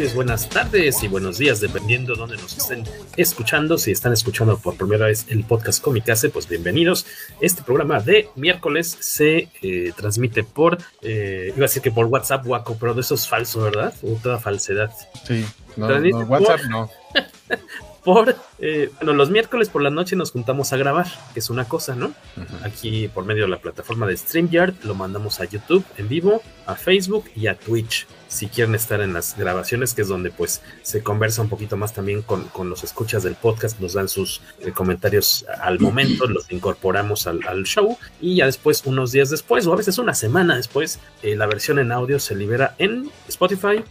[0.00, 2.84] Noches, buenas tardes y buenos días, dependiendo de dónde nos estén
[3.18, 3.76] escuchando.
[3.76, 7.04] Si están escuchando por primera vez el podcast Comicase, pues bienvenidos.
[7.42, 12.46] Este programa de miércoles se eh, transmite por, eh, iba a decir que por WhatsApp,
[12.46, 13.92] Waco, pero de eso es falso, ¿verdad?
[14.02, 14.90] O toda falsedad.
[15.26, 15.44] Sí,
[15.76, 16.90] no, no WhatsApp no.
[18.04, 21.66] por, eh, bueno, los miércoles por la noche nos juntamos a grabar, que es una
[21.66, 22.06] cosa, ¿no?
[22.06, 22.66] Uh -huh.
[22.66, 26.74] Aquí por medio de la plataforma de StreamYard lo mandamos a YouTube en vivo, a
[26.76, 28.06] Facebook y a Twitch.
[28.28, 31.92] Si quieren estar en las grabaciones, que es donde pues se conversa un poquito más
[31.92, 36.50] también con, con los escuchas del podcast, nos dan sus eh, comentarios al momento, los
[36.50, 40.56] incorporamos al, al, show y ya después, unos días después, o a veces una semana
[40.56, 43.84] después, eh, la versión en audio se libera en Spotify,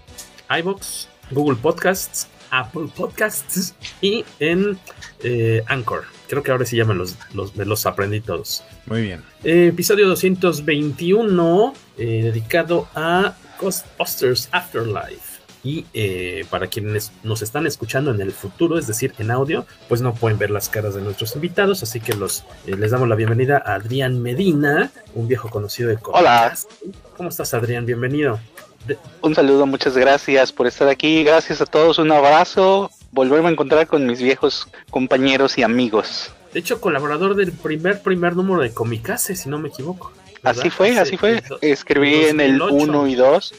[0.49, 4.77] iBox, Google Podcasts, Apple Podcasts y en
[5.23, 6.05] eh, Anchor.
[6.27, 8.63] Creo que ahora sí llaman los, los, me los aprendí todos.
[8.85, 9.23] Muy bien.
[9.43, 15.39] Eh, episodio 221 eh, dedicado a Ghostbusters Afterlife.
[15.61, 20.01] Y eh, para quienes nos están escuchando en el futuro, es decir, en audio, pues
[20.01, 23.15] no pueden ver las caras de nuestros invitados, así que los eh, les damos la
[23.15, 26.71] bienvenida a Adrián Medina, un viejo conocido de Podcast.
[26.81, 26.93] Hola.
[27.17, 27.85] ¿Cómo estás, Adrián?
[27.85, 28.39] Bienvenido.
[29.21, 33.87] Un saludo, muchas gracias por estar aquí, gracias a todos, un abrazo, volverme a encontrar
[33.87, 36.31] con mis viejos compañeros y amigos.
[36.53, 40.11] De hecho, colaborador del primer primer número de Comicase, si no me equivoco.
[40.41, 40.59] ¿verdad?
[40.59, 41.43] Así fue, así fue.
[41.61, 43.53] Escribí en el 1 y 2.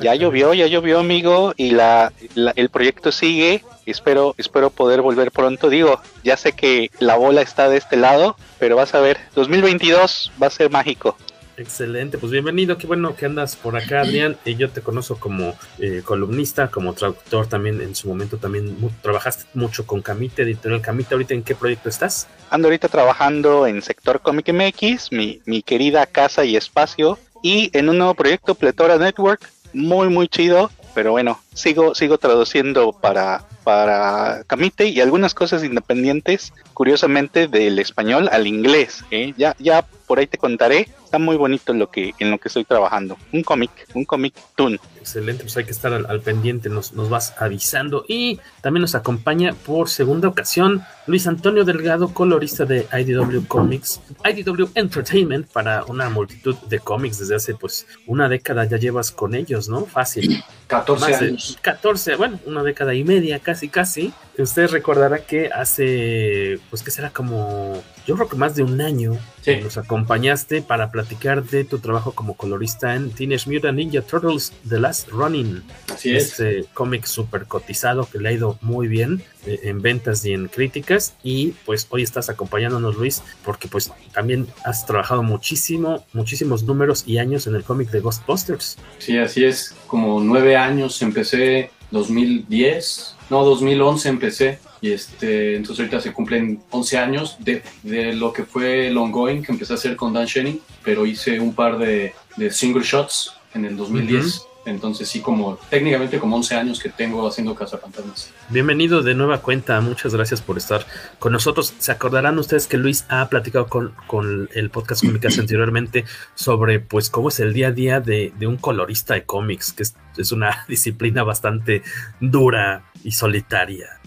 [0.00, 3.62] Ya llovió, ya llovió, amigo, y la, la, el proyecto sigue.
[3.84, 5.68] Espero, espero poder volver pronto.
[5.68, 10.32] Digo, ya sé que la bola está de este lado, pero vas a ver, 2022
[10.42, 11.16] va a ser mágico.
[11.58, 14.36] Excelente, pues bienvenido, qué bueno que andas por acá, Adrián.
[14.44, 17.80] Y yo te conozco como eh, columnista, como traductor también.
[17.80, 21.14] En su momento también trabajaste mucho con Camite, Editorial Camite.
[21.14, 22.28] ¿Ahorita en qué proyecto estás?
[22.50, 27.88] Ando ahorita trabajando en Sector Comic MX, mi, mi querida casa y espacio, y en
[27.88, 30.70] un nuevo proyecto, Pletora Network, muy, muy chido.
[30.94, 38.30] Pero bueno, sigo, sigo traduciendo para, para Camite y algunas cosas independientes, curiosamente, del español
[38.32, 39.04] al inglés.
[39.10, 39.34] ¿eh?
[39.36, 40.88] Ya, ya por ahí te contaré.
[41.04, 43.16] Está muy bonito lo que, en lo que estoy trabajando.
[43.32, 44.78] Un cómic, un cómic toon.
[45.00, 48.04] Excelente, pues hay que estar al, al pendiente, nos, nos, vas avisando.
[48.08, 54.70] Y también nos acompaña por segunda ocasión Luis Antonio Delgado, colorista de IDW Comics, IDW
[54.74, 59.68] Entertainment, para una multitud de cómics desde hace pues una década ya llevas con ellos,
[59.68, 59.86] ¿no?
[59.86, 60.42] Fácil.
[60.66, 61.58] 14 años.
[61.60, 64.12] 14, bueno, una década y media, casi, casi.
[64.38, 69.18] Usted recordará que hace, pues que será como, yo creo que más de un año,
[69.42, 69.56] sí.
[69.56, 74.78] nos acompañaste para platicar de tu trabajo como colorista en Teenage Mutant Ninja Turtles The
[74.78, 75.62] Last Running.
[75.92, 76.40] Así es.
[76.40, 80.46] Este cómic súper cotizado que le ha ido muy bien eh, en ventas y en
[80.46, 81.14] críticas.
[81.24, 87.18] Y pues hoy estás acompañándonos, Luis, porque pues también has trabajado muchísimo, muchísimos números y
[87.18, 88.78] años en el cómic de Ghostbusters.
[88.98, 89.74] Sí, así es.
[89.88, 94.58] Como nueve años empecé 2010, no, 2011 empecé.
[94.80, 99.42] Y este, entonces ahorita se cumplen 11 años de, de lo que fue el ongoing
[99.42, 103.32] que empecé a hacer con Dan Shenning, pero hice un par de, de single shots
[103.54, 104.24] en el 2010.
[104.24, 104.46] Uh -huh.
[104.66, 108.32] Entonces sí, como técnicamente como 11 años que tengo haciendo Cazafantasmas.
[108.50, 110.84] Bienvenido de nueva cuenta, muchas gracias por estar
[111.20, 111.72] con nosotros.
[111.78, 117.10] Se acordarán ustedes que Luis ha platicado con, con el podcast Comics anteriormente sobre pues
[117.10, 120.32] cómo es el día a día de, de un colorista de cómics, que es, es,
[120.32, 121.82] una disciplina bastante
[122.20, 124.00] dura y solitaria.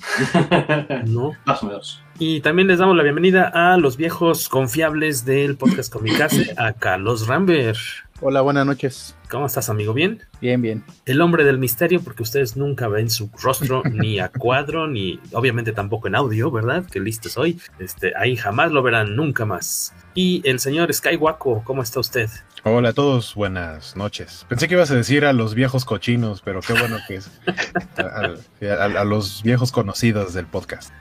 [1.05, 1.31] ¿No?
[1.45, 2.03] Más o menos.
[2.19, 7.25] Y también les damos la bienvenida a los viejos confiables del podcast Comicase, a Carlos
[7.25, 7.77] Rambert.
[8.19, 9.15] Hola, buenas noches.
[9.29, 9.93] ¿Cómo estás, amigo?
[9.93, 10.23] ¿Bien?
[10.41, 10.83] Bien, bien.
[11.05, 15.71] El hombre del misterio, porque ustedes nunca ven su rostro ni a cuadro, ni obviamente
[15.71, 16.83] tampoco en audio, ¿verdad?
[16.91, 17.61] Que listo soy.
[17.77, 19.93] Este, ahí jamás lo verán, nunca más.
[20.15, 22.27] Y el señor Skywako, ¿cómo está usted?
[22.63, 24.47] Hola a todos, buenas noches.
[24.49, 27.29] Pensé que ibas a decir a los viejos cochinos, pero qué bueno que es
[27.97, 30.91] a, a, a los viejos conocidos del podcast.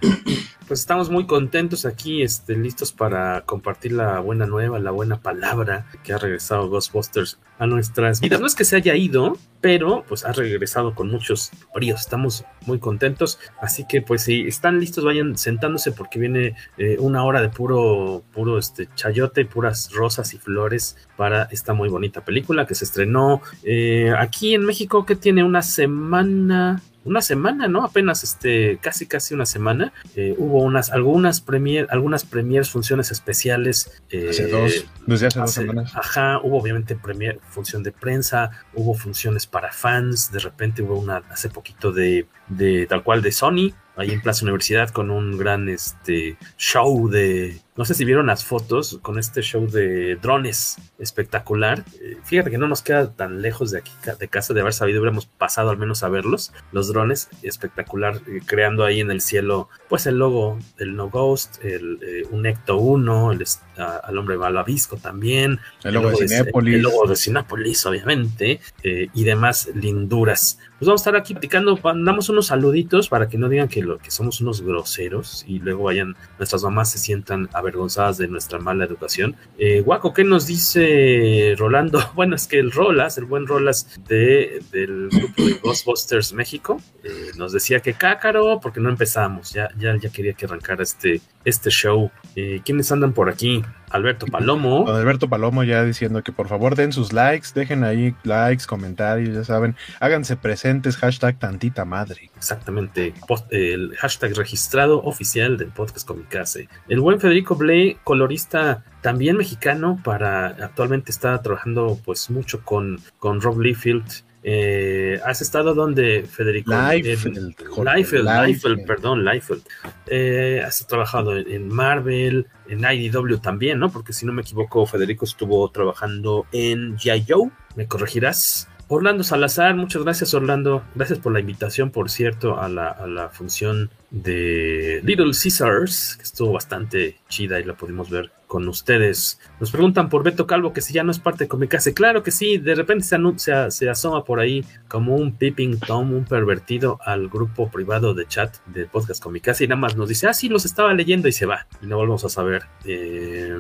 [0.67, 5.87] Pues estamos muy contentos aquí, este, listos para compartir la buena nueva, la buena palabra
[6.05, 8.41] que ha regresado Ghostbusters a nuestras vidas.
[8.41, 12.01] No es que se haya ido, pero pues ha regresado con muchos bríos.
[12.01, 13.39] Estamos muy contentos.
[13.61, 18.23] Así que pues si están listos, vayan sentándose porque viene eh, una hora de puro,
[18.33, 23.43] puro este chayote, puras rosas y flores para esta muy bonita película que se estrenó
[23.65, 27.85] eh, aquí en México, que tiene una semana una semana, ¿no?
[27.85, 29.93] Apenas este, casi casi una semana.
[30.15, 33.91] Eh, hubo unas, algunas premier, algunas premiers, funciones especiales.
[34.11, 35.93] Eh, hace dos, desde hace, hace, dos semanas.
[35.97, 41.23] Ajá, hubo obviamente premier, función de prensa, hubo funciones para fans, de repente hubo una
[41.31, 45.69] hace poquito de, de tal cual de Sony, ahí en Plaza Universidad con un gran
[45.69, 51.85] este show de no sé si vieron las fotos con este show de drones espectacular.
[52.03, 55.01] Eh, fíjate que no nos queda tan lejos de aquí de casa de haber sabido,
[55.01, 56.53] hubiéramos pasado al menos a verlos.
[56.73, 61.65] Los drones espectacular, eh, creando ahí en el cielo, pues el logo del No Ghost,
[61.65, 63.45] el, eh, un Ecto 1, el,
[63.77, 67.87] a, al hombre malabisco también, el logo, el logo de Cinépolis, el logo de Cinépolis,
[67.87, 70.59] obviamente, y demás linduras.
[70.79, 73.99] Pues vamos a estar aquí platicando, damos unos saluditos para que no digan que, lo,
[73.99, 78.85] que somos unos groseros y luego vayan, nuestras mamás se sientan avergonzadas de nuestra mala
[78.85, 79.37] educación.
[79.59, 81.99] Eh, Guaco, ¿qué nos dice Rolando?
[82.19, 87.31] Bueno, es que el Rolas, el buen Rolas de, del grupo de Ghostbusters México, eh,
[87.37, 91.71] nos decía que cácaro, porque no empezamos, ya, ya, ya quería que arrancara este, este
[91.71, 92.11] show.
[92.37, 93.63] Eh, ¿Quiénes andan por aquí?
[93.91, 94.87] Alberto Palomo.
[94.89, 99.45] Alberto Palomo ya diciendo que por favor den sus likes, dejen ahí likes, comentarios, ya
[99.45, 102.31] saben, háganse presentes, hashtag tantita madre.
[102.37, 106.69] Exactamente, post, el hashtag registrado oficial del podcast Comicase.
[106.89, 113.41] El buen Federico Blay, colorista también mexicano, para actualmente está trabajando pues mucho con, con
[113.41, 116.73] Rob Liefeld eh, ¿Has estado donde, Federico?
[116.73, 117.55] Liefeld.
[117.85, 119.63] Liefeld, Liefeld, perdón, Liefeld.
[120.07, 123.91] Eh, has trabajado en, Marvel, en IDW también, ¿no?
[123.91, 127.51] Porque si no me equivoco, Federico estuvo trabajando en G.I.
[127.77, 128.71] ¿Me corregirás?
[128.89, 133.29] Orlando Salazar, muchas gracias Orlando, gracias por la invitación, por cierto, a la, a la
[133.29, 139.39] función de Little Caesars, que estuvo bastante chida y la pudimos ver con ustedes.
[139.61, 141.95] Nos preguntan por Beto Calvo que si ya no es parte de Comicase.
[141.95, 146.99] Claro que sí, de repente se, asoma por ahí como un peeping tom, un pervertido
[147.05, 150.49] al grupo privado de chat del podcast Comicase y nada más nos dice, ah, sí,
[150.49, 151.67] los estaba leyendo y se va.
[151.81, 152.65] Y no volvemos a saber.
[152.85, 153.57] Eh,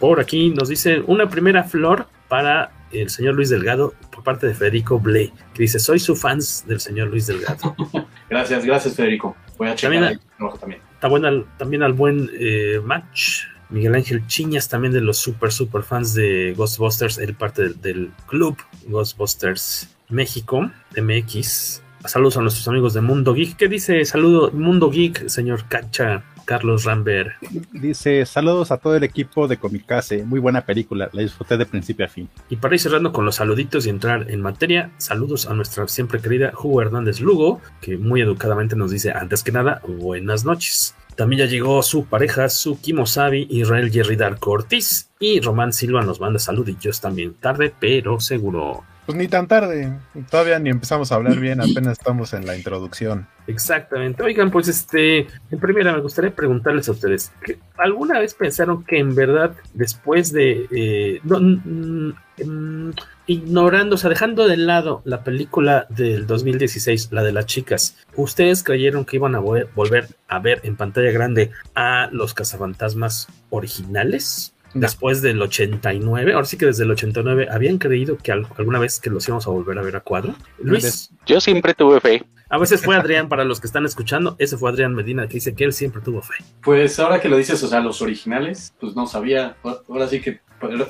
[0.00, 4.54] por aquí nos dice una primera flor para el señor Luis Delgado por parte de
[4.54, 7.76] Federico Blay, que dice, soy su fans del señor Luis Delgado.
[8.30, 9.36] gracias, gracias Federico.
[9.58, 10.20] Voy a checar también,
[10.58, 10.80] también.
[10.94, 13.44] Está bueno también al buen eh, match.
[13.70, 18.12] Miguel Ángel Chiñas, también de los super, super fans de Ghostbusters, él parte del, del
[18.26, 18.56] club
[18.86, 21.82] Ghostbusters México, MX.
[22.04, 23.56] Saludos a nuestros amigos de Mundo Geek.
[23.56, 24.04] ¿Qué dice?
[24.04, 26.24] Saludo, Mundo Geek, señor Cacha.
[26.44, 27.32] Carlos Rambert.
[27.72, 32.06] Dice, saludos a todo el equipo de Comicase, muy buena película, la disfruté de principio
[32.06, 32.28] a fin.
[32.48, 36.20] Y para ir cerrando con los saluditos y entrar en materia, saludos a nuestra siempre
[36.20, 40.94] querida Hugo Hernández Lugo, que muy educadamente nos dice, antes que nada, buenas noches.
[41.16, 46.20] También ya llegó su pareja, su Kimosabi, Israel Jerry Darko Ortiz, y Román Silva nos
[46.20, 48.82] manda saluditos también tarde, pero seguro.
[49.06, 49.92] Pues ni tan tarde,
[50.30, 53.26] todavía ni empezamos a hablar bien, apenas estamos en la introducción.
[53.46, 54.22] Exactamente.
[54.22, 57.30] Oigan, pues este, en primera me gustaría preguntarles a ustedes,
[57.76, 62.14] ¿alguna vez pensaron que en verdad después de, eh, no, mm,
[63.26, 68.62] ignorando, o sea, dejando de lado la película del 2016, la de las chicas, ¿ustedes
[68.62, 74.53] creyeron que iban a volver a ver en pantalla grande a los cazafantasmas originales?
[74.74, 79.10] Después del 89, ahora sí que desde el 89, ¿habían creído que alguna vez que
[79.10, 80.34] los íbamos a volver a ver a cuadro?
[80.58, 81.10] Luis.
[81.26, 82.24] Yo siempre tuve fe.
[82.50, 85.54] A veces fue Adrián, para los que están escuchando, ese fue Adrián Medina que dice
[85.54, 86.34] que él siempre tuvo fe.
[86.62, 89.56] Pues ahora que lo dices, o sea, los originales, pues no sabía.
[89.88, 90.40] Ahora sí que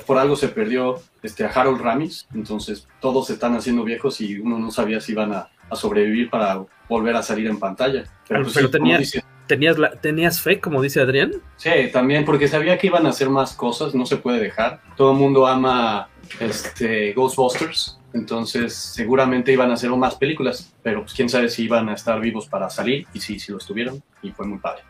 [0.05, 4.37] por, algo se perdió este, a Harold Ramis, entonces todos se están haciendo viejos y
[4.37, 8.03] uno no sabía si iban a, a sobrevivir para volver a salir en pantalla.
[8.27, 11.33] Pero, pues, pero sí, como tenías, la, tenías fe, como dice Adrián.
[11.57, 14.81] Sí, también porque sabía que iban a hacer más cosas, no se puede dejar.
[14.95, 16.09] Todo el mundo ama
[16.39, 21.89] este, Ghostbusters, entonces seguramente iban a hacer más películas, pero pues quién sabe si iban
[21.89, 24.83] a estar vivos para salir y sí, sí lo estuvieron y fue muy padre.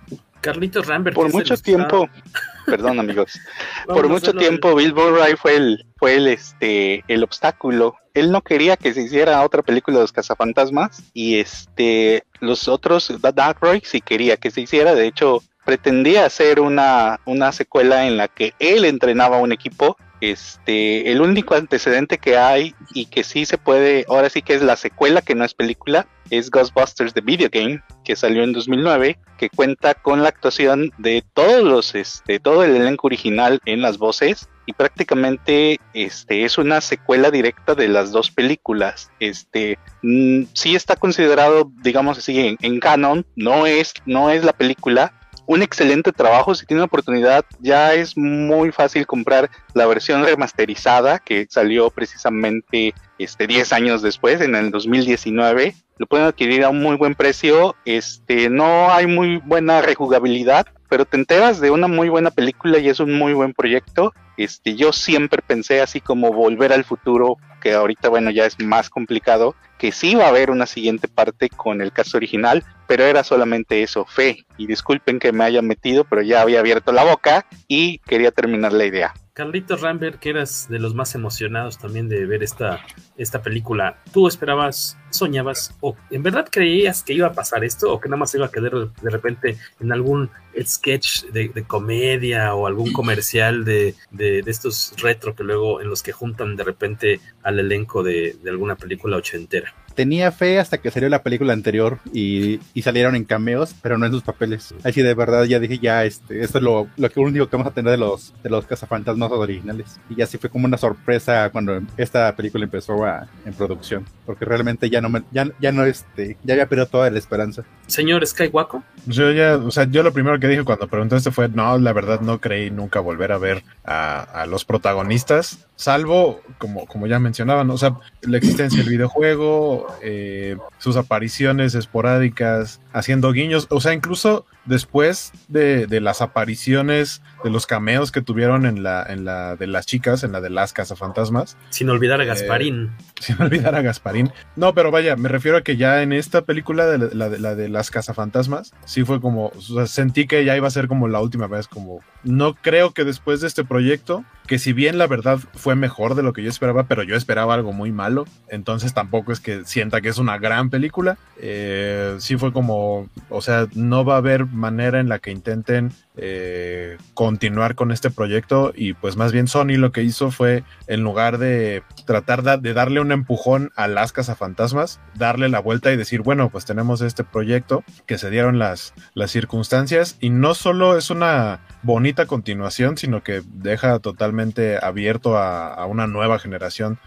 [0.46, 1.16] Carlitos Rambert.
[1.16, 2.10] Por mucho tiempo,
[2.66, 3.40] perdón amigos,
[3.88, 7.96] por mucho tiempo Bill Murray fue el, fue el, este, el obstáculo.
[8.14, 13.12] Él no quería que se hiciera otra película de los cazafantasmas y este, los otros,
[13.22, 14.96] Dan Aykroyd sí quería que se hiciera.
[14.96, 19.98] De hecho, pretendía hacer una, una secuela en la que él entrenaba a un equipo.
[20.22, 24.62] Este, el único antecedente que hay y que sí se puede, ahora sí que es
[24.62, 29.20] la secuela que no es película, es Ghostbusters The Video Game, que salió en 2009,
[29.38, 33.98] que cuenta con la actuación de todos los, este, todo el elenco original en las
[33.98, 39.12] voces y prácticamente este es una secuela directa de las dos películas.
[39.20, 44.54] Este mm, sí está considerado, digamos así, en, en canon, no es, no es la
[44.54, 45.14] película.
[45.48, 51.46] Un excelente trabajo, si tiene oportunidad, ya es muy fácil comprar la versión remasterizada que
[51.50, 55.75] salió precisamente este 10 años después, en el 2019.
[55.98, 57.75] Lo pueden adquirir a un muy buen precio.
[57.86, 62.89] Este, no hay muy buena rejugabilidad, pero te enteras de una muy buena película y
[62.89, 64.13] es un muy buen proyecto.
[64.38, 68.89] Este, yo siempre pensé así como volver al futuro, que ahorita bueno ya es más
[68.89, 73.24] complicado, que sí va a haber una siguiente parte con el caso original, pero era
[73.24, 74.46] solamente eso, fe.
[74.58, 78.74] Y disculpen que me haya metido, pero ya había abierto la boca y quería terminar
[78.74, 79.13] la idea.
[79.36, 82.80] Carlitos Rambert, que eras de los más emocionados también de ver esta,
[83.18, 88.00] esta película, ¿tú esperabas, soñabas o en verdad creías que iba a pasar esto o
[88.00, 92.94] que nada más iba a quedar de repente en algún sketch de, comedia o algún
[92.94, 97.60] comercial de, de, de, estos retro que luego en los que juntan de repente al
[97.60, 99.74] elenco de, de alguna película ochentera?
[99.96, 104.06] Tenía fe hasta que salió la película anterior y, y, salieron en cameos, pero no
[104.06, 104.75] en sus papeles.
[104.84, 107.74] Así de verdad ya dije, ya, este, esto es lo, lo único que vamos a
[107.74, 110.00] tener de los, de los cazafantasmas originales.
[110.10, 114.89] Y así fue como una sorpresa cuando esta película empezó a, en producción, porque realmente
[114.89, 117.63] ya no me, ya, ya no, este, ya había perdido toda la esperanza.
[117.88, 118.82] Señor Skywalker.
[119.05, 122.22] Yo ya, o sea, yo lo primero que dije cuando preguntaste fue, no, la verdad
[122.22, 127.70] no creí nunca volver a ver a, a los protagonistas, salvo, como, como ya mencionaban,
[127.70, 134.46] o sea, la existencia del videojuego, eh, sus apariciones esporádicas, haciendo guiños, o sea, incluso
[134.66, 139.68] después de, de, las apariciones de los cameos que tuvieron en la, en la de
[139.68, 141.58] las chicas, en la de las cazafantasmas.
[141.70, 142.92] Sin olvidar a Gasparín.
[142.98, 144.32] Eh, sin olvidar a Gasparín.
[144.56, 147.56] No, pero vaya, me refiero a que ya en esta película de la de, la
[147.56, 151.08] de las cazafantasmas, sí fue como, o sea, sentí que ya iba a ser como
[151.08, 155.08] la última vez, como, no creo que después de este proyecto, que si bien la
[155.08, 158.94] verdad fue mejor de lo que yo esperaba, pero yo esperaba algo muy malo, entonces
[158.94, 163.68] tampoco es que sienta que es una gran película, eh, sí fue como, o sea,
[163.74, 168.94] no va a haber manera en la que intenten eh, continuar con este proyecto y
[168.94, 173.12] pues más bien Sony lo que hizo fue en lugar de tratar de, darle un
[173.12, 178.18] empujón a las cazafantasmas, darle la vuelta y decir, bueno, pues tenemos este proyecto que
[178.18, 180.18] se dieron las, las circunstancias.
[180.20, 186.40] Y no solo es una bonita continuación, sino que deja totalmente abierto a una nueva
[186.40, 186.98] generación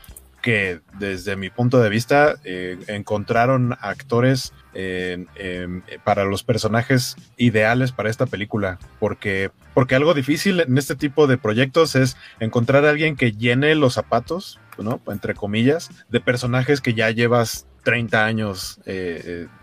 [0.42, 5.68] que desde mi punto de vista eh, encontraron actores eh, eh,
[6.04, 8.78] para los personajes ideales para esta película.
[9.00, 13.74] Porque porque algo difícil en este tipo de proyectos es encontrar a alguien que llene
[13.74, 18.80] los zapatos no entre comillas de personajes que ya llevas 30 años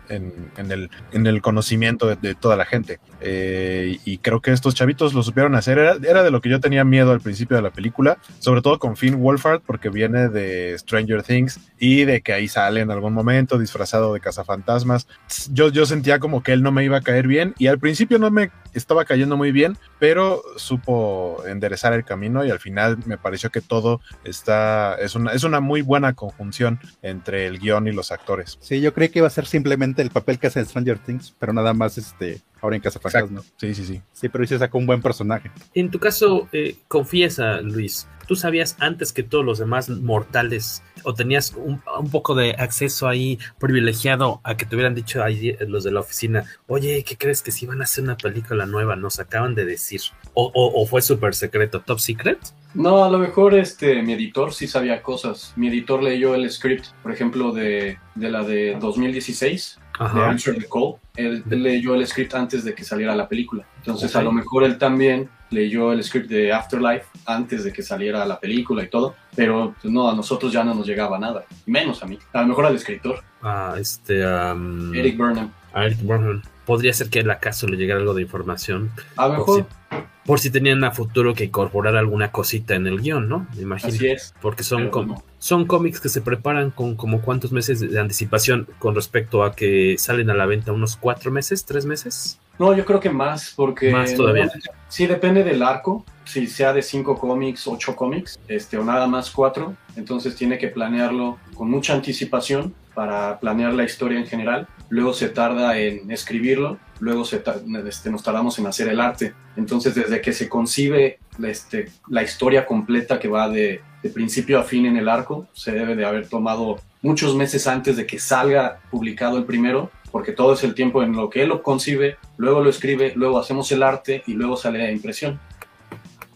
[0.08, 2.98] en, el, en, el, conocimiento de, toda la gente.
[3.20, 5.78] Eh, y creo que estos chavitos lo supieron hacer.
[5.78, 8.78] Era, era, de lo que yo tenía miedo al principio de la película, sobre todo
[8.78, 13.12] con Finn Wolfhard, porque viene de Stranger Things y de que ahí sale en algún
[13.12, 15.06] momento disfrazado de cazafantasmas.
[15.52, 18.18] Yo, yo sentía como que él no me iba a caer bien y al principio
[18.18, 23.18] no me estaba cayendo muy bien, pero supo enderezar el camino y al final me
[23.18, 27.92] pareció que todo está, es una, es una muy buena conjunción entre el guion y
[27.92, 28.58] los actores.
[28.60, 31.34] Sí, yo creí que iba a ser simplemente el papel que hace en Stranger Things,
[31.38, 33.42] pero nada más este ahora en Casa Fantasma.
[33.56, 34.02] Sí, sí, sí.
[34.12, 35.50] Sí, pero se sacó un buen personaje.
[35.74, 41.14] En tu caso, eh, confiesa, Luis, ¿tú sabías antes que todos los demás mortales o
[41.14, 45.84] tenías un, un, poco de acceso ahí privilegiado a que te hubieran dicho ahí los
[45.84, 48.96] de la oficina, oye, ¿qué crees que si van a hacer una película nueva?
[48.96, 50.00] Nos acaban de decir.
[50.34, 52.38] O, o, o fue súper secreto, top secret.
[52.76, 55.54] No, a lo mejor este, mi editor sí sabía cosas.
[55.56, 59.78] Mi editor leyó el script, por ejemplo, de, de la de 2016,
[60.14, 60.96] de Answer the Call.
[61.16, 63.64] Él, él, leyó el script antes de que saliera la película.
[63.78, 64.20] Entonces, okay.
[64.20, 68.38] a lo mejor él también leyó el script de Afterlife antes de que saliera la
[68.38, 72.06] película y todo, pero pues, no, a nosotros ya no nos llegaba nada, menos a
[72.06, 73.22] mí, a lo mejor al escritor.
[73.42, 74.26] Ah, este...
[74.26, 75.50] Um, Eric Burnham.
[75.74, 76.42] Eric Burnham.
[76.66, 78.90] Podría ser que él acaso le llegara algo de información.
[79.16, 79.66] A lo mejor...
[79.66, 83.46] Por si, por si tenían a futuro que incorporar alguna cosita en el guion, ¿no?
[83.54, 83.94] Me imagino.
[83.94, 84.34] Así es.
[84.42, 85.22] Porque son, com no.
[85.38, 89.94] son cómics que se preparan con como cuántos meses de anticipación con respecto a que
[89.98, 92.40] salen a la venta unos cuatro meses, tres meses.
[92.58, 93.92] No, yo creo que más, porque...
[93.92, 94.50] Más todavía.
[94.88, 99.30] Sí, depende del arco, si sea de cinco cómics, ocho cómics, este, o nada más
[99.30, 105.12] cuatro, entonces tiene que planearlo con mucha anticipación para planear la historia en general, luego
[105.12, 107.42] se tarda en escribirlo, luego se
[107.86, 112.64] este, nos tardamos en hacer el arte, entonces desde que se concibe este, la historia
[112.64, 116.26] completa que va de, de principio a fin en el arco, se debe de haber
[116.26, 121.02] tomado muchos meses antes de que salga publicado el primero porque todo es el tiempo
[121.02, 124.56] en lo que él lo concibe, luego lo escribe, luego hacemos el arte y luego
[124.56, 125.38] sale la impresión.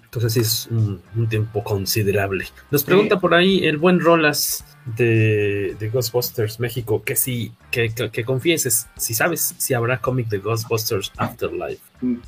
[0.04, 2.44] Entonces sí es un, un tiempo considerable.
[2.70, 3.20] Nos pregunta sí.
[3.22, 8.88] por ahí el buen Rolas de, de Ghostbusters México que si que, que, que, confieses
[8.96, 11.82] si sabes si habrá cómic de Ghostbusters Afterlife.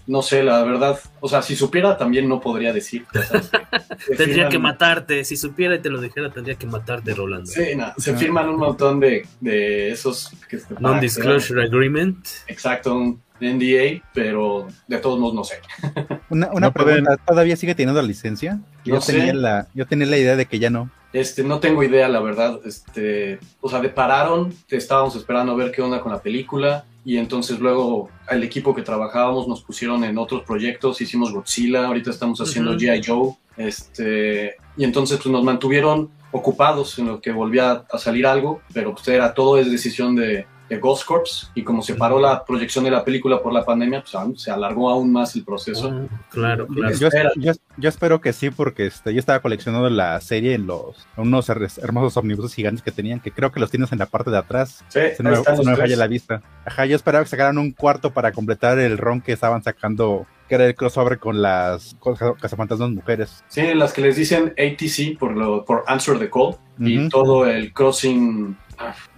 [0.06, 1.00] No sé, la verdad.
[1.20, 3.06] O sea, si supiera también no podría decir.
[4.06, 4.50] tendría firman...
[4.50, 5.24] que matarte.
[5.24, 7.46] Si supiera y te lo dijera, tendría que matarte, Rolando.
[7.46, 10.30] Sí, no, se firman un montón de, de esos.
[10.78, 12.18] Non-disclosure agreement.
[12.46, 15.56] Exacto, un NDA, pero de todos modos no sé.
[16.30, 17.26] Una, una no pregunta, pueden...
[17.26, 18.60] ¿todavía sigue teniendo la licencia?
[18.84, 20.90] Yo, no tenía la, yo tenía la idea de que ya no.
[21.12, 22.58] Este, no tengo idea, la verdad.
[22.64, 27.18] Este, o sea, de pararon, estábamos esperando a ver qué onda con la película y
[27.18, 32.40] entonces luego al equipo que trabajábamos nos pusieron en otros proyectos, hicimos Godzilla, ahorita estamos
[32.40, 32.94] haciendo uh -huh.
[32.94, 33.02] G.I.
[33.04, 38.62] Joe, este, y entonces pues nos mantuvieron ocupados en lo que volvía a salir algo,
[38.72, 42.44] pero pues era todo es decisión de, de Ghost Corps y como se paró la
[42.44, 45.88] proyección de la película por la pandemia, pues se alargó aún más el proceso.
[45.88, 46.96] Uh, claro, claro.
[46.96, 51.06] Yo, yo, yo, espero que sí, porque este, yo estaba coleccionando la serie en los
[51.18, 54.38] unos hermosos omnibuses gigantes que tenían, que creo que los tienes en la parte de
[54.38, 54.82] atrás.
[54.88, 56.40] Sí, se no, se me falla la vista.
[56.64, 60.54] Ajá, yo esperaba que sacaran un cuarto para completar el ron que estaban sacando que
[60.54, 61.96] era el crossover con las
[62.40, 63.44] cazafantasmas mujeres.
[63.48, 67.06] Sí, las que les dicen ATC por, lo, por Answer the Call uh -huh.
[67.06, 68.56] y todo el crossing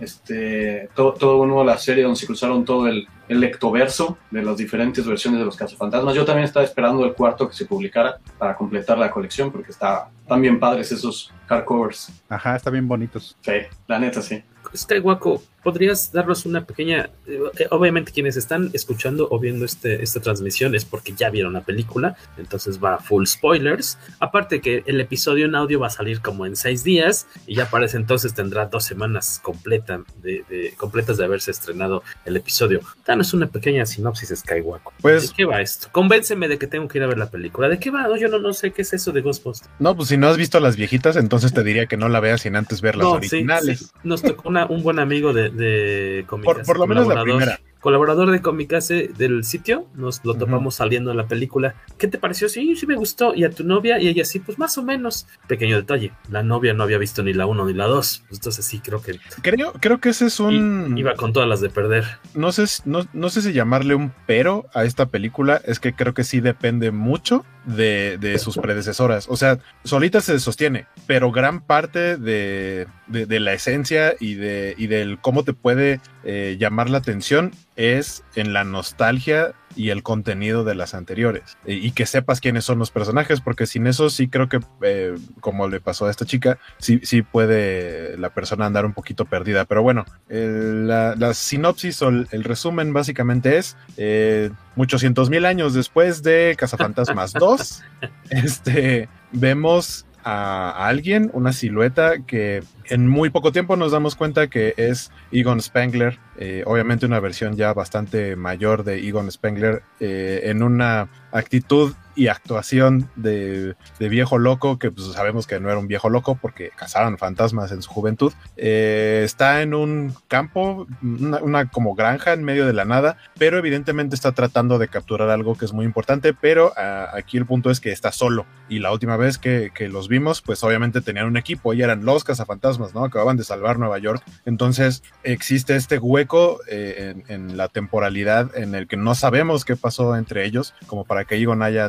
[0.01, 4.57] este, todo, todo uno la serie donde se cruzaron todo el, el lectoverso de las
[4.57, 6.15] diferentes versiones de los cazafantasmas.
[6.15, 10.11] Yo también estaba esperando el cuarto que se publicara para completar la colección porque está,
[10.21, 12.13] están bien padres esos hardcovers.
[12.29, 13.37] Ajá, están bien bonitos.
[13.41, 13.53] Sí,
[13.87, 14.43] la neta sí.
[14.75, 17.11] Skywaco, ¿podrías darnos una pequeña...
[17.27, 21.63] Eh, obviamente quienes están escuchando o viendo este, esta transmisión es porque ya vieron la
[21.63, 23.99] película, entonces va full spoilers.
[24.21, 27.71] Aparte que el episodio en audio va a salir como en seis días y ya
[27.71, 32.81] para ese entonces tendrá dos semanas completa de, de, completas de haberse estrenado el episodio.
[33.07, 34.93] Danos una pequeña sinopsis, Skywaco.
[35.01, 35.89] Pues, ¿De qué va esto?
[35.91, 37.69] Convénceme de que tengo que ir a ver la película.
[37.69, 38.03] ¿De qué va?
[38.03, 39.71] No, yo no, no sé qué es eso de Ghostbusters.
[39.79, 42.43] No, pues si no has visto las viejitas, entonces te diría que no la veas
[42.43, 43.79] sin antes ver las no, originales.
[43.79, 43.93] Sí, sí.
[44.05, 47.61] Nos tocó una, un buen amigo de, de por, por, lo menos la primera.
[47.85, 50.79] Colaborador de Comicase del sitio, nos lo topamos uh -huh.
[50.79, 51.75] saliendo en la película.
[51.99, 52.49] ¿Qué te pareció?
[52.49, 53.35] Sí, sí me gustó.
[53.35, 55.27] Y a tu novia, y ella sí, pues más o menos.
[55.49, 58.25] Pequeño detalle, la novia no había visto ni la 1 ni la 2.
[58.27, 59.19] Pues entonces sí, creo que.
[59.43, 60.97] Creo, creo que ese es un.
[60.97, 62.07] Iba con todas las de perder.
[62.35, 65.61] No sé, no, no sé si llamarle un pero a esta película.
[65.67, 69.27] Es que creo que sí depende mucho de, de, sus predecesoras.
[69.29, 74.75] O sea, solita se sostiene, pero gran parte de, de, de la esencia y, de,
[74.77, 80.03] y del cómo te puede eh, llamar la atención es en la nostalgia y el
[80.03, 81.57] contenido de las anteriores.
[81.67, 85.69] Y que sepas quiénes son los personajes porque sin eso sí creo que eh, como
[85.69, 89.65] le pasó a esta chica sí, sí puede la persona andar un poquito perdida.
[89.65, 95.31] Pero bueno el, la, la, sinopsis o el, el, resumen básicamente es eh, muchos cientos
[95.31, 97.83] mil años después de Cazafantasmas 2
[98.31, 104.75] este vemos a alguien, una silueta que en muy poco tiempo nos damos cuenta que
[104.77, 110.63] es Egon Spengler, eh, obviamente una versión ya bastante mayor de Egon Spengler, eh, en
[110.63, 115.89] una actitud y actuación de, de, viejo loco, que pues sabemos que no era un
[115.89, 118.33] viejo loco porque cazaban fantasmas en su juventud.
[118.57, 124.15] Eh, está en un campo, una, como granja en medio de la nada, pero evidentemente
[124.15, 127.81] está tratando de capturar algo que es muy importante, pero uh, aquí el punto es
[127.81, 128.47] que está solo.
[128.69, 132.05] Y la última vez que, que, los vimos, pues obviamente tenían un equipo y eran
[132.05, 133.05] los cazafantasmas, ¿no?
[133.05, 134.23] Acababan de salvar Nueva York.
[134.47, 139.77] Entonces existe este hueco eh, en, en, la temporalidad en el que no sabemos qué
[139.77, 141.89] pasó entre ellos, como para que Egon haya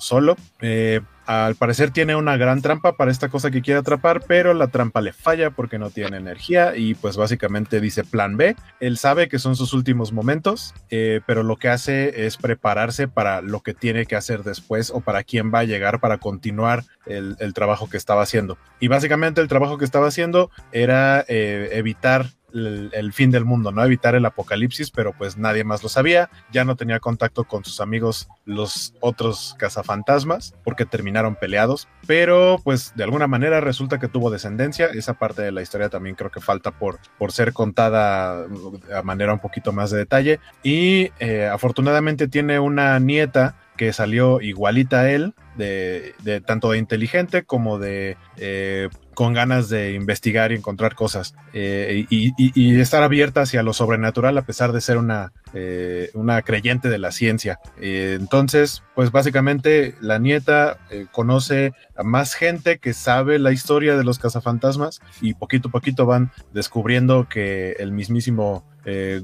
[0.00, 0.36] solo.
[0.60, 4.68] Eh, al parecer tiene una gran trampa para esta cosa que quiere atrapar, pero la
[4.68, 8.56] trampa le falla porque no tiene energía y pues básicamente dice plan B.
[8.80, 13.40] Él sabe que son sus últimos momentos, eh, pero lo que hace es prepararse para
[13.40, 17.36] lo que tiene que hacer después o para quién va a llegar para continuar el,
[17.38, 18.58] el trabajo que estaba haciendo.
[18.80, 23.84] Y básicamente el trabajo que estaba haciendo era eh, evitar el, fin del mundo, ¿no?
[23.84, 27.80] Evitar el apocalipsis, pero pues nadie más lo sabía, ya no tenía contacto con sus
[27.80, 34.30] amigos los otros cazafantasmas, porque terminaron peleados, pero pues de alguna manera resulta que tuvo
[34.30, 38.46] descendencia, esa parte de la historia también creo que falta por, por ser contada
[38.94, 44.40] a manera un poquito más de detalle, y eh, afortunadamente tiene una nieta que salió
[44.40, 50.52] igualita a él, de, de, tanto de inteligente como de eh, con ganas de investigar
[50.52, 55.32] y encontrar cosas eh, y, estar abierta hacia lo sobrenatural a pesar de ser una,
[55.54, 57.60] eh, una creyente de la ciencia.
[57.80, 60.78] Eh, entonces, pues básicamente la nieta
[61.10, 66.06] conoce a más gente que sabe la historia de los cazafantasmas y poquito a poquito
[66.06, 69.22] van descubriendo que el mismísimo eh,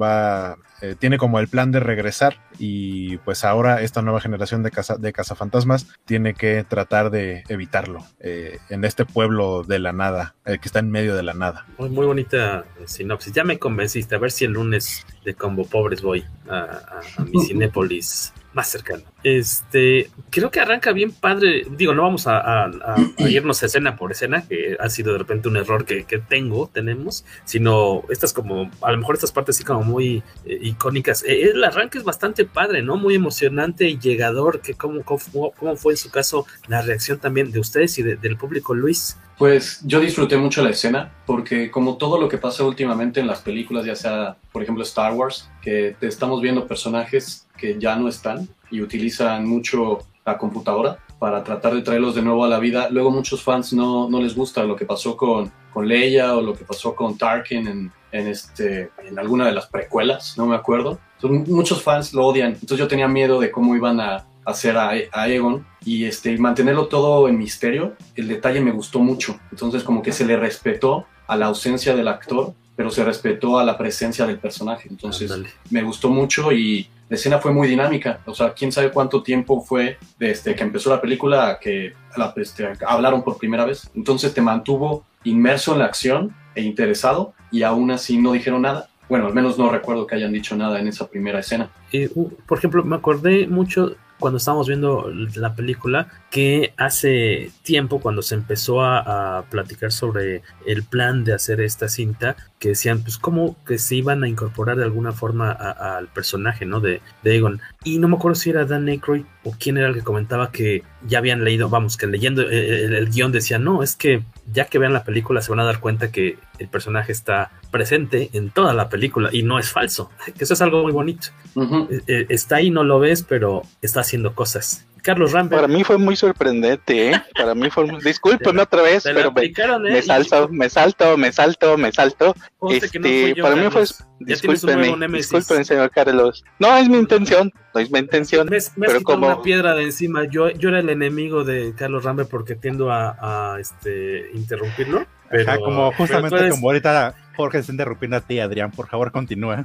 [0.00, 0.56] va,
[0.98, 5.86] tiene como el plan de regresar y pues ahora esta nueva generación de, de cazafantasmas
[6.04, 9.27] tiene que tratar de evitarlo en este pueblo
[9.66, 11.66] de la nada, que está en medio de la nada.
[11.78, 16.02] Muy, muy bonita sinopsis, ya me convenciste, a ver si el lunes de Combo Pobres
[16.02, 19.02] voy a, a, a mi Cinépolis más cercano.
[19.22, 21.64] Este, creo que arranca bien padre.
[21.70, 22.96] Digo, no vamos a, a, a,
[23.28, 27.24] irnos escena por escena, que ha sido de repente un error que, que, tengo, tenemos,
[27.44, 31.22] sino estas como, a lo mejor estas partes así como muy eh, icónicas.
[31.24, 32.96] Eh, el arranque es bastante padre, ¿no?
[32.96, 34.60] Muy emocionante y llegador.
[34.60, 38.16] Que cómo, cómo, ¿Cómo fue en su caso la reacción también de ustedes y de,
[38.16, 39.16] del público, Luis?
[39.38, 43.40] Pues yo disfruté mucho la escena porque como todo lo que pasa últimamente en las
[43.40, 48.48] películas, ya sea por ejemplo Star Wars, que estamos viendo personajes que ya no están
[48.70, 52.88] y utilizan mucho la computadora para tratar de traerlos de nuevo a la vida.
[52.90, 56.54] Luego muchos fans no, no les gusta lo que pasó con, con Leia o lo
[56.54, 60.98] que pasó con Tarkin en, en, este, en alguna de las precuelas, no me acuerdo.
[61.20, 64.92] Entonces, muchos fans lo odian, entonces yo tenía miedo de cómo iban a hacer a,
[65.12, 69.38] a Egon y este, mantenerlo todo en misterio, el detalle me gustó mucho.
[69.50, 73.64] Entonces como que se le respetó a la ausencia del actor, pero se respetó a
[73.64, 74.88] la presencia del personaje.
[74.88, 75.50] Entonces Andale.
[75.70, 78.20] me gustó mucho y la escena fue muy dinámica.
[78.26, 82.32] O sea, quién sabe cuánto tiempo fue desde que empezó la película a que la,
[82.36, 83.90] este, hablaron por primera vez.
[83.94, 88.88] Entonces te mantuvo inmerso en la acción e interesado y aún así no dijeron nada.
[89.08, 91.70] Bueno, al menos no recuerdo que hayan dicho nada en esa primera escena.
[91.92, 92.10] Eh,
[92.46, 98.34] por ejemplo, me acordé mucho cuando estábamos viendo la película que hace tiempo cuando se
[98.34, 103.78] empezó a, platicar sobre el plan de hacer esta cinta que decían pues cómo que
[103.78, 108.08] se iban a incorporar de alguna forma al personaje no de, de, Egon y no
[108.08, 111.44] me acuerdo si era Dan Aykroyd o quién era el que comentaba que ya habían
[111.44, 115.04] leído vamos que leyendo el, el guion decía no es que ya que vean la
[115.04, 119.30] película se van a dar cuenta que el personaje está presente en toda la película
[119.32, 122.26] y no es falso que eso es algo muy bonito uh -huh.
[122.28, 125.62] está ahí no lo ves pero está haciendo cosas Carlos Rambert.
[125.62, 127.22] Para mí fue muy sorprendente, ¿eh?
[127.34, 128.00] Para mí fue muy...
[128.02, 129.52] Discúlpeme otra vez, pero me, ¿eh?
[129.80, 132.34] me, salto, me salto, me salto, me salto.
[132.70, 133.84] Este, no yo, para mí fue...
[134.20, 136.44] Discúlpeme, discúlpeme, señor Carlos.
[136.58, 138.48] No es mi intención, no es mi intención.
[138.48, 139.26] Me, me pero como...
[139.26, 140.24] una piedra de encima.
[140.24, 145.06] Yo, yo era el enemigo de Carlos Rambert porque tiendo a, a este, interrumpirlo.
[145.30, 146.54] Pero, Ajá, como justamente eres...
[146.54, 148.70] como ahorita Jorge está interrumpiendo a ti, Adrián.
[148.72, 149.62] Por favor, continúa.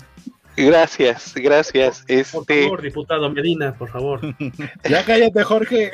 [0.56, 2.04] Gracias, gracias.
[2.08, 2.34] Este...
[2.34, 4.22] Por favor, diputado Medina, por favor.
[4.90, 5.92] ya cállate, Jorge.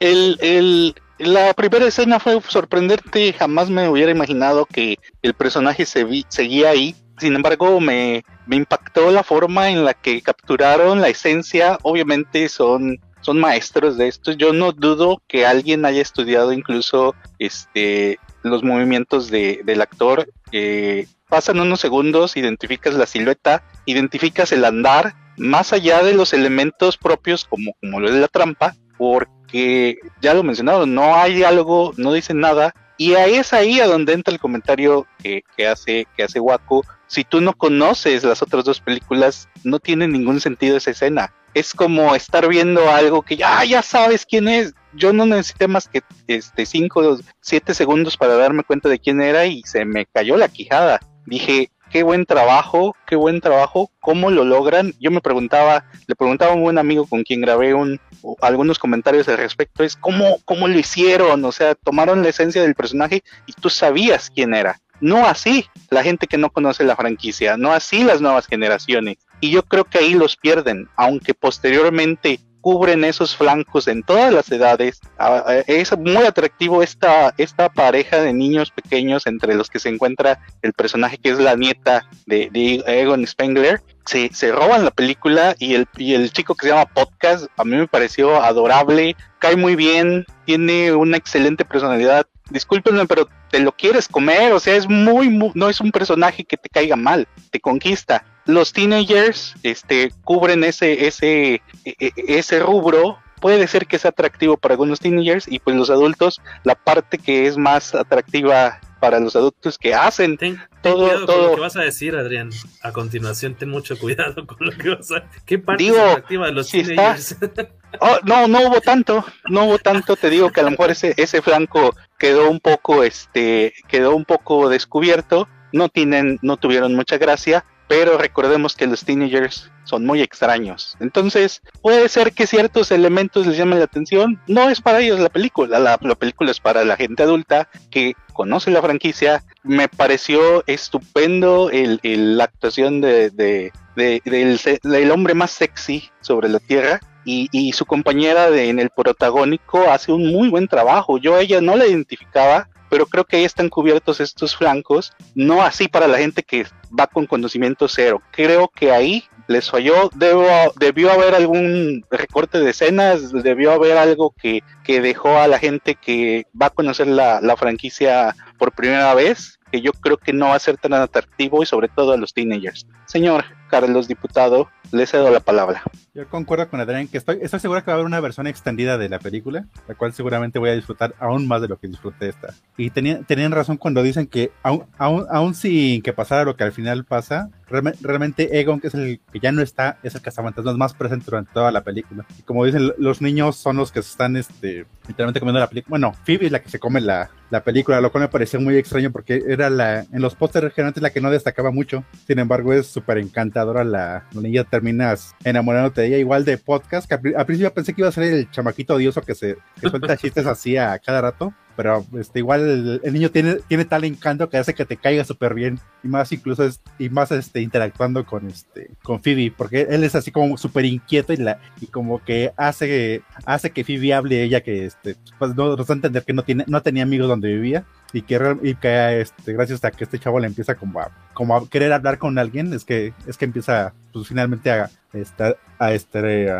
[0.00, 3.32] El, el, la primera escena fue sorprendente.
[3.32, 6.94] Jamás me hubiera imaginado que el personaje se vi, seguía ahí.
[7.18, 11.78] Sin embargo, me, me impactó la forma en la que capturaron la esencia.
[11.82, 14.32] Obviamente son son maestros de esto.
[14.32, 20.28] Yo no dudo que alguien haya estudiado incluso este los movimientos de, del actor.
[20.52, 26.96] Eh, pasan unos segundos, identificas la silueta, identificas el andar, más allá de los elementos
[26.96, 32.14] propios como, como lo de la trampa, porque ya lo mencionado, no hay algo, no
[32.14, 36.22] dicen nada, y ahí es ahí a donde entra el comentario que, que hace, que
[36.22, 36.82] hace Waku.
[37.06, 41.34] Si tú no conoces las otras dos películas, no tiene ningún sentido esa escena.
[41.52, 44.72] Es como estar viendo algo que ya, ya sabes quién es.
[44.94, 49.20] Yo no necesité más que este 5 o 7 segundos para darme cuenta de quién
[49.20, 54.30] era y se me cayó la quijada dije, qué buen trabajo, qué buen trabajo, cómo
[54.30, 54.94] lo logran.
[55.00, 58.00] Yo me preguntaba, le preguntaba a un buen amigo con quien grabé un,
[58.40, 62.74] algunos comentarios al respecto, es cómo, cómo lo hicieron, o sea, tomaron la esencia del
[62.74, 64.80] personaje y tú sabías quién era.
[65.00, 69.18] No así la gente que no conoce la franquicia, no así las nuevas generaciones.
[69.40, 74.50] Y yo creo que ahí los pierden, aunque posteriormente cubren esos flancos en todas las
[74.50, 75.00] edades.
[75.18, 79.88] Ah, eh, es muy atractivo esta, esta pareja de niños pequeños entre los que se
[79.88, 82.50] encuentra el personaje que es la nieta de,
[82.86, 83.82] Egon Spengler.
[84.04, 87.64] Se, se, roban la película y el, y el chico que se llama Podcast a
[87.64, 92.26] mí me pareció adorable, cae muy bien, tiene una excelente personalidad.
[92.50, 96.44] Discúlpenme, pero te lo quieres comer, o sea, es muy, muy, no es un personaje
[96.44, 98.24] que te caiga mal, te conquista.
[98.44, 104.56] Los teenagers este, cubren ese, ese, e, e, ese rubro puede ser que sea atractivo
[104.56, 109.36] para algunos teenagers y pues los adultos, la parte que es más atractiva para los
[109.36, 111.26] adultos que hacen ten, todo, todo.
[111.26, 112.50] Con lo que vas a decir, Adrián.
[112.82, 115.28] A continuación, ten mucho cuidado con lo que vas a.
[115.44, 117.32] ¿Qué parte Digo, es atractiva de los si teenagers?
[117.40, 117.68] Está...
[118.00, 120.16] Oh, no, no hubo tanto, no hubo tanto.
[120.16, 124.24] Te digo que a lo mejor ese ese flanco quedó un poco, este, quedó un
[124.24, 125.48] poco descubierto.
[125.72, 130.96] No tienen, no tuvieron mucha gracia, pero recordemos que los teenagers son muy extraños.
[131.00, 134.40] Entonces, puede ser que ciertos elementos les llamen la atención.
[134.48, 138.14] No es para ellos la película, la, la, película es para la gente adulta que
[138.32, 139.44] conoce la franquicia.
[139.62, 146.48] Me pareció estupendo el, el la actuación de, de, de, del hombre más sexy sobre
[146.48, 147.00] la Tierra.
[147.28, 151.18] Y, su compañera en el protagónico hace un muy buen trabajo.
[151.18, 155.62] Yo a ella no la identificaba, pero creo que ahí están cubiertos estos flancos, no
[155.62, 156.66] así para la gente que
[156.98, 158.22] va con conocimiento cero.
[158.30, 164.34] Creo que ahí les falló, Debo, debió haber algún recorte de escenas, debió haber algo
[164.40, 169.14] que, que dejó a la gente que va a conocer la, la franquicia por primera
[169.14, 172.16] vez, que yo creo que no va a ser tan atractivo y sobre todo a
[172.16, 172.86] los teenagers.
[173.06, 175.82] Señor Carlos Diputado, le cedo la palabra.
[176.14, 178.96] Yo concuerdo con Adrián que estoy, estoy seguro que va a haber una versión extendida
[178.96, 182.28] de la película, la cual seguramente voy a disfrutar aún más de lo que disfruté
[182.28, 182.54] esta.
[182.76, 186.64] Y tenían, tenían razón cuando dicen que aún, aún, aún sin que pasara lo que
[186.64, 190.22] al final pasa, real, realmente Egon, que es el que ya no está, es el
[190.22, 192.24] cazafantasmas más presente durante toda la película.
[192.38, 195.90] Y como dicen, los niños son los que están este, literalmente comiendo la película.
[195.90, 198.76] Bueno, Phoebe es la que se come la, la película, lo cual me pareció muy
[198.76, 202.04] extraño porque era la, en los pósteres generalmente la que no destacaba mucho.
[202.26, 207.08] Sin embargo, es súper encantadora la, la niña, terminas enamorándote de ella, igual de podcast,
[207.08, 209.88] que al, al, principio pensé que iba a ser el chamaquito odioso que se que
[209.88, 214.48] suelta chistes así a cada rato, pero este, igual el, niño tiene, tiene tal encanto
[214.48, 218.48] que hace que te caiga súper bien y más incluso y más este, interactuando con
[218.48, 222.52] este con Phoebe porque él es así como súper inquieto y, la, y como que
[222.56, 226.32] hace, hace que Phoebe hable ella que este, pues no nos da a entender que
[226.32, 230.04] no, tiene, no tenía amigos donde vivía y que, y que este, gracias a que
[230.04, 233.36] este chavo le empieza como a, como a querer hablar con alguien es que es
[233.36, 236.50] que empieza pues finalmente a, estar a este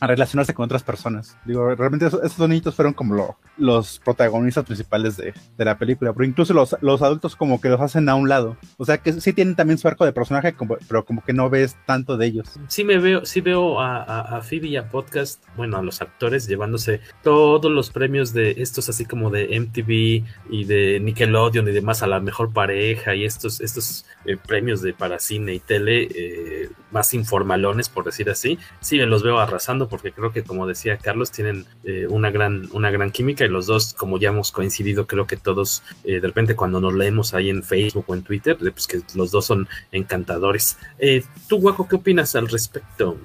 [0.00, 1.36] a relacionarse con otras personas.
[1.44, 6.12] Digo, realmente esos, esos niñitos fueron como lo, los protagonistas principales de, de, la película,
[6.12, 8.56] pero incluso los, los adultos como que los hacen a un lado.
[8.76, 10.54] O sea que sí tienen también su arco de personaje,
[10.88, 12.58] pero como que no ves tanto de ellos.
[12.68, 16.00] Sí me veo, sí veo a, a, a Phoebe y a Podcast, bueno, a los
[16.02, 21.72] actores llevándose todos los premios de estos así como de MTV y de Nickelodeon y
[21.72, 26.08] demás a la mejor pareja y estos, estos eh, premios de para cine y tele
[26.14, 28.58] eh, más informalones, por decir así.
[28.80, 32.90] Sí los veo arrasando porque creo que como decía Carlos tienen eh, una gran una
[32.90, 36.56] gran química y los dos como ya hemos coincidido creo que todos eh, de repente
[36.56, 40.78] cuando nos leemos ahí en Facebook o en Twitter pues que los dos son encantadores
[40.98, 43.16] eh, tú Guaco qué opinas al respecto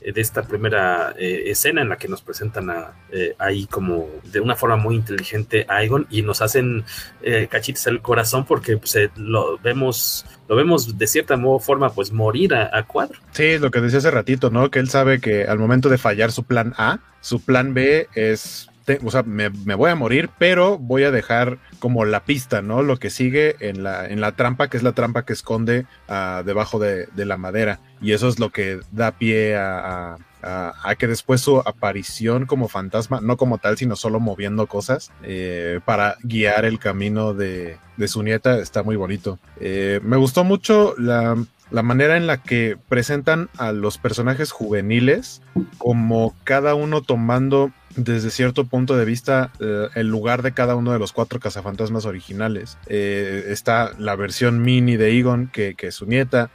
[0.00, 4.40] de esta primera eh, escena en la que nos presentan a, eh, ahí como de
[4.40, 6.84] una forma muy inteligente a Egon y nos hacen
[7.22, 12.54] eh, cachitos el corazón porque pues, lo vemos lo vemos de cierta forma pues morir
[12.54, 13.18] a, a, cuadro.
[13.32, 14.70] Sí, lo que decía hace ratito, ¿no?
[14.70, 18.70] Que él sabe que al momento de fallar su plan A, su plan B es
[19.04, 22.82] o sea, me, voy a morir, pero voy a dejar como la pista, ¿no?
[22.82, 26.42] Lo que sigue en la, en la trampa, que es la trampa que esconde uh,
[26.44, 27.80] debajo de, de, la madera.
[28.00, 33.20] Y eso es lo que da pie a, a, que después su aparición como fantasma,
[33.20, 38.22] no como tal, sino solo moviendo cosas eh, para guiar el camino de, de, su
[38.22, 39.38] nieta, está muy bonito.
[39.60, 41.36] Eh, me gustó mucho la,
[41.70, 45.42] la, manera en la que presentan a los personajes juveniles,
[45.78, 50.92] como cada uno tomando desde cierto punto de vista eh, el lugar de cada uno
[50.92, 52.78] de los cuatro cazafantasmas originales.
[52.86, 56.50] Eh, está la versión mini de Egon, que, que es su nieta,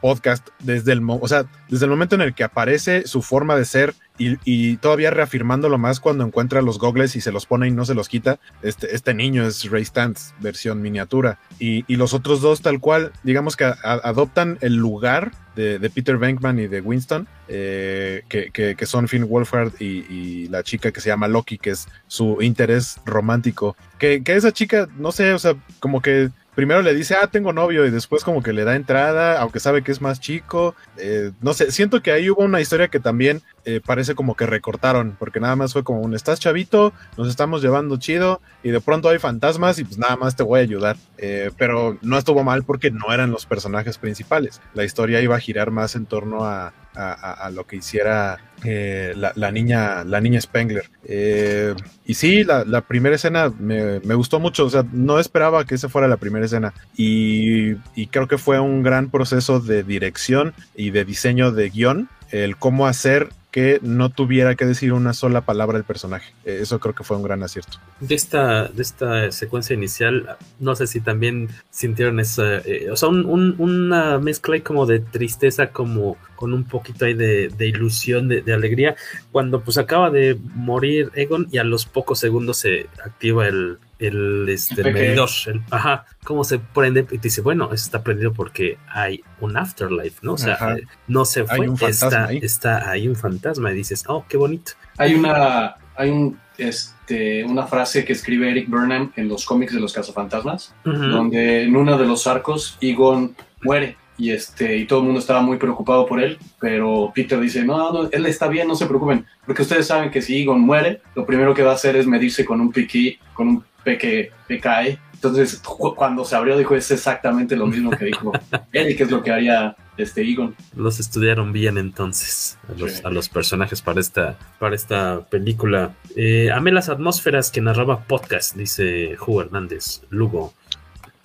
[0.00, 3.64] podcast, desde el, o sea, desde el momento en el que aparece su forma de
[3.64, 7.84] ser y, todavía reafirmándolo más cuando encuentra los gogles y se los pone y no
[7.84, 8.38] se los quita.
[8.62, 11.40] Este, este niño es Ray Stantz, versión miniatura.
[11.58, 16.66] Y, los otros dos, tal cual, digamos que adoptan el lugar de, Peter Venkman y
[16.66, 21.08] de Winston, eh, que, que, que, son Finn Wolfhard y, y, la chica que se
[21.08, 23.76] llama Loki, que es su interés romántico.
[23.98, 27.52] Que, que esa chica, no sé, o sea, como que primero le dice, ah, tengo
[27.52, 30.74] novio, y después como que le da entrada, aunque sabe que es más chico.
[30.96, 34.46] Eh, no sé, siento que ahí hubo una historia que también eh, parece como que
[34.46, 38.80] recortaron, porque nada más fue como un, estás chavito, nos estamos llevando chido, y de
[38.80, 40.96] pronto hay fantasmas y pues nada más te voy a ayudar.
[41.18, 44.60] Eh, pero no estuvo mal porque no eran los personajes principales.
[44.74, 49.50] La historia iba a girar más en torno a, a, lo que hiciera eh, la,
[49.50, 50.90] niña la niña Spengler.
[51.04, 51.74] Eh,
[52.06, 56.08] y sí la, primera escena me, gustó mucho o sea no esperaba que esa fuera
[56.08, 56.72] la primera escena.
[56.96, 62.08] Y, y, creo que fue un gran proceso de dirección y de diseño de guion
[62.30, 66.32] el cómo hacer que no tuviera que decir una sola palabra el personaje.
[66.44, 67.78] Eh, eso creo que fue un gran acierto.
[68.00, 73.10] De esta, de esta secuencia inicial, no sé si también sintieron esa, eh, o sea,
[73.10, 78.96] una mezcla como de tristeza, como con un poquito ahí de, ilusión, de, alegría,
[79.30, 84.48] cuando pues acaba de morir Egon y a los pocos segundos se activa el, el,
[84.48, 85.30] este, medidor,
[85.70, 90.34] ajá, cómo se prende y dice, bueno, eso está prendido porque hay un afterlife, ¿no?
[90.34, 90.76] O sea,
[91.08, 92.38] no se fue, está, ahí.
[92.42, 94.72] está ahí un fantasma y dices, oh, qué bonito.
[94.98, 99.80] Hay una, hay un, este, una frase que escribe Eric Burnham en los cómics de
[99.80, 105.06] los cazafantasmas, donde en uno de los arcos Egon muere y este y todo el
[105.06, 108.74] mundo estaba muy preocupado por él, pero Peter dice, no, no, él está bien, no
[108.74, 111.96] se preocupen, porque ustedes saben que si Egon muere, lo primero que va a hacer
[111.96, 114.98] es medirse con un piqui, con un peque, PKE.
[115.14, 115.62] Entonces,
[115.96, 118.32] cuando se abrió, dijo, es exactamente lo mismo que dijo
[118.72, 120.54] él que es lo que haría este Egon.
[120.76, 122.58] Los estudiaron bien entonces,
[123.04, 125.94] a los, personajes para esta, para esta película.
[126.16, 130.52] Eh, amé las atmósferas que narraba podcast, dice Ju Hernández, Lugo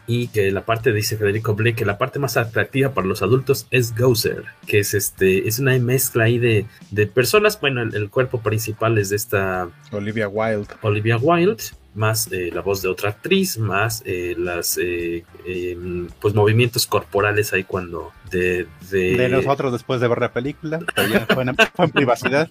[0.10, 3.68] y que la parte, dice Federico Blake, que la parte más atractiva para los adultos
[3.70, 8.42] es Gozer, que es este, es una mezcla ahí de, de personas, bueno, el, cuerpo
[8.42, 10.66] principal es de esta Olivia Wilde.
[10.82, 16.34] Olivia Wilde, más eh, la voz de otra actriz, más eh, las eh, em, pues
[16.34, 19.30] movimientos corporales ahí cuando de, de...
[19.30, 20.80] nosotros después de ver la película,
[21.36, 22.50] fue en, privacidad.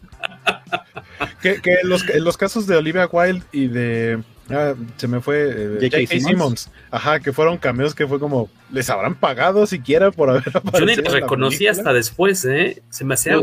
[1.43, 5.51] que, que los, en los casos de Olivia Wilde y de Ah, se me fue
[5.51, 6.21] eh, J.K.
[6.21, 6.71] Simmons.
[6.91, 10.79] Ajá, que fueron cameos que fue como, ¿les habrán pagado siquiera por haber aparecido?
[10.79, 12.83] Yo ni la reconocí hasta después, ¿eh?
[12.91, 13.37] Se me hacía.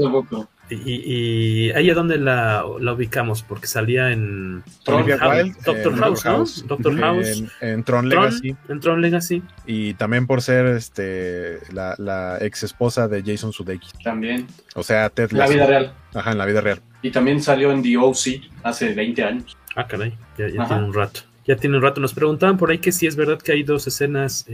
[0.67, 6.25] Y, y, ahí es donde la, la, ubicamos, porque salía en Olivia Wilde, Doctor House,
[6.25, 6.67] ¿no?
[6.67, 7.43] Doctor House.
[7.61, 8.55] En, Tron Legacy.
[8.67, 9.43] En Tron Legacy.
[9.67, 13.93] Y también por ser este la, la ex esposa de Jason Sudeikis.
[14.03, 14.47] También.
[14.73, 15.93] O sea, Ted La vida real.
[16.15, 16.81] Ajá, en la vida real.
[17.03, 18.41] Y también salió en The O.C.
[18.63, 19.55] hace 20 años.
[19.75, 22.01] Ah, caray, ya, ya tiene un rato ya tiene un rato.
[22.01, 24.45] Nos preguntaban por ahí que si es verdad que hay dos escenas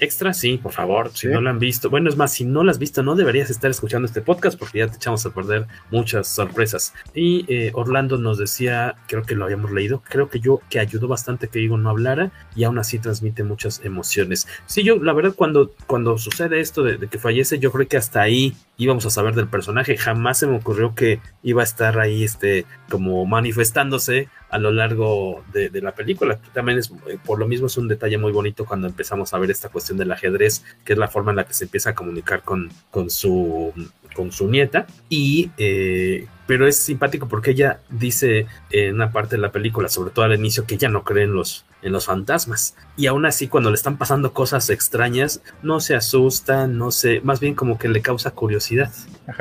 [0.00, 0.38] extras.
[0.38, 1.90] Sí, por favor, si no la han visto.
[1.90, 4.80] Bueno, es más, si no la has visto, no deberías estar escuchando este podcast porque
[4.80, 6.92] ya te echamos a perder muchas sorpresas.
[7.14, 11.08] Y eh, Orlando nos decía, creo que lo habíamos leído, creo que yo que ayudó
[11.08, 14.48] bastante que Diego no hablara y aún así transmite muchas emociones.
[14.66, 17.96] Sí, yo, la verdad, cuando, cuando sucede esto de, de que fallece, yo creo que
[17.96, 19.96] hasta ahí íbamos a saber del personaje.
[19.96, 25.42] Jamás se me ocurrió que iba a estar ahí, este, como manifestándose a lo largo
[25.52, 26.38] de, la película.
[26.52, 29.50] También es, eh, por lo mismo es un detalle muy bonito cuando empezamos a ver
[29.50, 32.42] esta cuestión del ajedrez, que es la forma en la que se empieza a comunicar
[32.42, 33.72] con, con su
[34.14, 39.42] con su nieta y eh, pero es simpático porque ella dice en una parte de
[39.42, 42.76] la película, sobre todo al inicio, que ella no cree en los, en los fantasmas.
[42.96, 47.40] Y aún así, cuando le están pasando cosas extrañas, no se asusta, no se, más
[47.40, 48.92] bien como que le causa curiosidad.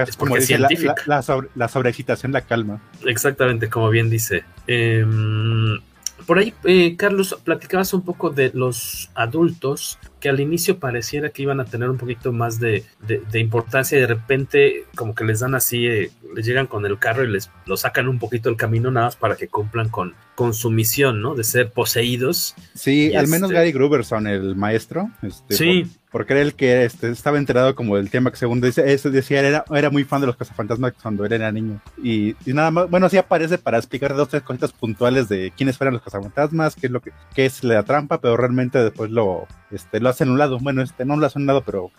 [0.08, 0.70] es, como dice, la,
[1.06, 1.24] la,
[1.56, 2.82] la, sobreexcitación la calma.
[3.06, 4.44] Exactamente, como bien dice.
[4.68, 5.80] Em,
[6.26, 11.42] por ahí, eh, Carlos, platicabas un poco de los adultos que al inicio pareciera que
[11.42, 12.86] iban a tener un poquito más de,
[13.34, 17.24] importancia y de repente como que les dan así, eh, les llegan con el carro
[17.24, 20.54] y les lo sacan un poquito el camino nada más para que cumplan con, con
[20.54, 21.36] su misión, ¿no?
[21.36, 22.56] De ser poseídos.
[22.74, 25.10] Sí, al menos este Gary Gruberson, el maestro.
[25.22, 25.92] Este, sí.
[26.12, 29.40] Porque era el que este, estaba enterado como del tema que según dice, eso decía,
[29.40, 31.80] era, era muy fan de los cazafantasmas cuando era niño.
[32.04, 35.94] Y, nada más, bueno, sí aparece para explicar dos, tres cositas puntuales de quiénes fueron
[35.94, 40.00] los cazafantasmas, qué es lo que qué es la trampa, pero realmente después lo, este,
[40.00, 40.60] lo hace en un lado.
[40.60, 41.92] Bueno, este no lo hace en un lado, pero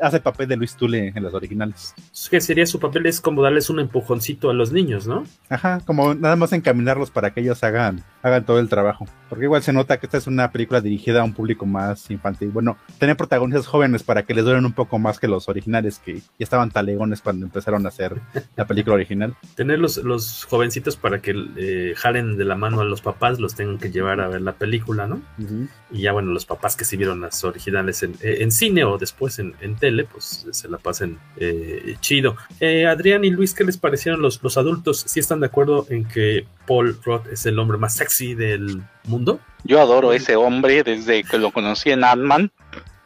[0.00, 1.94] hace el papel de Luis Tule en las originales.
[2.30, 5.24] Que sería su papel es como darles un empujoncito a los niños, ¿no?
[5.48, 9.06] Ajá, como nada más encaminarlos para que ellos hagan, hagan todo el trabajo.
[9.28, 12.50] Porque igual se nota que esta es una película dirigida a un público más infantil.
[12.50, 16.16] Bueno, tener protagonistas jóvenes para que les duren un poco más que los originales, que
[16.16, 18.20] ya estaban talegones cuando empezaron a hacer
[18.56, 19.34] la película original.
[19.54, 23.54] Tener los, los jovencitos para que eh, jalen de la mano a los papás, los
[23.54, 25.20] tengan que llevar a ver la película, ¿no?
[25.90, 28.98] Y ya bueno, los papás que sí vieron las originales en, eh, en cine o
[28.98, 32.36] después en, tele, pues se la pasen eh, chido.
[32.60, 35.04] Eh, Adrián y Luis, ¿qué les parecieron los, los adultos?
[35.06, 39.40] ¿Sí están de acuerdo en que Paul Rudd es el hombre más sexy del mundo?
[39.64, 42.52] Yo adoro ese hombre desde que lo conocí en Ant-Man.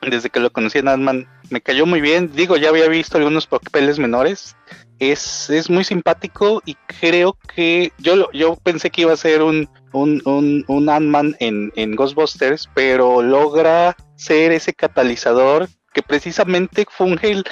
[0.01, 2.33] Desde que lo conocí en Ant-Man me cayó muy bien.
[2.35, 4.57] Digo, ya había visto algunos papeles menores.
[4.99, 9.69] Es, es muy simpático y creo que yo, yo pensé que iba a ser un,
[9.93, 17.31] un, un, un Ant-Man en, en Ghostbusters, pero logra ser ese catalizador que precisamente funge
[17.31, 17.45] el,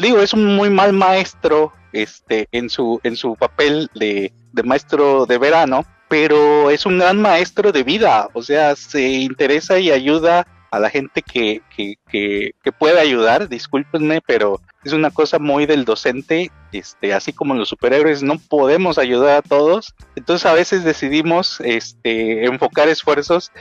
[0.00, 5.26] digo, es un muy mal maestro este, en, su, en su papel de, de maestro
[5.26, 10.46] de verano, pero es un gran maestro de vida, o sea, se interesa y ayuda
[10.70, 15.66] a la gente que, que, que, que, puede ayudar, discúlpenme, pero es una cosa muy
[15.66, 20.84] del docente, este, así como los superhéroes no podemos ayudar a todos, entonces a veces
[20.84, 23.52] decidimos este, enfocar esfuerzos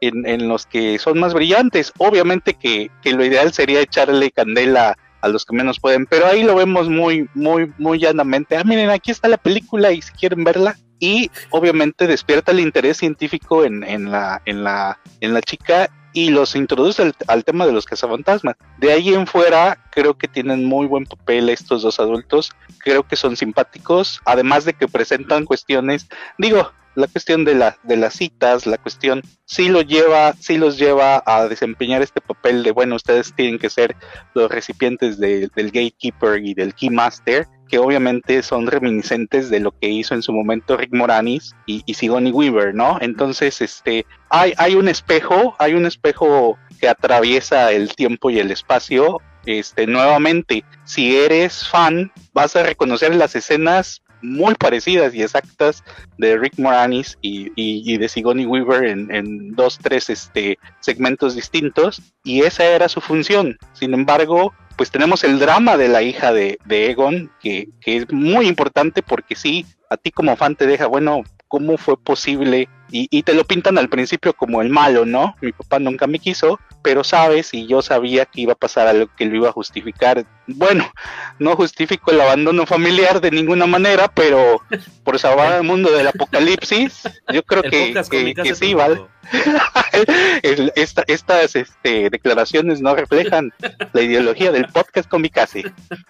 [0.00, 1.92] en, en los que son más brillantes.
[1.98, 6.44] Obviamente que, que lo ideal sería echarle candela a los que menos pueden, pero ahí
[6.44, 8.56] lo vemos muy, muy, muy llanamente.
[8.56, 10.76] Ah, miren, aquí está la película y si quieren verla.
[11.00, 16.30] Y obviamente despierta el interés científico en, en, la, en, la, en la chica y
[16.30, 18.56] los introduce al, tema de los cazafantasmas.
[18.78, 22.50] De ahí en fuera, creo que tienen muy buen papel estos dos adultos.
[22.78, 27.96] Creo que son simpáticos, además de que presentan cuestiones, digo, la cuestión de, la, de
[27.96, 32.72] las citas, la cuestión sí lo lleva, sí los lleva a desempeñar este papel de
[32.72, 33.94] bueno, ustedes tienen que ser
[34.34, 39.88] los recipientes de, del gatekeeper y del keymaster, que obviamente son reminiscentes de lo que
[39.88, 42.98] hizo en su momento Rick Moranis y, y Sigourney Weaver, ¿no?
[43.00, 49.20] Entonces, este, hay, un espejo, hay un espejo que atraviesa el tiempo y el espacio.
[49.46, 55.84] Este, nuevamente, si eres fan, vas a reconocer las escenas muy parecidas y exactas
[56.16, 62.42] de Rick Moranis y de Sigourney Weaver en, en, dos, tres este, segmentos distintos, y
[62.42, 63.56] esa era su función.
[63.74, 68.12] Sin embargo, pues tenemos el drama de la hija de, de Egon, que, que, es
[68.12, 72.68] muy importante porque sí, a ti como fan te deja, bueno, ¿cómo fue posible?
[72.90, 75.36] Y, y te lo pintan al principio como el malo, ¿no?
[75.40, 79.10] Mi papá nunca me quiso, pero sabes, y yo sabía que iba a pasar algo
[79.16, 80.24] que lo iba a justificar.
[80.46, 80.90] Bueno,
[81.38, 84.62] no justifico el abandono familiar de ninguna manera, pero
[85.04, 89.02] por salvar al mundo del apocalipsis, yo creo que, que, que sí, ¿vale?
[90.74, 93.52] Esta, estas este, declaraciones no reflejan
[93.92, 95.64] la ideología del podcast Comicase.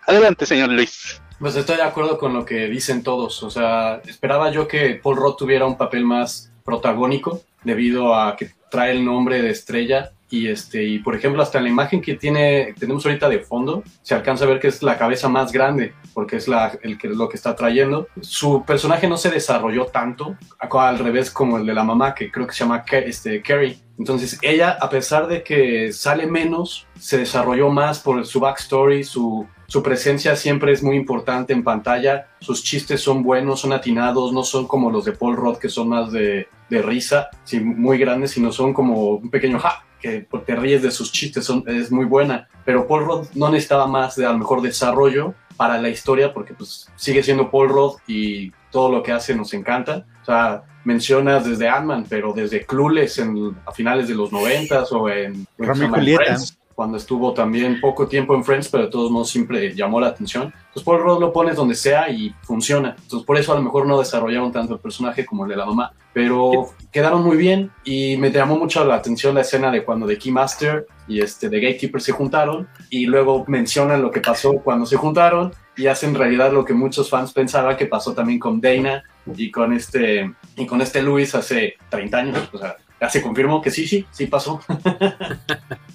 [0.06, 1.20] Adelante, señor Luis.
[1.38, 3.42] Pues estoy de acuerdo con lo que dicen todos.
[3.42, 8.50] O sea, esperaba yo que Paul Roth tuviera un papel más protagónico debido a que
[8.70, 12.14] trae el nombre de estrella y este y por ejemplo hasta en la imagen que
[12.14, 15.94] tiene tenemos ahorita de fondo se alcanza a ver que es la cabeza más grande
[16.12, 18.08] porque es la el que lo que está trayendo.
[18.20, 22.46] Su personaje no se desarrolló tanto al revés como el de la mamá que creo
[22.46, 23.78] que se llama este Carrie.
[23.98, 29.46] Entonces ella a pesar de que sale menos se desarrolló más por su backstory su
[29.68, 34.42] su presencia siempre es muy importante en pantalla, sus chistes son buenos, son atinados, no
[34.42, 38.30] son como los de Paul Roth que son más de, de risa, sí, muy grandes,
[38.30, 42.06] sino son como un pequeño ja, que te ríes de sus chistes, son, es muy
[42.06, 42.48] buena.
[42.64, 46.54] Pero Paul Roth no necesitaba más de a lo mejor desarrollo para la historia, porque
[46.54, 50.06] pues sigue siendo Paul Roth y todo lo que hace nos encanta.
[50.22, 55.10] O sea, mencionas desde Ant-Man, pero desde Clueless en, a finales de los noventas o
[55.10, 55.46] en...
[55.58, 56.38] Romeo Julieta
[56.78, 60.44] cuando estuvo también poco tiempo en Friends, pero de todos modos siempre llamó la atención.
[60.44, 62.94] Entonces Paul Rudd lo pones donde sea y funciona.
[63.02, 65.66] Entonces por eso a lo mejor no desarrollaron tanto el personaje como el de la
[65.66, 70.06] mamá, pero quedaron muy bien y me llamó mucho la atención la escena de cuando
[70.06, 74.86] The Keymaster y este The Gatekeeper se juntaron y luego mencionan lo que pasó cuando
[74.86, 79.02] se juntaron y hacen realidad lo que muchos fans pensaban que pasó también con Dana
[79.34, 83.62] y con este y con este Luis hace 30 años, o sea, ya se confirmó
[83.62, 84.60] que sí, sí, sí pasó.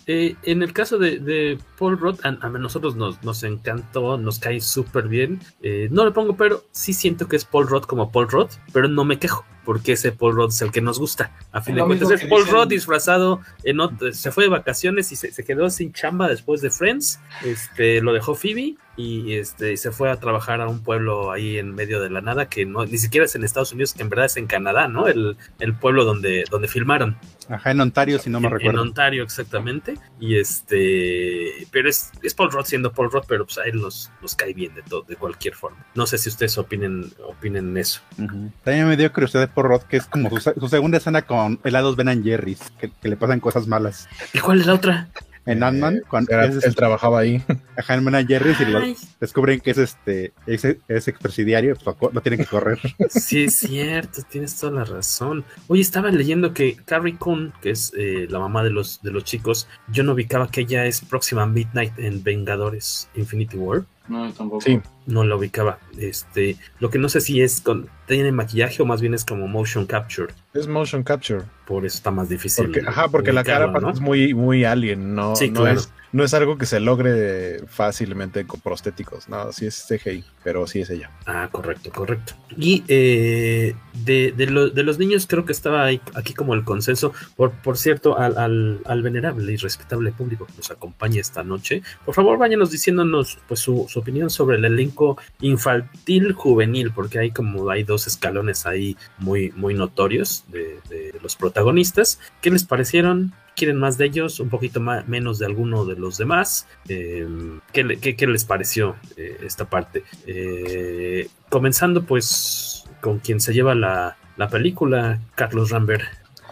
[0.07, 4.39] eh, en el caso de, de Paul Roth, a, a, nosotros nos, nos encantó, nos
[4.39, 5.39] cae súper bien.
[5.61, 8.87] Eh, no le pongo, pero sí siento que es Paul Roth como Paul Roth, pero
[8.87, 9.45] no me quejo.
[9.65, 11.31] Porque ese Paul Rudd es el que nos gusta.
[11.51, 13.41] A fin de cuentas, es Paul Rudd disfrazado.
[13.63, 17.19] En otro, se fue de vacaciones y se, se, quedó sin chamba después de Friends.
[17.43, 21.73] Este, lo dejó Phoebe y este, se fue a trabajar a un pueblo ahí en
[21.73, 24.25] medio de la nada que no, ni siquiera es en Estados Unidos, que en verdad
[24.25, 25.07] es en Canadá, ¿no?
[25.07, 27.17] El, el pueblo donde, donde filmaron.
[27.49, 28.81] Ajá, en Ontario, si no me en, recuerdo.
[28.81, 29.95] En Ontario, exactamente.
[30.19, 34.11] Y este, pero es, es Paul Rudd siendo Paul Rudd, pero pues a él nos,
[34.21, 35.85] nos cae bien de todo, de cualquier forma.
[35.95, 38.01] No sé si ustedes opinen, opinen eso.
[38.17, 38.51] Uh -huh.
[38.63, 41.95] También me dio curiosidad por Roth, que es como su, su, segunda escena con helados
[41.95, 44.07] Ben Jerry's, que, que, le pasan cosas malas.
[44.33, 45.09] ¿Y cuál es la otra?
[45.45, 46.01] En Ant-Man.
[46.09, 47.41] cuando Era- es, este, él trabajaba ahí.
[47.77, 48.81] Ajá, en Man Jerry, y lo-
[49.19, 52.79] descubren que es este es, es expresidiario, pues lo, lo tienen que correr.
[53.09, 55.43] Sí, es cierto, tienes toda la razón.
[55.67, 59.23] Oye, estaba leyendo que Carrie Coon, que es eh, la mamá de los, de los
[59.23, 63.83] chicos, yo no ubicaba que ella es próxima a Midnight en Vengadores Infinity War.
[64.07, 64.61] No, yo tampoco.
[64.61, 64.81] Sí.
[65.05, 65.79] No la ubicaba.
[65.97, 69.47] Este, lo que no sé si es con, tiene maquillaje o más bien es como
[69.47, 70.33] motion capture.
[70.53, 71.43] Es motion capture.
[71.65, 72.65] Por eso está más difícil.
[72.65, 75.79] Porque, ajá, porque la cara aparte es muy, muy alien, no, Sí, no, claro.
[75.79, 80.65] es, no es algo que se logre fácilmente con prostéticos, no, sí es CGI, pero
[80.67, 81.11] sí es ella.
[81.25, 82.33] Ah, correcto, correcto.
[82.55, 86.63] Y eh, de, de, lo- de los niños creo que estaba ahí, aquí como el
[86.63, 87.11] consenso.
[87.35, 91.81] Por, por cierto, al, al, al venerable y respetable público que nos acompaña esta noche,
[92.05, 97.31] por favor váyanos diciéndonos pues su, su opinión sobre el elenco infantil juvenil, porque hay
[97.31, 102.19] como hay dos escalones ahí muy, muy notorios de, de los protagonistas.
[102.41, 103.33] ¿Qué les parecieron?
[103.55, 104.39] ¿Quieren más de ellos?
[104.39, 106.67] ¿Un poquito más, menos de alguno de los demás?
[106.89, 107.27] Eh,
[107.71, 110.03] ¿qué, le- qué- qué les pareció eh, esta parte?
[110.25, 116.03] Eh, comenzando pues con quien se lleva la, la película, Carlos Rambert.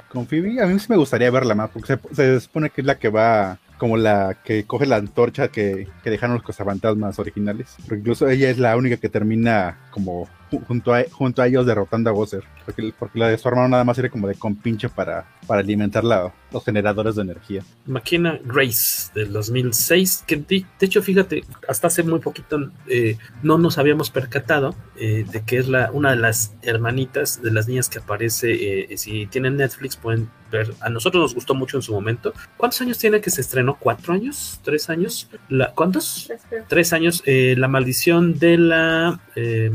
[0.10, 2.88] Con Phoebe, a mí sí me gustaría verla más, porque se, se supone que es
[2.88, 7.76] la que va como la que coge la antorcha que, que dejaron los cazafantasmas originales.
[7.88, 10.30] Porque incluso ella es la única que termina como
[10.68, 12.44] junto a, junto a ellos derrotando a Bowser.
[12.66, 16.04] Porque, porque la de su hermano nada más sirve como de compinche para, para alimentar
[16.04, 17.64] la- los generadores de energía.
[17.86, 23.58] McKenna Grace del 2006, que de, de hecho, fíjate, hasta hace muy poquito eh, no
[23.58, 27.88] nos habíamos percatado eh, de que es la, una de las hermanitas de las niñas
[27.90, 28.92] que aparece.
[28.92, 30.74] eh, si tienen Netflix, pueden ver.
[30.82, 32.34] A nosotros nos gustó mucho en su momento.
[32.58, 33.78] ¿Cuántos años tiene que se estrenó?
[33.80, 34.60] ¿Cuatro años?
[34.64, 35.30] ¿Tres años?
[35.48, 36.30] La, ¿Cuántos?
[36.68, 37.24] Tres años.
[37.26, 39.70] eh, la maldición de la eh,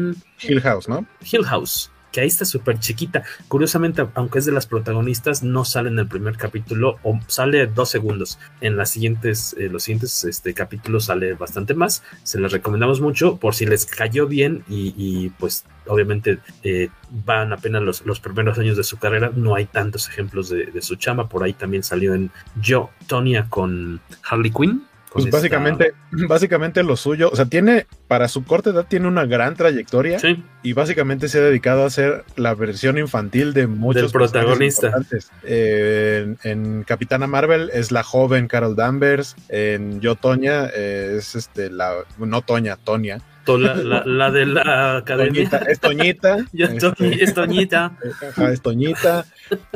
[0.00, 1.06] mansión Hill House, ¿no?
[1.30, 3.22] Hill House, que ahí está súper chiquita.
[3.48, 7.88] Curiosamente, aunque es de las protagonistas, no sale en el primer capítulo o sale dos
[7.90, 8.38] segundos.
[8.60, 12.02] En las siguientes, eh, los siguientes este, capítulos sale bastante más.
[12.22, 17.52] Se les recomendamos mucho por si les cayó bien y, y, pues obviamente eh, van
[17.52, 19.30] apenas los, los primeros años de su carrera.
[19.34, 21.28] No hay tantos ejemplos de, de su chama.
[21.28, 22.30] Por ahí también salió en
[22.60, 24.89] Yo, Tonya con Harley Quinn.
[25.12, 25.92] Pues esta- básicamente,
[26.28, 30.42] básicamente lo suyo, o sea, tiene, para su corta edad, tiene una gran trayectoria Sí.
[30.62, 34.90] y básicamente se ha dedicado a hacer la versión infantil de muchos Del protagonista.
[34.92, 35.30] personajes importantes.
[35.44, 41.34] Eh, en, en Capitana Marvel es la joven Carol Danvers, en Yo Toña eh, es
[41.34, 43.18] este la no Toña, Tonya.
[43.58, 45.48] La, la- la de la academia.
[45.68, 46.38] Es Toñita.
[46.52, 47.92] Este, es Toñita.
[48.30, 49.24] Ajá, es Toñita.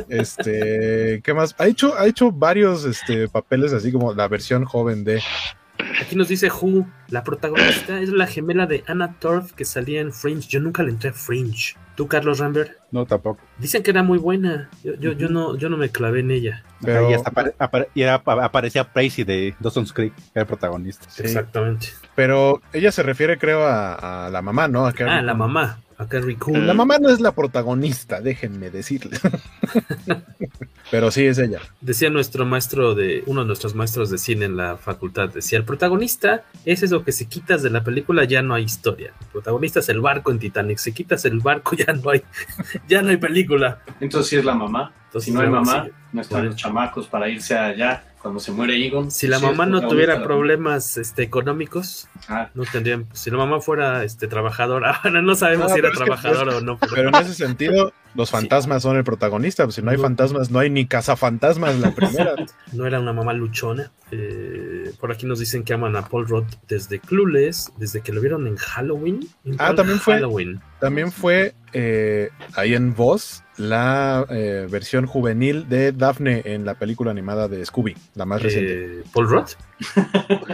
[0.09, 1.55] Este, ¿qué más?
[1.57, 5.21] Ha hecho, ha hecho varios este, papeles así como la versión joven de.
[6.01, 10.13] Aquí nos dice Who, la protagonista es la gemela de Anna Torf que salía en
[10.13, 10.47] Fringe.
[10.47, 11.75] Yo nunca le entré a Fringe.
[11.95, 12.71] ¿Tú, Carlos Rambert?
[12.91, 13.39] No, tampoco.
[13.57, 14.69] Dicen que era muy buena.
[14.83, 16.63] Yo, yo, yo no, yo no me clavé en ella.
[16.81, 21.07] Y hasta apare- apare- y era- aparecía Tracy de Dawson's Creek, que era el protagonista.
[21.17, 21.87] Exactamente.
[22.15, 24.85] Pero ella se refiere, creo, a, a la mamá, ¿no?
[24.85, 25.79] A Carrie Ah, la mamá.
[25.97, 26.67] A Carrie Coon.
[26.67, 29.21] La mamá no es la protagonista, déjenme decirles.
[30.91, 31.59] Pero sí es ella.
[31.81, 35.65] Decía nuestro maestro de, uno de nuestros maestros de cine en la facultad, decía, el
[35.65, 39.13] protagonista es eso que si quitas de la película ya no hay historia.
[39.21, 40.77] El protagonista es el barco en Titanic.
[40.77, 42.21] Si quitas el barco ya no hay,
[42.87, 43.81] ya no hay película.
[43.99, 44.93] Entonces sí es la mamá.
[45.07, 45.91] Entonces, si no hay la- mamá, sí.
[46.13, 46.51] no están Bueno.
[46.51, 49.11] los chamacos para irse allá cuando se muere Egon.
[49.11, 52.49] Si la Sí mamá no tuviera problemas este, económicos, Ah.
[52.53, 53.05] no tendrían.
[53.13, 56.57] Si la mamá fuera este, trabajadora, no sabemos No, si era pero es que, trabajadora
[56.57, 56.77] o no.
[56.93, 59.63] Pero en ese sentido, los fantasmas son el protagonista.
[59.65, 62.35] Pues si no hay fantasmas, no hay ni cazafantasmas la primera.
[62.73, 63.91] No era una mamá luchona.
[64.11, 68.21] Eh, por aquí nos dicen que aman a Paul Rudd desde Clueless, desde que lo
[68.21, 69.27] vieron en Halloween.
[69.43, 70.15] ¿En Ah, también fue.
[70.15, 70.61] Halloween.
[70.85, 77.09] También fue eh, ahí en Voz la eh, versión juvenil de Daphne en la película
[77.09, 78.99] animada de Scooby, la más reciente.
[78.99, 79.45] Eh, Paul Rudd.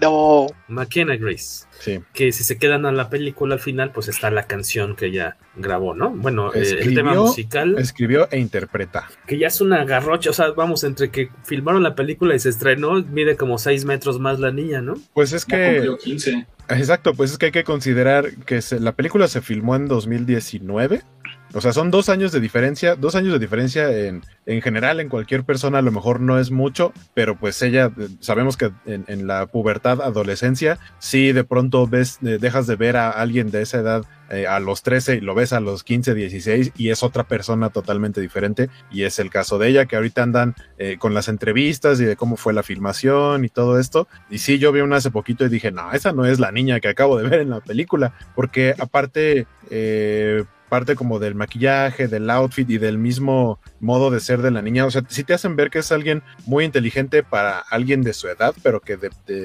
[0.00, 0.46] No.
[0.68, 1.66] McKenna Grace.
[1.78, 2.00] Sí.
[2.12, 5.36] Que si se quedan a la película al final, pues está la canción que ella
[5.56, 6.10] grabó, ¿no?
[6.10, 7.78] Bueno, eh, el tema Escribió- musical.
[7.78, 9.08] Escribió e interpreta.
[9.26, 12.48] que ya es una garrocha, o sea, vamos, entre que filmaron la película y se
[12.48, 14.94] estrenó, mide como 6 metros más la niña, ¿no?
[15.14, 15.72] Pues es que.
[15.74, 16.46] cumplió 15.
[16.70, 21.02] Exacto, pues es que hay que considerar que se- la película se filmó en 2019.
[21.52, 22.94] O sea, son dos años de diferencia.
[22.96, 26.50] Dos años de diferencia en, en general, en cualquier persona a lo mejor no es
[26.50, 32.18] mucho, pero pues ella, eh, sabemos que en, la pubertad, adolescencia, sí de pronto ves,
[32.22, 35.34] eh, dejas de ver a alguien de esa edad eh, a los 13 y lo
[35.34, 38.70] ves a los 15, 16 y es otra persona totalmente diferente.
[38.92, 42.14] Y es el caso de ella, que ahorita andan eh, con las entrevistas y de
[42.14, 44.06] cómo fue la filmación y todo esto.
[44.30, 46.78] Y sí, yo vi una hace poquito y dije, no, esa no es la niña
[46.78, 49.46] que acabo de ver en la película, porque aparte...
[49.68, 54.62] eh, parte como del maquillaje, del outfit y del mismo modo de ser de la
[54.62, 54.86] niña.
[54.86, 58.28] O sea, sí te hacen ver que es alguien muy inteligente para alguien de su
[58.28, 58.96] edad, pero que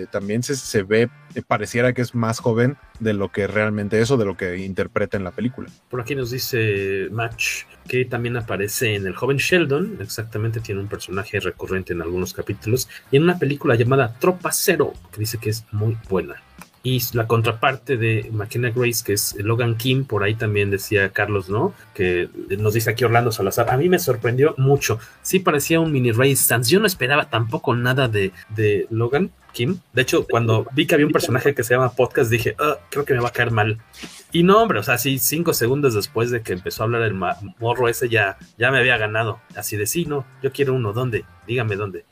[0.09, 4.09] también se, se ve, eh, pareciera que es más joven de lo que realmente es
[4.11, 5.69] o de lo que interpreta en la película.
[5.89, 10.87] Por aquí nos dice Match que también aparece en El joven Sheldon, exactamente tiene un
[10.87, 15.49] personaje recurrente en algunos capítulos, y en una película llamada Tropa Cero, que dice que
[15.51, 16.35] es muy buena.
[16.85, 21.49] Y la contraparte de McKenna Grace, que es Logan Kim, por ahí también decía Carlos,
[21.49, 21.73] ¿no?
[21.95, 22.29] Que
[22.59, 23.71] nos dice aquí Orlando Salazar.
[23.71, 24.99] A mí me sorprendió mucho.
[25.23, 26.71] Sí parecía un mini Ray Stance.
[26.71, 29.79] Yo no esperaba tampoco nada de, de Logan Kim.
[29.93, 33.03] De hecho, cuando vi que había un personaje que se llama Podcast, dije, ah, creo
[33.03, 33.79] que me va a caer mal.
[34.31, 37.15] Y no, hombre, o sea, sí, cinco segundos después de que empezó a hablar el
[37.15, 39.39] morro ese, ya, ya me había ganado.
[39.55, 40.93] Así de, sí, no, yo quiero uno.
[40.93, 41.25] ¿Dónde?
[41.47, 42.05] Dígame dónde.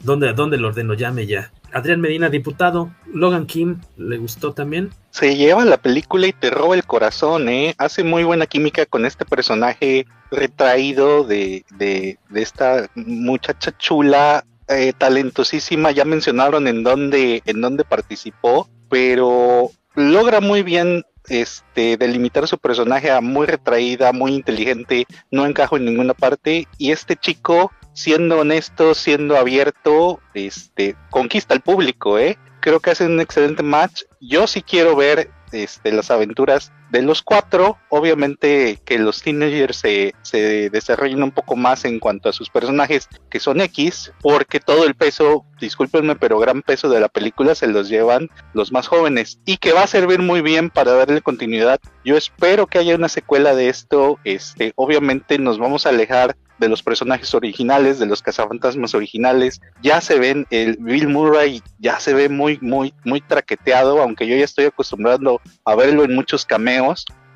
[0.00, 0.94] ¿Dónde, dónde lo ordeno?
[0.94, 1.52] Llame ya.
[1.72, 2.90] Adrián Medina, diputado.
[3.12, 4.90] Logan Kim, ¿le gustó también?
[5.10, 7.74] Se lleva la película y te roba el corazón, ¿eh?
[7.78, 14.92] Hace muy buena química con este personaje retraído de, de, de esta muchacha chula, eh,
[14.96, 15.90] talentosísima.
[15.90, 23.10] Ya mencionaron en dónde, en dónde participó, pero logra muy bien este, delimitar su personaje
[23.10, 26.66] a muy retraída, muy inteligente, no encajo en ninguna parte.
[26.78, 32.38] Y este chico siendo honesto, siendo abierto, este, conquista al público, ¿eh?
[32.60, 34.02] Creo que hace un excelente match.
[34.20, 40.14] Yo sí quiero ver este, las aventuras de los cuatro, obviamente que los teenagers se,
[40.22, 44.84] se, desarrollen un poco más en cuanto a sus personajes que son X, porque todo
[44.84, 49.40] el peso, discúlpenme, pero gran peso de la película se los llevan los más jóvenes
[49.44, 51.80] y que va a servir muy bien para darle continuidad.
[52.04, 56.68] Yo espero que haya una secuela de esto, este, obviamente nos vamos a alejar de
[56.68, 59.60] los personajes originales, de los cazafantasmas originales.
[59.82, 64.36] Ya se ven, el Bill Murray ya se ve muy, muy, muy traqueteado, aunque yo
[64.36, 66.77] ya estoy acostumbrado a verlo en muchos cameos.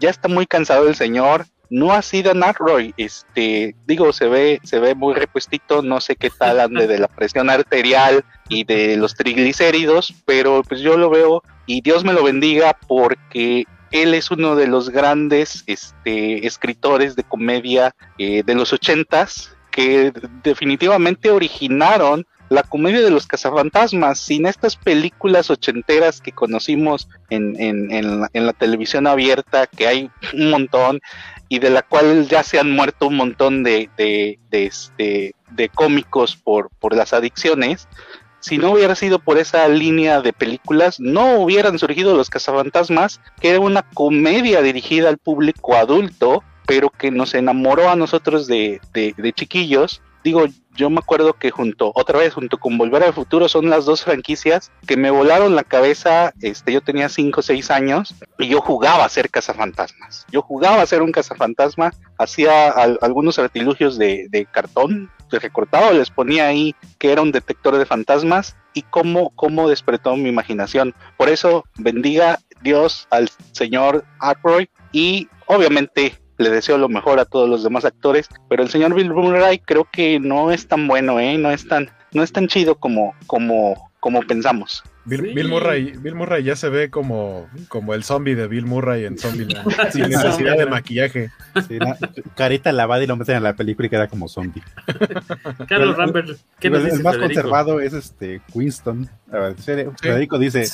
[0.00, 1.46] Ya está muy cansado el señor.
[1.70, 6.28] No ha sido Aykroyd, este, digo, se ve, se ve muy repuestito, no sé qué
[6.28, 11.42] tal ande de la presión arterial y de los triglicéridos, pero pues yo lo veo
[11.64, 17.24] y Dios me lo bendiga porque él es uno de los grandes este, escritores de
[17.24, 20.12] comedia eh, de los ochentas que
[20.42, 27.56] definitivamente originaron la comedia de los cazafantasmas, sin estas películas ochenteras que conocimos en,
[28.32, 31.00] la, televisión abierta, que hay un montón,
[31.48, 36.36] y de la cual ya se han muerto un montón de, de, este, de cómicos
[36.36, 37.88] por, por las adicciones,
[38.42, 43.50] si no hubiera sido por esa línea de películas, no hubieran surgido Los Cazafantasmas, que
[43.50, 49.32] era una comedia dirigida al público adulto, pero que nos enamoró a nosotros de, de,
[49.32, 50.02] chiquillos.
[50.24, 53.84] Digo, yo me acuerdo que junto, otra vez, junto con Volver al Futuro, son las
[53.84, 56.32] dos franquicias que me volaron la cabeza.
[56.40, 60.26] Este, yo tenía 5 o 6 años y yo jugaba a ser cazafantasmas.
[60.30, 66.46] Yo jugaba a ser un cazafantasma, hacía algunos artilugios de, de cartón, recortado, les ponía
[66.46, 70.94] ahí que era un detector de fantasmas y cómo, cómo despertó mi imaginación.
[71.16, 77.48] Por eso bendiga Dios al señor Aykroyd y obviamente le deseo lo mejor a todos
[77.48, 81.38] los demás actores, pero el señor Bill Murray creo que no es tan bueno, ¿eh?
[81.38, 84.82] no es tan, no es tan chido como, como, como pensamos.
[85.04, 89.18] Bill, Murray, Bill Murray ya se ve como, como el zombie de Bill Murray en
[89.18, 91.30] Zombieland, sin necesidad de maquillaje.
[92.36, 94.62] carita lavada y lo meten en la película y queda como zombie.
[95.68, 99.08] Carlos Rambert, ¿qué nos El más conservado es este Winston.
[100.00, 100.66] Federico dice: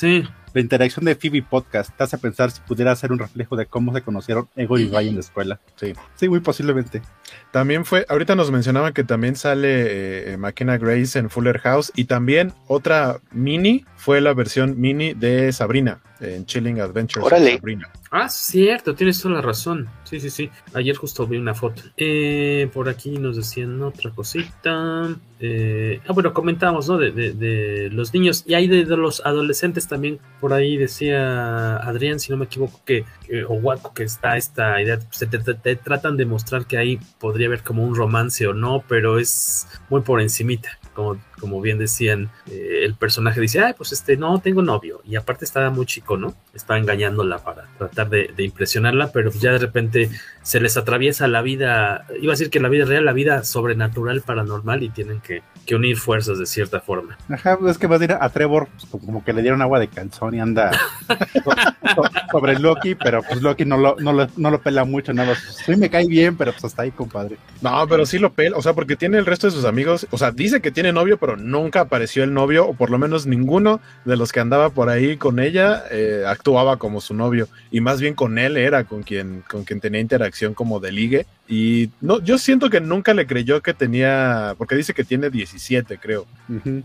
[0.53, 3.93] La interacción de Phoebe Podcast te hace pensar si pudiera ser un reflejo de cómo
[3.93, 5.61] se conocieron Ego y Ray en la escuela.
[5.77, 5.93] Sí.
[6.15, 7.03] Sí, muy posiblemente.
[7.51, 12.53] También fue, ahorita nos mencionaban que también sale eh, Grace en Fuller House y también
[12.67, 17.91] otra mini fue la versión mini de Sabrina en Chilling Adventures Sabrina.
[18.11, 19.89] Ah, cierto, tienes toda la razón.
[20.05, 20.51] Sí, sí, sí.
[20.75, 21.83] Ayer justo vi una foto.
[21.97, 25.15] Eh, por aquí nos decían otra cosita.
[25.41, 26.97] Eh, ah, bueno, comentamos, ¿no?
[26.97, 30.19] De, de, los niños y hay de, los adolescentes también.
[30.41, 33.05] Por ahí decía Adrián, si no me equivoco, que,
[33.47, 34.99] o Waco, que está esta idea.
[35.11, 39.19] Se te, tratan de mostrar que ahí podría haber como un romance o no, pero
[39.19, 40.79] es muy por encimita.
[40.95, 45.01] Como, como bien decían, eh, el personaje dice, ay, pues este, no, tengo novio.
[45.05, 46.35] Y aparte estaba muy chico, ¿no?
[46.55, 50.11] Está engañándola para tratar de, de impresionarla, pero ya de repente
[50.49, 54.23] se les atraviesa la vida, iba a decir que la vida real, la vida sobrenatural,
[54.23, 55.43] paranormal, y tienen que,
[55.75, 57.19] unir fuerzas de cierta forma.
[57.29, 59.89] Ajá, es que va a decir a Trevor pues, como que le dieron agua de
[59.89, 60.71] calzón y anda
[62.33, 65.57] sobre Loki, pero pues Loki no lo, no lo, pela mucho, nada más.
[65.67, 67.37] Sí me cae bien, pero pues hasta ahí, compadre.
[67.61, 70.17] No, pero sí lo pela, o sea, porque tiene el resto de sus amigos, o
[70.17, 73.81] sea, dice que tiene novio, pero nunca apareció el novio, o por lo menos ninguno
[74.05, 78.01] de los que andaba por ahí con ella eh, actuaba como su novio y más
[78.01, 81.27] bien con él era con quien, con quien tenía interacción como de ligue.
[81.51, 85.99] Y no, yo siento que nunca le creyó que tenía, porque dice que tiene 17,
[85.99, 86.27] creo.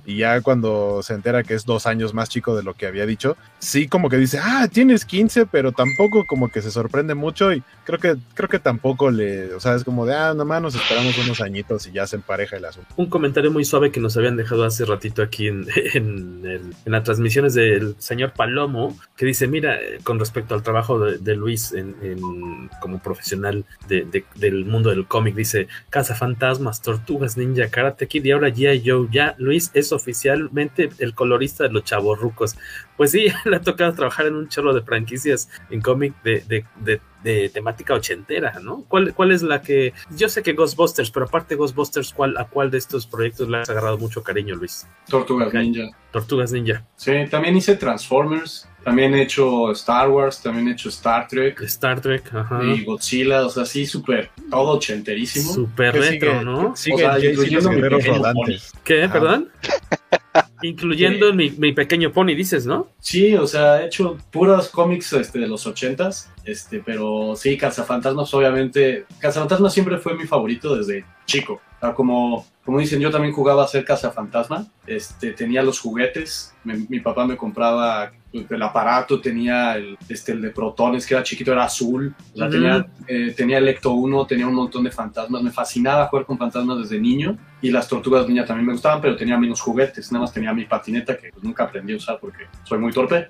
[0.06, 3.06] Y ya cuando se entera que es dos años más chico de lo que había
[3.06, 7.52] dicho, sí como que dice, ah, tienes 15, pero tampoco como que se sorprende mucho
[7.52, 10.76] y creo que, creo que tampoco le, o sea, es como de, ah, nomás nos
[10.76, 12.94] esperamos unos añitos y ya se empareja el asunto.
[12.96, 15.48] Un comentario muy suave que nos habían dejado hace ratito aquí
[15.94, 21.36] en, las transmisiones del señor Palomo, que dice, mira, eh, con respecto al trabajo de,
[21.36, 28.08] Luis en, como profesional de, del mundo del cómic, dice, Casa Fantasmas, Tortugas Ninja, Karate
[28.08, 28.84] Kid y ahora G.I.
[28.86, 32.56] Joe, ya Luis es oficialmente el colorista de los chavorrucos.
[32.98, 36.66] Pues sí, le ha tocado trabajar en un chorro de franquicias en cómic de, de,
[36.80, 38.84] de, de, temática ochentera, ¿no?
[38.88, 39.94] ¿Cuál, ¿Cuál es la que.?
[40.16, 43.58] Yo sé que Ghostbusters, pero aparte de Ghostbusters, ¿cuál, ¿a cuál de estos proyectos le
[43.58, 44.88] has agarrado mucho cariño, Luis?
[45.08, 45.89] Tortugas Ninja.
[46.12, 46.86] Tortugas Ninja.
[46.96, 51.62] Sí, también hice Transformers, también he hecho Star Wars, también he hecho Star Trek.
[51.62, 52.62] Star Trek, ajá.
[52.64, 55.54] Y Godzilla, o sea, sí, súper, todo ochenterísimo.
[55.54, 56.76] Súper retro, sigue, ¿no?
[56.76, 58.56] Sigue o sea, incluyendo mi pequeño pony.
[58.84, 59.04] ¿Qué?
[59.04, 59.14] Ajá.
[59.14, 59.50] ¿Perdón?
[60.64, 61.36] Incluyendo sí.
[61.36, 62.88] mi, mi, pequeño pony, dices, ¿no?
[63.00, 68.34] Sí, o sea, he hecho puros cómics este, de los ochentas, este, pero sí, Cazafantasmas,
[68.34, 71.62] obviamente, Cazafantasmas siempre fue mi favorito desde chico.
[71.78, 76.54] O sea, como, como dicen, yo también jugaba a ser Cazafantasma, este, tenía los juguetes,
[76.64, 81.52] mi papá me compraba el aparato, tenía el, este, el de protones, que era chiquito,
[81.52, 85.42] era azul, o sea, tenía, eh, tenía el Ecto 1, tenía un montón de fantasmas,
[85.44, 89.16] me fascinaba jugar con fantasmas desde niño, y las tortugas niña también me gustaban, pero
[89.16, 92.46] tenía menos juguetes, nada más tenía mi patineta que pues, nunca aprendí a usar porque
[92.64, 93.30] soy muy torpe,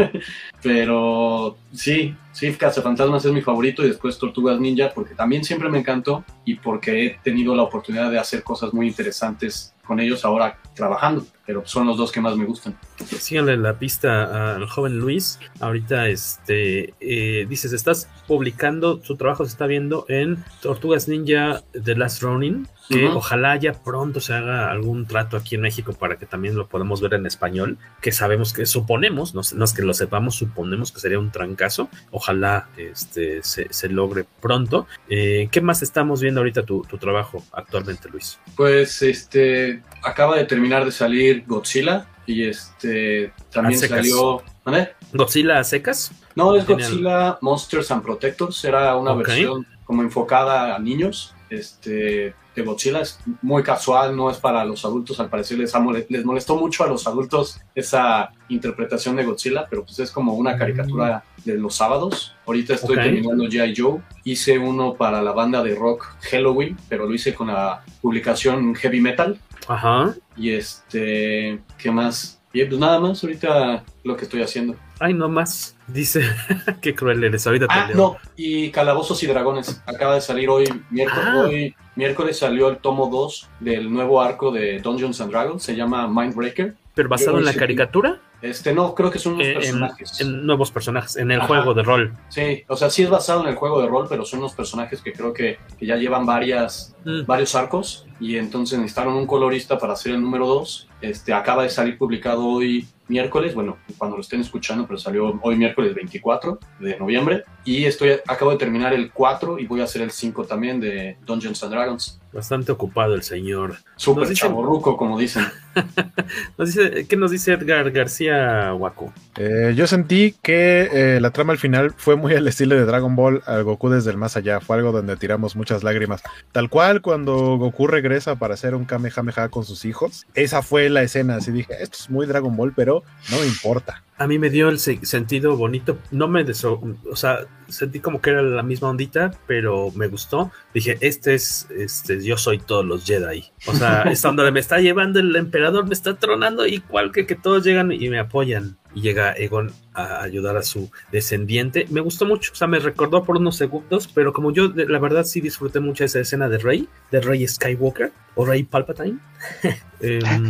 [0.62, 5.78] pero sí, sí, Cazafantasmas es mi favorito, y después Tortugas Ninja, porque también siempre me
[5.78, 10.58] encantó, y porque he tenido la oportunidad de hacer cosas muy interesantes con ellos ahora
[10.74, 12.78] trabajando, pero son los dos que más me gustan.
[13.04, 15.38] Síganle la pista al joven Luis.
[15.60, 21.96] Ahorita, este, eh, dices, estás publicando, su trabajo se está viendo en Tortugas Ninja The
[21.96, 23.16] Last Ronin, que uh -huh.
[23.16, 27.00] ojalá ya pronto se haga algún trato aquí en México para que también lo podamos
[27.00, 31.00] ver en español, que sabemos que suponemos, no, no es que lo sepamos, suponemos que
[31.00, 31.88] sería un trancazo.
[32.10, 34.86] Ojalá este, se, se logre pronto.
[35.08, 38.38] Eh, ¿Qué más estamos viendo ahorita tu, tu trabajo actualmente, Luis?
[38.56, 44.42] Pues este acaba de terminar de salir Godzilla y este también salió.
[44.64, 44.94] ¿Vale?
[45.12, 46.12] ¿Godzilla a secas?
[46.34, 48.64] No, es Godzilla Monsters and Protectors.
[48.64, 49.24] Era una okay.
[49.26, 51.33] versión como enfocada a niños.
[51.54, 55.72] Este de Godzilla es muy casual, no es para los adultos, al parecer les,
[56.08, 60.56] les molestó mucho a los adultos esa interpretación de Godzilla, pero pues es como una
[60.56, 62.34] caricatura de los sábados.
[62.46, 63.10] Ahorita estoy okay.
[63.10, 63.74] terminando G.I.
[63.76, 68.74] Joe, hice uno para la banda de rock Halloween, pero lo hice con la publicación
[68.74, 69.38] Heavy Metal.
[69.66, 70.14] Ajá.
[70.36, 72.40] Y este, ¿qué más?
[72.52, 74.76] Y pues nada más, ahorita lo que estoy haciendo.
[75.00, 75.76] Ay, no más.
[75.86, 76.22] Dice,
[76.80, 77.46] qué cruel eres.
[77.46, 79.82] Ahorita ah, te no, y Calabozos y Dragones.
[79.86, 81.24] Acaba de salir hoy, miércoles.
[81.26, 81.44] Ah.
[81.46, 85.62] Hoy, miércoles salió el tomo 2 del nuevo arco de Dungeons and Dragons.
[85.62, 86.74] Se llama Mindbreaker.
[86.94, 88.20] ¿Pero basado en la caricatura?
[88.40, 90.20] Este, no, creo que son unos eh, personajes.
[90.20, 91.48] En, en, nuevos personajes, en el Ajá.
[91.48, 92.12] juego de rol.
[92.28, 95.00] Sí, o sea, sí es basado en el juego de rol, pero son unos personajes
[95.00, 97.24] que creo que, que ya llevan varias, mm.
[97.24, 100.88] varios arcos y entonces necesitaron un colorista para hacer el número 2.
[101.00, 105.56] Este, acaba de salir publicado hoy miércoles, bueno, cuando lo estén escuchando, pero salió hoy
[105.56, 107.44] miércoles 24 de noviembre.
[107.64, 111.16] Y estoy, acabo de terminar el 4 y voy a hacer el 5 también de
[111.24, 112.20] Dungeons and Dragons.
[112.34, 113.76] Bastante ocupado el señor.
[113.94, 114.42] Súper dice...
[114.42, 115.44] chaborruco, como dicen.
[116.58, 119.12] nos dice, ¿Qué nos dice Edgar García Waco?
[119.36, 123.14] Eh, yo sentí que eh, la trama al final fue muy al estilo de Dragon
[123.14, 124.60] Ball al Goku desde el más allá.
[124.60, 126.22] Fue algo donde tiramos muchas lágrimas.
[126.52, 130.26] Tal cual cuando Goku regresa para hacer un Kamehameha con sus hijos.
[130.34, 131.36] Esa fue la escena.
[131.36, 132.93] Así dije, esto es muy Dragon Ball, pero
[133.28, 134.02] no me importa.
[134.24, 135.98] A mí me dio el sentido bonito.
[136.10, 140.50] No me deso o sea, sentí como que era la misma ondita, pero me gustó.
[140.72, 143.44] Dije, este es, este, yo soy todos los Jedi.
[143.66, 147.26] O sea, esta onda de me está llevando el emperador, me está tronando, igual que
[147.26, 148.78] que todos llegan y me apoyan.
[148.94, 151.86] Y llega Egon a ayudar a su descendiente.
[151.90, 155.24] Me gustó mucho, o sea, me recordó por unos segundos, pero como yo, la verdad,
[155.24, 159.18] sí disfruté mucho esa escena de Rey, de Rey Skywalker o Rey Palpatine.
[160.00, 160.20] eh,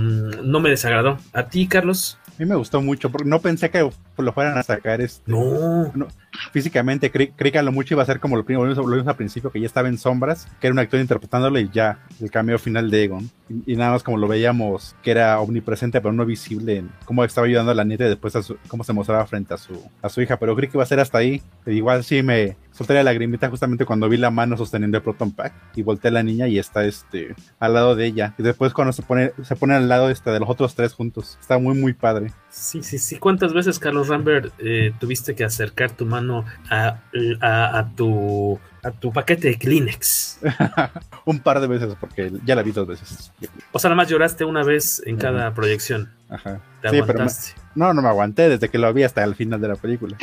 [0.44, 1.18] no me desagradó.
[1.32, 2.18] ¿A ti, Carlos?
[2.34, 3.88] A mí me gustó mucho, porque no pensé que
[4.18, 5.00] lo fueran a sacar.
[5.00, 5.92] Este, no.
[5.94, 6.08] no.
[6.52, 9.16] físicamente creí, que a lo mucho iba a ser como lo, primero, lo vimos al
[9.16, 12.58] principio, que ya estaba en sombras, que era un actor interpretándolo y ya, el cameo
[12.58, 13.30] final de Egon.
[13.66, 17.46] Y, nada más como lo veíamos, que era omnipresente pero no visible, en cómo estaba
[17.46, 20.22] ayudando a la nieta y después a cómo se mostraba frente a su, a su
[20.22, 20.38] hija.
[20.38, 21.42] Pero creí que iba a ser hasta ahí.
[21.66, 25.52] igual sí me solté la lagrimita justamente cuando vi la mano sosteniendo el Proton Pack
[25.76, 28.34] y volteé a la niña y está este al lado de ella.
[28.36, 31.38] Y después cuando se pone, se pone al lado este, de los otros tres juntos.
[31.40, 32.32] Está muy muy padre.
[32.50, 33.18] Sí, sí, sí.
[33.18, 37.00] ¿Cuántas veces, Carlos Rambert, eh, tuviste que acercar tu mano a,
[37.40, 40.40] a, tu a tu paquete de Kleenex.
[41.24, 43.32] un par de veces, porque ya la vi dos veces.
[43.72, 46.12] O sea, nada más lloraste una vez en cada proyección.
[46.28, 46.60] Ajá.
[46.82, 47.63] Te aguantaste.
[47.74, 50.16] No, no me aguanté desde que lo vi hasta el final de la película.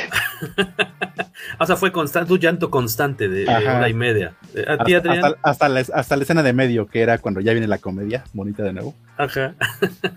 [1.58, 4.34] o sea, fue constante, un llanto constante de, una y media.
[4.66, 5.34] ¿A ti, Adrián?
[5.42, 8.62] Hasta, la, hasta, la, escena de medio, que era cuando ya viene la comedia, bonita
[8.62, 8.94] de nuevo.
[9.16, 9.54] Ajá.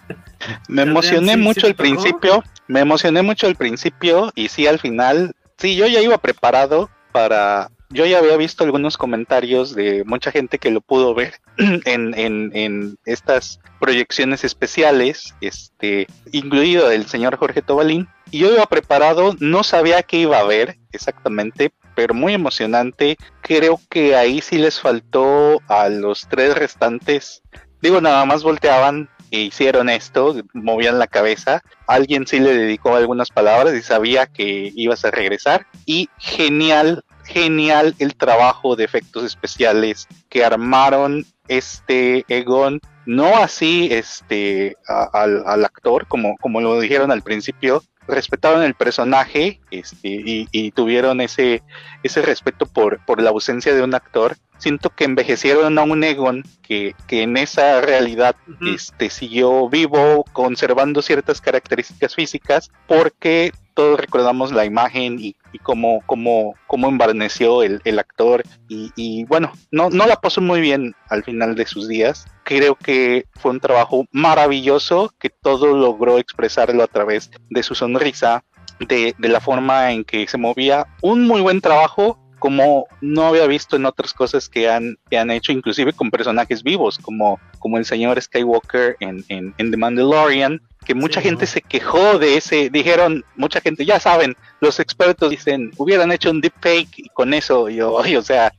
[0.70, 5.76] me emocioné mucho al principio, me emocioné mucho al principio y sí al final, sí,
[5.76, 10.72] yo ya iba preparado para yo ya había visto algunos comentarios de mucha gente que
[10.72, 18.08] lo pudo ver en, estas proyecciones especiales, este, incluido el señor Jorge Tobalín.
[18.32, 23.18] Y yo iba preparado, no sabía qué iba a ver exactamente, pero muy emocionante.
[23.42, 27.44] Creo que ahí sí les faltó a los tres restantes.
[27.82, 31.62] Digo, nada más volteaban e hicieron esto, movían la cabeza.
[31.88, 35.68] Alguien sí le dedicó algunas palabras y sabía que ibas a regresar.
[35.86, 44.76] Y genial genial el trabajo de efectos especiales que armaron este Egon, no así este
[44.88, 51.64] al, actor, como, como lo dijeron al principio, respetaron el personaje este, y, tuvieron ese,
[52.04, 54.38] ese respeto por, por la ausencia de un actor.
[54.58, 61.02] Siento que envejecieron a un Egon que, que en esa realidad este, siguió vivo, conservando
[61.02, 68.00] ciertas características físicas, porque todos recordamos la imagen y, cómo, cómo, cómo embarneció el, el
[68.00, 68.44] actor.
[68.68, 72.26] Y, bueno, no, no la pasó muy bien al final de sus días.
[72.44, 78.44] Creo que fue un trabajo maravilloso que todo logró expresarlo a través de su sonrisa,
[78.80, 80.88] de, de la forma en que se movía.
[81.02, 85.32] Un muy buen trabajo como no había visto en otras cosas que han, que han
[85.32, 90.62] hecho, inclusive con personajes vivos, como, como el señor Skywalker en, en, en The Mandalorian,
[90.86, 95.72] que mucha gente se quejó de ese, dijeron, mucha gente, ya saben, los expertos dicen,
[95.78, 98.54] hubieran hecho un deepfake y con eso, yo, o sea,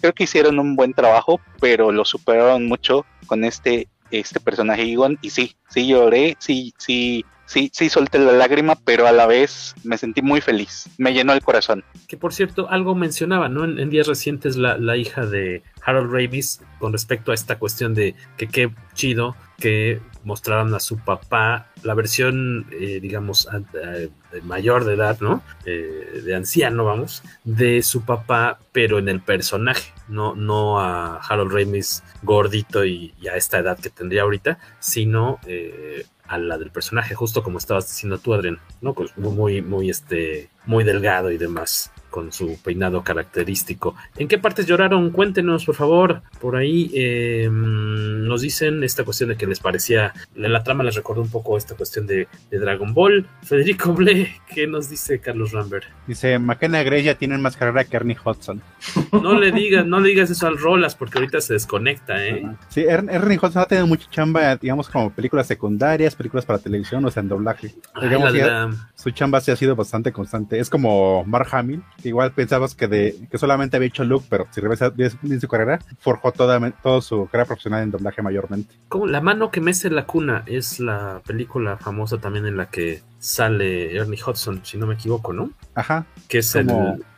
[0.00, 5.18] creo que hicieron un buen trabajo, pero lo superaron mucho con este, este personaje Egon,
[5.22, 9.74] y sí, sí lloré, sí, sí, sí, sí solté la lágrima, pero a la vez
[9.82, 11.84] me sentí muy feliz, me llenó el corazón.
[12.06, 13.64] Que por cierto, algo mencionaba, ¿no?
[13.64, 18.14] En, días recientes la, la, hija de Harold Ramis con respecto a esta cuestión de
[18.36, 23.48] que qué chido que mostraron a su papá, la versión, eh, digamos,
[24.42, 25.42] mayor de edad, ¿no?
[25.64, 31.52] Eh, de anciano, vamos, de su papá, pero en el personaje, no, no a Harold
[31.52, 37.16] Ramis gordito y, a esta edad que tendría ahorita, sino eh, a la del personaje,
[37.16, 38.94] justo como estabas diciendo tú, Adrián, ¿no?
[38.94, 43.94] Pues muy, muy, este, muy delgado y demás con su peinado característico.
[44.16, 45.10] ¿En qué partes lloraron?
[45.10, 46.22] Cuéntenos, por favor.
[46.40, 51.22] Por ahí em, nos dicen esta cuestión de que les parecía, la, trama les recordó
[51.22, 53.26] un poco esta cuestión de, Dragon Ball.
[53.42, 55.84] Federico Ble, ¿qué nos dice Carlos Rambert?
[56.06, 58.60] Dice, McKenna Grey tiene más carrera que Ernie Hudson.
[59.12, 62.44] No le digas, no le digas eso al Rolas porque ahorita se desconecta, ¿eh?
[62.68, 67.10] Sí, Ernie Hudson ha tenido mucha chamba, digamos, como películas secundarias, películas para televisión, o
[67.10, 67.74] sea, en doblaje.
[68.94, 70.58] Su chamba sí ha sido bastante constante.
[70.58, 74.60] Es como Mark Hamill, igual pensabas que de que solamente había hecho Luke, pero si
[74.60, 78.74] revisas bien su carrera, forjó toda, toda su carrera profesional en doblaje mayormente.
[78.88, 83.02] Como La mano que mece la cuna es la película famosa también en la que
[83.18, 85.50] sale Ernie Hudson, si no me equivoco, ¿no?
[85.74, 86.06] Ajá.
[86.28, 86.68] Que es el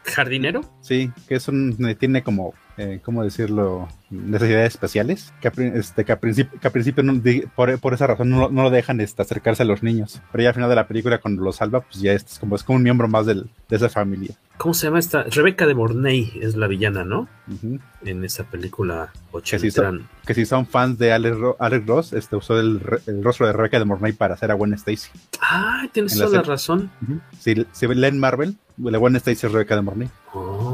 [0.04, 0.62] jardinero.
[0.80, 3.88] Sí, que es un tiene como eh, ¿cómo decirlo?
[4.10, 7.04] Necesidades especiales, que, este, que, a principio, que a principio
[7.54, 10.20] por, esa razón no, lo dejan este, acercarse a los niños.
[10.30, 12.62] Pero ya al final de la película, cuando lo salva, pues ya es como, es
[12.62, 14.36] como un miembro más de esa familia.
[14.62, 15.24] ¿Cómo se llama esta?
[15.24, 17.28] Rebeca de Mornay es la villana, ¿no?
[18.04, 19.12] En esa película
[19.44, 21.36] que si, son, que si son fans de Alex,
[21.84, 22.80] Ross, este, usó el,
[23.22, 25.10] rostro de Rebeca de Mornay para hacer a Gwen Stacy.
[25.40, 26.92] Ah, tienes toda la, razón.
[27.40, 30.08] Si, si leen Marvel, la Gwen Stacy es Rebeca de Mornay.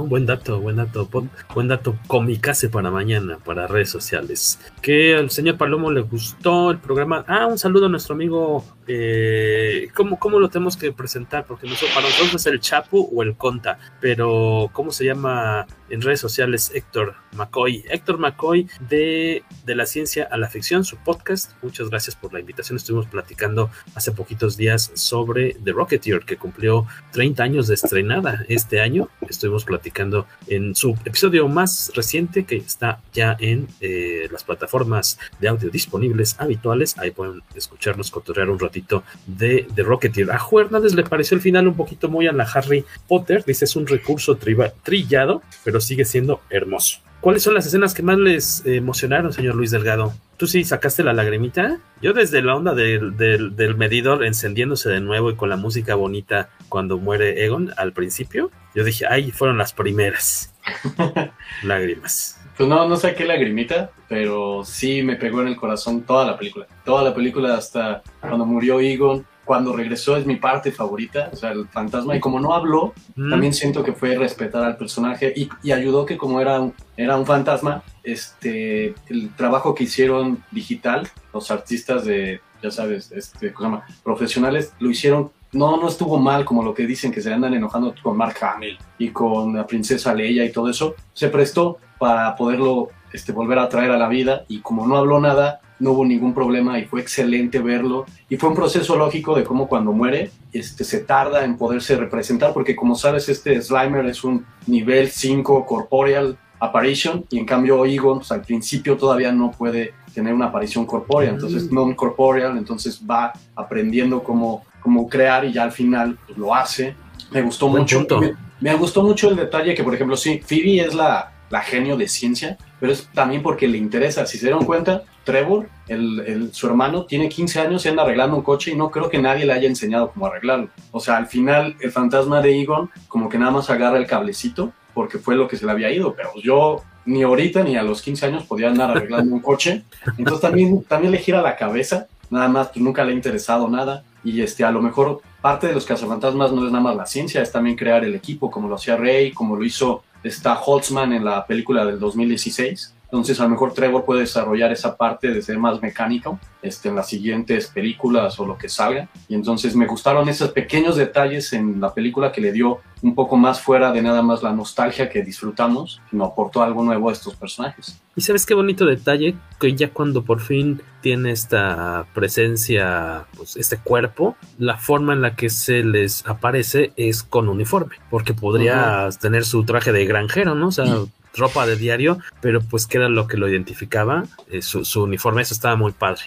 [0.08, 1.06] Buen dato, buen dato,
[1.54, 4.58] buen dato comicase para mañana, para redes sociales.
[4.80, 7.26] Que al señor Palomo le gustó el programa.
[7.28, 8.64] Ah, un saludo a nuestro amigo.
[8.86, 11.44] Eh, ¿cómo, ¿Cómo lo tenemos que presentar?
[11.44, 16.02] Porque nosotros, para nosotros es el Chapu o el Conta, pero ¿cómo se llama en
[16.02, 17.84] redes sociales Héctor McCoy.
[17.88, 21.52] Héctor McCoy de, de la ciencia a la ficción, su podcast.
[21.62, 22.76] Muchas gracias por la invitación.
[22.76, 28.80] Estuvimos platicando hace poquitos días sobre The Rocketeer, que cumplió 30 años de estrenada este
[28.80, 29.08] año.
[29.28, 35.48] Estuvimos platicando en su episodio más reciente, que está ya en eh, las plataformas de
[35.48, 36.96] audio disponibles habituales.
[36.98, 40.30] Ahí pueden escucharnos cotorrear un ratito de The Rocketeer.
[40.30, 43.44] A Juan le pareció el final un poquito muy a la Harry Potter.
[43.46, 47.00] Dice es un recurso trillado, pero sigue siendo hermoso.
[47.20, 50.12] ¿Cuáles son las escenas que más les emocionaron, señor Luis Delgado?
[50.36, 51.80] ¿Tú sí sacaste la lagrimita?
[52.00, 55.96] Yo desde la onda del, del, del, medidor encendiéndose de nuevo y con la música
[55.96, 60.54] bonita cuando muere Egon al principio, yo dije, ay, fueron las primeras
[61.64, 62.40] lágrimas.
[62.56, 66.66] Pues no, no saqué lagrimita, pero sí me pegó en el corazón toda la película.
[66.84, 71.52] Toda la película hasta cuando murió Egon, cuando regresó es mi parte favorita, o sea,
[71.52, 72.14] el fantasma.
[72.14, 73.30] Y como no habló, mm.
[73.30, 77.16] también siento que fue respetar al personaje y, y, ayudó que como era un, era
[77.16, 83.70] un fantasma, este, el trabajo que hicieron digital, los artistas de, ya sabes, este, ¿cómo
[83.70, 83.86] se llama?
[84.04, 87.94] profesionales, lo hicieron no, no estuvo mal como lo que dicen que se andan enojando
[88.02, 90.94] con Mark Hamill y con la princesa Leia y todo eso.
[91.14, 95.20] Se prestó para poderlo este, volver a traer a la vida y como no habló
[95.20, 98.06] nada, no hubo ningún problema y fue excelente verlo.
[98.28, 102.52] Y fue un proceso lógico de cómo cuando muere este, se tarda en poderse representar,
[102.52, 108.18] porque como sabes, este Slimer es un nivel 5 corporeal apparition y en cambio Egon
[108.18, 113.32] pues, al principio todavía no puede tener una aparición corpórea, entonces non corporeal, entonces va
[113.54, 116.94] aprendiendo cómo, cómo crear y ya al final pues, lo hace.
[117.30, 118.04] Me gustó Buen mucho.
[118.20, 121.96] Me, me gustó mucho el detalle que, por ejemplo, sí, Phoebe es la, la genio
[121.96, 124.26] de ciencia, pero es también porque le interesa.
[124.26, 128.42] Si se dieron cuenta, Trevor, el, su hermano, tiene 15 años y anda arreglando un
[128.42, 130.68] coche y no creo que nadie le haya enseñado cómo arreglarlo.
[130.90, 134.72] O sea, al final, el fantasma de Egon, como que nada más agarra el cablecito
[134.94, 138.02] porque fue lo que se le había ido, pero yo ni ahorita ni a los
[138.02, 139.84] 15 años podía andar arreglando un coche.
[140.18, 144.04] Entonces también, también le gira la cabeza, nada más, pues nunca le ha interesado nada.
[144.24, 147.40] Y este, a lo mejor parte de los cazafantasmas no es nada más la ciencia,
[147.40, 151.24] es también crear el equipo, como lo hacía Rey, como lo hizo está Holtzman en
[151.24, 152.94] la película del 2016.
[153.10, 156.96] Entonces a lo mejor Trevor puede desarrollar esa parte de ser más mecánico este, en
[156.96, 159.08] las siguientes películas o lo que salga.
[159.28, 163.36] Y entonces me gustaron esos pequeños detalles en la película que le dio un poco
[163.36, 167.34] más fuera de nada más la nostalgia que disfrutamos, sino aportó algo nuevo a estos
[167.34, 167.98] personajes.
[168.16, 173.78] Y sabes qué bonito detalle, que ya cuando por fin tiene esta presencia, pues este
[173.78, 179.08] cuerpo, la forma en la que se les aparece es con uniforme, porque podría uh
[179.08, 179.18] -huh.
[179.18, 180.68] tener su traje de granjero, ¿no?
[180.68, 180.86] O sea,
[181.34, 185.42] ropa de diario, pero pues que era lo que lo identificaba, eh, su, su, uniforme,
[185.42, 186.22] eso estaba muy padre.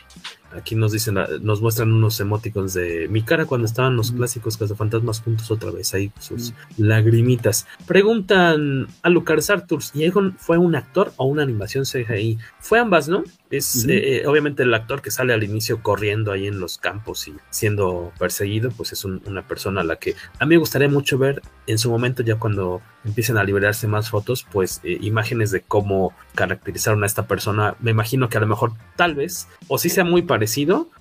[0.55, 5.21] Aquí nos dicen, nos muestran unos emoticons de mi cara cuando estaban los clásicos cazafantasmas
[5.21, 7.67] juntos otra vez, ahí sus lagrimitas.
[7.87, 12.37] Preguntan a Lucas Arturs, ¿y Egon fue un actor o una animación CGI?
[12.59, 13.23] Fue ambas, ¿no?
[13.49, 13.91] Es -hmm.
[13.91, 18.11] eh, obviamente el actor que sale al inicio corriendo ahí en los campos y siendo
[18.17, 21.41] perseguido, pues es un, una persona a la que a mí me gustaría mucho ver
[21.67, 26.13] en su momento, ya cuando empiecen a liberarse más fotos, pues eh, imágenes de cómo
[26.35, 27.75] caracterizaron a esta persona.
[27.79, 30.40] Me imagino que a lo mejor, tal vez, o si sí sea muy parecido,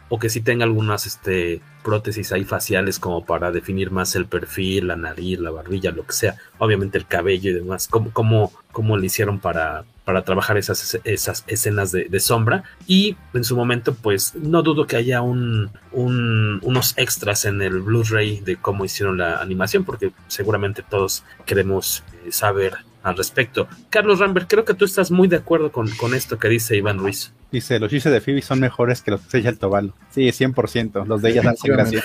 [0.09, 4.89] o que sí tenga algunas este, prótesis ahí faciales como para definir más el perfil,
[4.89, 6.37] la nariz, la barbilla, lo que sea.
[6.59, 7.87] Obviamente el cabello y demás.
[7.89, 12.65] ¿Cómo, cómo, cómo le hicieron para, para trabajar esas, esas escenas de, sombra?
[12.89, 17.81] Y en su momento, pues no dudo que haya un, un, unos extras en el
[17.81, 23.69] Blu-ray de cómo hicieron la animación, porque seguramente todos queremos eh, saber al respecto.
[23.89, 26.99] Carlos Rambert, creo que tú estás muy de acuerdo con, con esto que dice Iván
[26.99, 27.33] Ruiz.
[27.51, 29.95] Dice, los chistes de Phoebe son mejores que los que se el Tobalo.
[30.11, 31.07] Sí, 100%.
[31.07, 32.05] Los de ella dan gracia.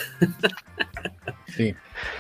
[1.56, 1.74] Sí.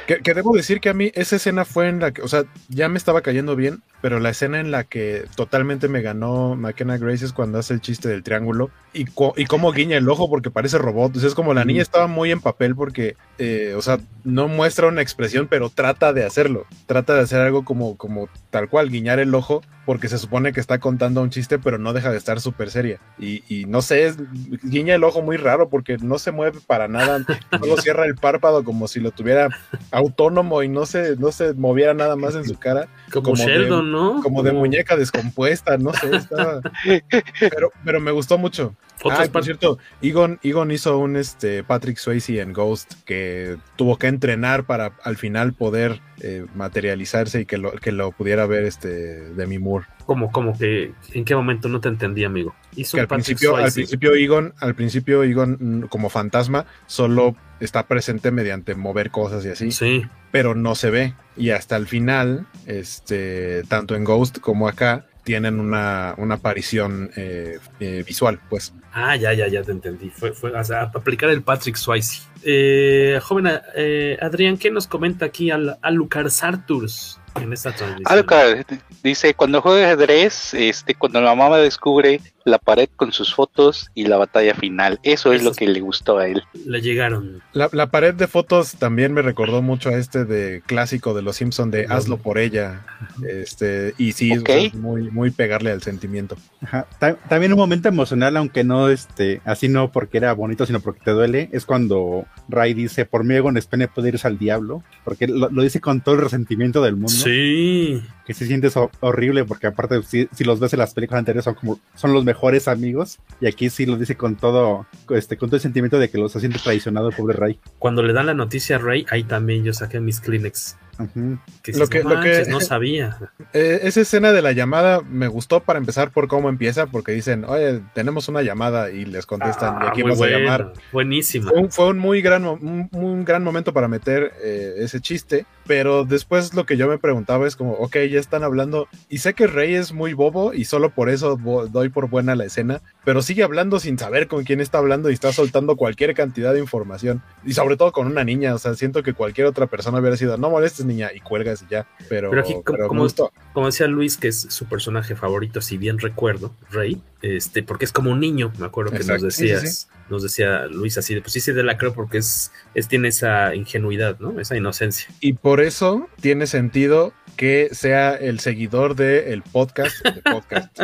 [0.07, 2.45] Que, que, debo decir que a mí esa escena fue en la que, o sea,
[2.69, 6.97] ya me estaba cayendo bien, pero la escena en la que totalmente me ganó McKenna
[6.97, 10.51] Grace es cuando hace el chiste del triángulo y, y cómo guiña el ojo porque
[10.51, 11.15] parece robot.
[11.17, 15.01] Es como la niña estaba muy en papel porque, eh, o sea, no muestra una
[15.01, 16.65] expresión, pero trata de hacerlo.
[16.85, 20.59] Trata de hacer algo como, como tal cual, guiñar el ojo porque se supone que
[20.59, 22.99] está contando un chiste, pero no deja de estar súper seria.
[23.19, 24.17] Y, y, no sé, es,
[24.63, 27.23] guiña el ojo muy raro porque no se mueve para nada,
[27.59, 29.49] solo cierra el párpado como si lo tuviera
[29.91, 32.87] autónomo y no se, no se moviera nada más en su cara.
[33.11, 34.21] Como, como Sheldon, de, ¿no?
[34.21, 36.61] Como de muñeca descompuesta, no sé, estaba...
[37.39, 38.75] pero, pero me gustó mucho.
[39.03, 44.07] Ah, por cierto, Egon, Egon hizo un este, Patrick Swayze en Ghost que tuvo que
[44.07, 49.31] entrenar para al final poder eh, materializarse y que lo, que lo pudiera ver este
[49.33, 49.85] Demi Moore.
[50.05, 52.55] ¿Cómo, cómo que en qué momento no te entendí, amigo?
[52.75, 57.87] Hizo que al principio, al principio Egon, al principio Egon mm, como fantasma solo está
[57.87, 59.71] presente mediante mover cosas y así.
[59.71, 60.05] Sí.
[60.31, 61.13] Pero no se ve.
[61.37, 67.57] Y hasta el final este, tanto en Ghost como acá, tienen una, una aparición eh,
[67.79, 68.73] eh, visual, pues.
[68.93, 70.09] Ah, ya, ya, ya te entendí.
[70.09, 72.21] Fue, fue o sea, aplicar el Patrick Swayze.
[72.43, 78.11] Eh, joven eh, Adrián, ¿qué nos comenta aquí al, al Lucar Sarturs en esta transmisión?
[78.11, 78.65] Alucard
[79.03, 84.05] dice, cuando juega ajedrez, este, cuando la mamá descubre la pared con sus fotos y
[84.05, 84.99] la batalla final.
[85.01, 86.43] Eso es lo que le gustó a él.
[86.65, 87.41] Le llegaron.
[87.53, 91.37] La, la, pared de fotos también me recordó mucho a este de clásico de los
[91.37, 92.85] Simpson de hazlo por ella.
[93.27, 94.67] Este, y sí, okay.
[94.67, 96.37] es muy, muy pegarle al sentimiento.
[96.61, 96.85] Ajá.
[97.27, 101.11] También un momento emocional, aunque no este, así no porque era bonito, sino porque te
[101.11, 105.49] duele, es cuando Ray dice, por mí Egon Spene puede irse al diablo, porque lo,
[105.49, 107.09] lo, dice con todo el resentimiento del mundo.
[107.09, 108.01] Sí.
[108.25, 108.69] Que se siente
[109.01, 112.25] horrible, porque aparte, si, si, los ves en las películas anteriores, son como, son los
[112.25, 116.09] mejores amigos, y aquí sí lo dice con todo, este, con todo el sentimiento de
[116.09, 117.59] que los ha sido traicionado el pobre Ray.
[117.77, 120.75] Cuando le dan la noticia a Ray, ahí también yo saqué mis Kleenex.
[120.97, 121.39] Uh -huh.
[121.61, 123.17] que, lo que, no, lo que no sabía.
[123.53, 127.45] Eh, esa escena de la llamada me gustó para empezar por cómo empieza, porque dicen,
[127.45, 130.73] oye, tenemos una llamada y les contestan, ah, ¿y aquí vas bueno, a llamar?
[130.93, 131.49] Buenísimo.
[131.49, 135.45] Fue un, fue un muy gran, un, un, gran momento para meter eh, ese chiste,
[135.67, 139.33] pero después lo que yo me preguntaba es como, ok, ya están hablando, y sé
[139.33, 141.37] que Rey es muy bobo y solo por eso
[141.71, 145.13] doy por buena la escena, pero sigue hablando sin saber con quién está hablando y
[145.13, 149.03] está soltando cualquier cantidad de información, y sobre todo con una niña, o sea, siento
[149.03, 152.41] que cualquier otra persona hubiera sido, no molestes niña, y cuelgas y ya, pero, pero
[152.41, 153.07] aquí, pero como,
[153.53, 157.91] como, decía Luis, que es su personaje favorito, si bien recuerdo, Rey, este, porque es
[157.91, 159.25] como un niño, me acuerdo que Exacto.
[159.25, 159.87] nos decías, sí, sí, sí.
[160.09, 163.07] nos decía Luis así, de, pues sí, sí, de la creo porque es, es, tiene
[163.07, 164.39] esa ingenuidad, ¿no?
[164.39, 165.07] Esa inocencia.
[165.19, 170.79] Y por eso tiene sentido que sea el seguidor del el podcast de podcast.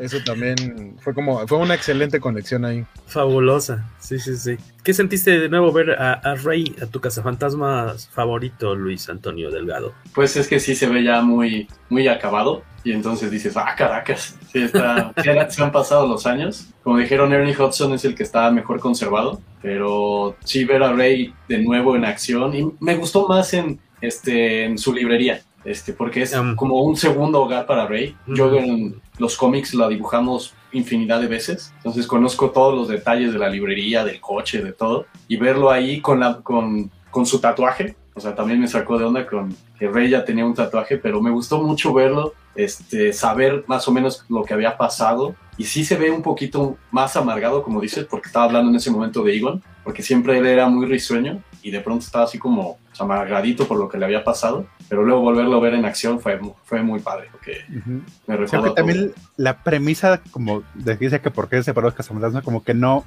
[0.00, 2.84] Eso también fue como, fue una excelente conexión ahí.
[3.06, 4.56] Fabulosa, sí, sí, sí.
[4.82, 9.94] ¿Qué sentiste de nuevo ver a, a Rey, a tu cazafantasmas favorito, Luis Antonio Delgado?
[10.14, 12.62] Pues es que sí se ve ya muy, muy acabado.
[12.82, 15.14] Y entonces dices, ah, caracas, sí está,
[15.48, 16.68] se han pasado los años.
[16.82, 21.32] Como dijeron, Ernie Hudson es el que está mejor conservado, pero sí ver a Rey
[21.48, 22.54] de nuevo en acción.
[22.54, 26.96] Y me gustó más en, este, en su librería este, porque es um, como un
[26.96, 28.16] segundo hogar para Rey.
[28.26, 28.36] Uh -huh.
[28.36, 33.38] Yo en los cómics la dibujamos infinidad de veces, entonces conozco todos los detalles de
[33.38, 37.96] la librería, del coche, de todo, y verlo ahí con, la, con, con su tatuaje,
[38.14, 41.20] o sea, también me sacó de onda con que Rey ya tenía un tatuaje, pero
[41.20, 45.84] me gustó mucho verlo, este, saber más o menos lo que había pasado, y sí
[45.84, 49.36] se ve un poquito más amargado, como dices, porque estaba hablando en ese momento de
[49.36, 53.78] Egon, porque siempre él era muy risueño, y de pronto estaba así como amargadito por
[53.78, 57.00] lo que le había pasado, pero luego volverlo a ver en acción fue, fue muy
[57.00, 58.00] padre, porque uh -huh.
[58.28, 62.44] me recuerda sí, también la premisa como de dice que por qué se los cazafantasmas,
[62.44, 63.04] como que no,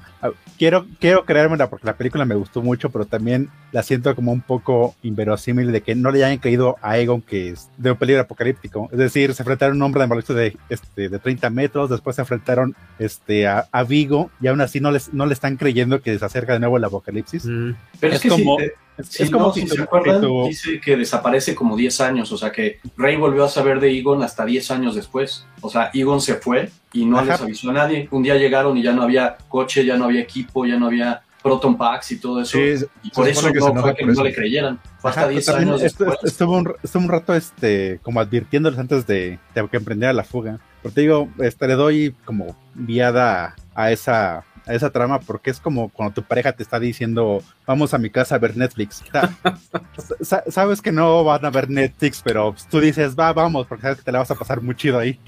[0.58, 4.42] quiero, quiero creérmela porque la película me gustó mucho, pero también la siento como un
[4.42, 8.20] poco inverosímil de que no le hayan caído a Egon que es de un peligro
[8.20, 12.16] apocalíptico, es decir, se enfrentaron a un hombre de de, este, de 30 metros, después
[12.16, 16.02] se enfrentaron este, a, a, Vigo y aún así no, les, no le están creyendo
[16.02, 17.46] que se acerca de nuevo el apocalipsis.
[17.46, 17.70] Mm.
[17.98, 18.58] Pero es, es que como...
[18.58, 18.66] Si
[18.98, 20.48] es, es como no, si, se acuerdan, tu...
[20.48, 24.22] dice que desaparece como 10 años, o sea que Rey volvió a saber de Egon
[24.22, 25.46] hasta 10 años después.
[25.60, 27.32] O sea, Egon se fue y no Ajá.
[27.32, 28.08] les avisó a nadie.
[28.10, 31.22] Un día llegaron y ya no había coche, ya no había equipo, ya no había
[31.42, 32.58] Proton Packs y todo eso.
[32.58, 34.80] Sí, y por eso que no fue que no le creyeran.
[34.98, 36.18] Fue hasta 10 años después.
[36.24, 40.58] Estuvo un, estuvo un rato este, como advirtiéndoles antes de, de que emprendiera la fuga.
[40.82, 45.58] Porque te digo, este, le doy como viada a esa a esa trama porque es
[45.58, 49.02] como cuando tu pareja te está diciendo vamos a mi casa a ver Netflix.
[50.48, 54.04] Sabes que no van a ver Netflix, pero tú dices va, vamos, porque sabes que
[54.04, 55.18] te la vas a pasar muy chido ahí.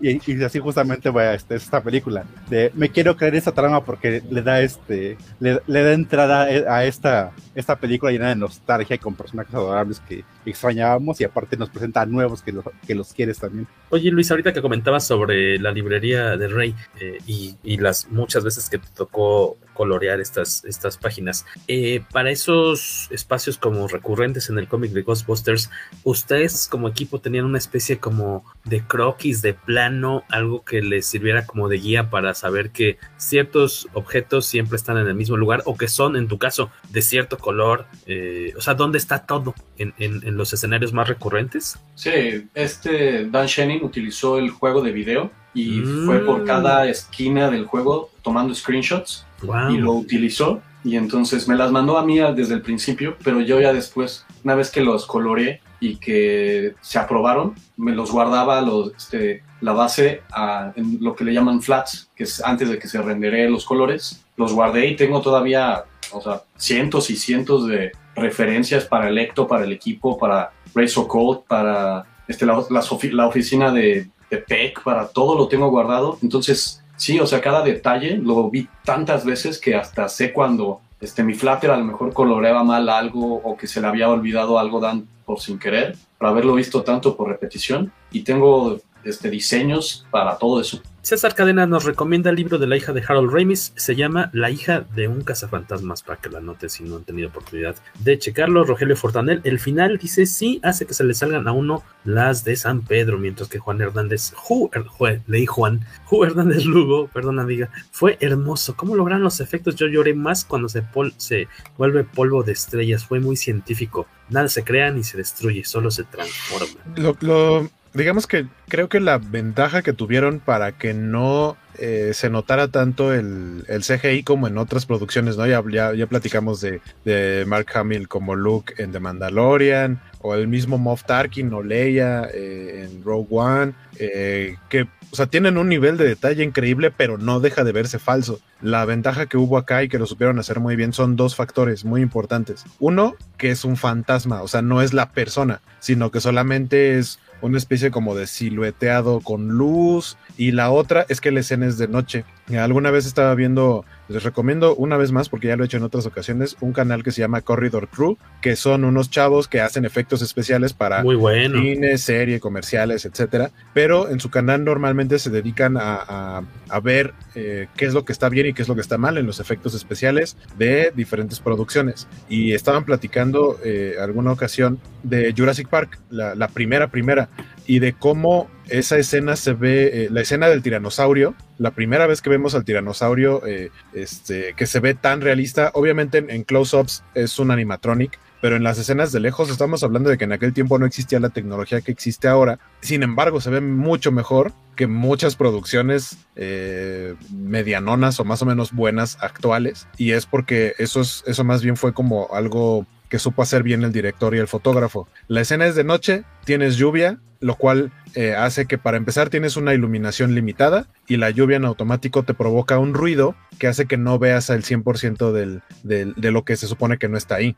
[0.03, 2.25] Y, así justamente voy a este, esta película.
[2.73, 7.31] Me quiero creer esta trama porque le da este le, le da entrada a esta,
[7.55, 12.05] esta película llena de nostalgia y con personajes adorables que extrañábamos y aparte nos presenta
[12.05, 13.67] nuevos que los, que los quieres también.
[13.89, 18.69] Oye Luis, ahorita que comentabas sobre la librería de Rey eh, y, las muchas veces
[18.69, 24.67] que te tocó colorear estas, estas páginas, eh, para esos espacios como recurrentes en el
[24.67, 25.69] cómic de Ghostbusters,
[26.03, 31.05] ustedes como equipo tenían una especie como de croquis, de plan no algo que les
[31.05, 35.61] sirviera como de guía para saber que ciertos objetos siempre están en el mismo lugar
[35.65, 37.85] o que son, en tu caso, de cierto color.
[38.05, 41.79] Eh, o sea, ¿dónde está todo en, en, en, los escenarios más recurrentes?
[41.95, 46.05] Sí, este Dan Shenning utilizó el juego de video y mm.
[46.05, 49.69] fue por cada esquina del juego tomando screenshots wow.
[49.69, 50.61] y lo utilizó.
[50.85, 54.55] Y entonces me las mandó a mí desde el principio, pero yo ya después, una
[54.55, 60.23] vez que los coloreé y que se aprobaron, me los guardaba los, este, la base
[60.31, 63.65] a, en lo que le llaman flats, que es antes de que se rendere los
[63.65, 64.21] colores.
[64.35, 69.63] Los guardé y tengo todavía, o sea, cientos y cientos de, referencias para Electo, para
[69.63, 75.35] el equipo, para Razor Code, para este, la, la, oficina de, de PEC, para todo
[75.37, 76.17] lo tengo guardado.
[76.21, 81.23] Entonces, sí, o sea, cada detalle lo vi tantas veces que hasta sé cuando este,
[81.23, 84.79] mi flatter a lo mejor coloreaba mal algo o que se le había olvidado algo
[84.79, 87.91] dan por sin querer, por haberlo visto tanto por repetición.
[88.11, 90.81] Y tengo este, diseños para todo eso.
[91.03, 94.49] César Cadena nos recomienda el libro de la hija de Harold Ramis, se llama La
[94.51, 98.63] hija de un cazafantasmas, para que la note si no han tenido oportunidad de checarlo.
[98.63, 102.55] Rogelio Fortanel, el final dice sí hace que se le salgan a uno las de
[102.55, 107.69] San Pedro, mientras que Juan Hernández, Ju, er, leí Juan, Ju Hernández Lugo, perdón amiga,
[107.91, 108.77] fue hermoso.
[108.77, 109.75] ¿Cómo logran los efectos?
[109.75, 110.85] Yo lloré más cuando se,
[111.17, 114.07] se vuelve polvo de estrellas, fue muy científico.
[114.29, 116.79] Nada se crea ni se destruye, solo se transforma.
[117.19, 122.67] lo digamos que creo que la ventaja que tuvieron para que no eh, se notara
[122.67, 125.47] tanto el, el, CGI como en otras producciones, ¿no?
[125.47, 130.77] Ya, ya, platicamos de, de, Mark Hamill como Luke en The Mandalorian, o el mismo
[130.77, 135.97] Moff Tarkin o Leia eh, en Rogue One, eh, que, o sea, tienen un nivel
[135.97, 138.39] de detalle increíble, pero no deja de verse falso.
[138.61, 141.85] La ventaja que hubo acá y que lo supieron hacer muy bien son dos factores
[141.85, 142.63] muy importantes.
[142.79, 147.19] Uno, que es un fantasma, o sea, no es la persona, sino que solamente es
[147.43, 150.17] una especie como de silueteado con luz.
[150.37, 152.23] Y la otra es que la escena es de noche.
[152.57, 155.83] Alguna vez estaba viendo, les recomiendo una vez más, porque ya lo he hecho en
[155.83, 159.85] otras ocasiones, un canal que se llama Corridor Crew, que son unos chavos que hacen
[159.85, 161.59] efectos especiales para Muy bueno.
[161.59, 163.51] cine, serie, comerciales, etcétera.
[163.73, 166.43] Pero en su canal normalmente se dedican a,
[166.83, 169.17] ver eh, qué es lo que está bien y qué es lo que está mal
[169.17, 172.07] en los efectos especiales de diferentes producciones.
[172.27, 177.29] Y estaban platicando eh, alguna ocasión de Jurassic Park, la, la primera, primera
[177.65, 182.21] y de cómo esa escena se ve, eh, la escena del tiranosaurio, la primera vez
[182.21, 187.39] que vemos al tiranosaurio eh, este, que se ve tan realista, obviamente en, close-ups es
[187.39, 190.77] un animatronic, pero en las escenas de lejos estamos hablando de que en aquel tiempo
[190.77, 192.59] no existía la tecnología que existe ahora.
[192.81, 198.73] Sin embargo, se ve mucho mejor que muchas producciones eh, medianonas o más o menos
[198.73, 199.87] buenas actuales.
[199.95, 203.83] Y es porque eso, es, eso más bien fue como algo que supo hacer bien
[203.83, 205.07] el director y el fotógrafo.
[205.27, 209.55] La escena es de noche, tienes lluvia, lo cual eh, hace que para empezar tienes
[209.55, 213.97] una iluminación limitada y la lluvia en automático te provoca un ruido que hace que
[213.97, 217.55] no veas el 100% del, de lo que se supone que no está ahí.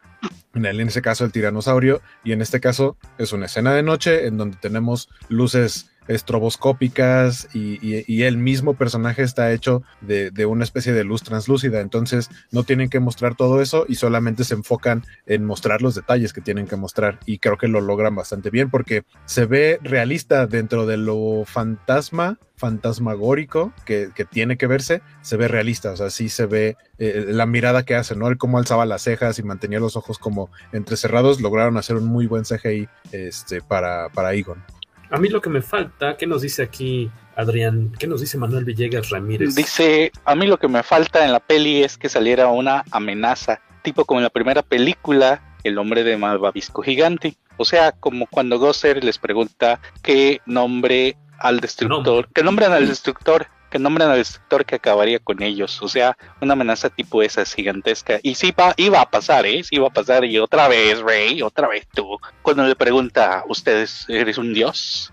[0.55, 4.35] En ese caso el tiranosaurio y en este caso es una escena de noche en
[4.35, 11.23] donde tenemos luces estroboscópicas y, el mismo personaje está hecho de, una especie de luz
[11.23, 15.95] translúcida, entonces no tienen que mostrar todo eso y solamente se enfocan en mostrar los
[15.95, 19.79] detalles que tienen que mostrar y creo que lo logran bastante bien porque se ve
[19.83, 26.09] realista dentro de lo fantasma fantasmagórico que, tiene que verse, se ve realista, o sea,
[26.09, 28.27] sí se ve eh, la mirada que hace, ¿no?
[28.27, 32.27] El cómo alzaba las cejas y mantenía los ojos como entrecerrados, lograron hacer un muy
[32.27, 34.63] buen CGI este, para, para Egon.
[35.09, 37.91] A mí lo que me falta, ¿qué nos dice aquí Adrián?
[37.99, 39.55] ¿Qué nos dice Manuel Villegas Ramírez?
[39.55, 43.61] Dice, a mí lo que me falta en la peli es que saliera una amenaza,
[43.83, 47.35] tipo como en la primera película, El hombre de Malvavisco Gigante.
[47.57, 53.47] O sea, como cuando Gosser les pregunta qué nombre al destructor, qué nombran al destructor
[53.75, 55.81] que nombran al destructor que acabaría con ellos.
[55.81, 58.21] O sea, una amenaza tipo esa es gigantesca.
[58.23, 59.65] Y sí va, iba a pasar, ¿eh?
[59.65, 60.23] Sí iba a pasar.
[60.23, 62.17] Y otra vez, Rey, otra vez tú.
[62.41, 65.11] Cuando le pregunta, ¿ustedes eres un dios?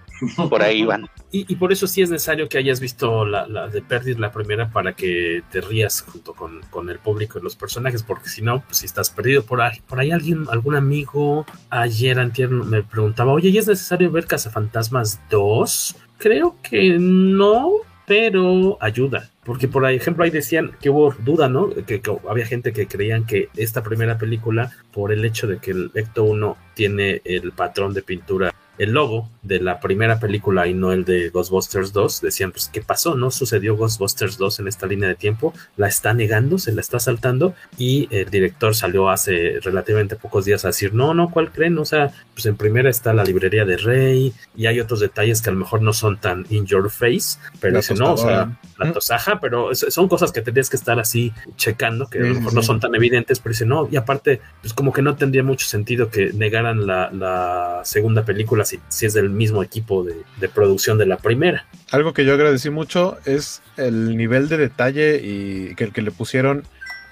[0.48, 1.08] Por ahí van.
[1.32, 4.92] Y, por eso sí es necesario que hayas visto la, de Perdiz, la primera, para
[4.92, 8.76] que te rías junto con, con el público y los personajes, porque si no, pues
[8.76, 13.48] si estás perdido por ahí, por ahí alguien, algún amigo ayer antier me preguntaba, oye,
[13.48, 15.96] ¿y es necesario ver Cazafantasmas 2?
[16.18, 17.80] Creo que no,
[18.12, 19.30] pero ayuda.
[19.42, 21.70] Porque, por ejemplo, ahí decían que hubo duda, ¿no?
[21.70, 25.90] Que, había gente que creían que esta primera película, por el hecho de que el
[25.94, 30.92] Ecto 1 tiene el patrón de pintura el logo de la primera película y no
[30.92, 33.14] el de Ghostbusters 2, decían, pues, ¿qué pasó?
[33.14, 35.52] ¿No sucedió Ghostbusters 2 en esta línea de tiempo?
[35.76, 40.64] La está negando, se la está saltando y el director salió hace relativamente pocos días
[40.64, 41.78] a decir, no, no, ¿cuál creen?
[41.78, 45.50] O sea, pues en primera está la librería de Rey y hay otros detalles que
[45.50, 48.92] a lo mejor no son tan in your face, pero dice, no, o sea, la
[48.92, 52.62] tosaja, pero son cosas que tendrías que estar así checando, que a lo mejor no
[52.62, 56.10] son tan evidentes, pero dice, no, y aparte, pues como que no tendría mucho sentido
[56.10, 61.16] que negaran la, la segunda película si, es del mismo equipo de, producción de la
[61.16, 61.66] primera.
[61.90, 66.64] Algo que yo agradecí mucho es el nivel de detalle y que, que le pusieron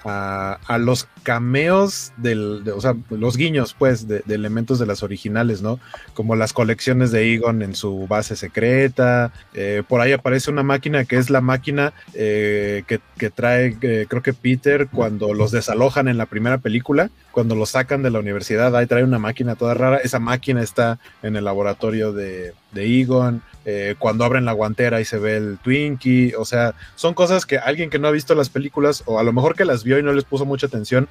[0.05, 5.03] a, a los cameos del, de, o sea, los guiños, pues, de, elementos de las
[5.03, 5.79] originales, ¿no?
[6.13, 9.31] Como las colecciones de Egon en su base secreta.
[9.53, 14.05] Eh, por ahí aparece una máquina que es la máquina eh, que, que, trae, eh,
[14.09, 18.19] creo que Peter, cuando los desalojan en la primera película, cuando los sacan de la
[18.19, 19.97] universidad, ahí trae una máquina toda rara.
[19.97, 23.41] Esa máquina está en el laboratorio de, de Egon.
[23.63, 27.59] Eh, cuando abren la guantera y se ve el Twinkie, o sea, son cosas que
[27.59, 30.03] alguien que no ha visto las películas o a lo mejor que las vio y
[30.03, 31.07] no les puso mucha atención,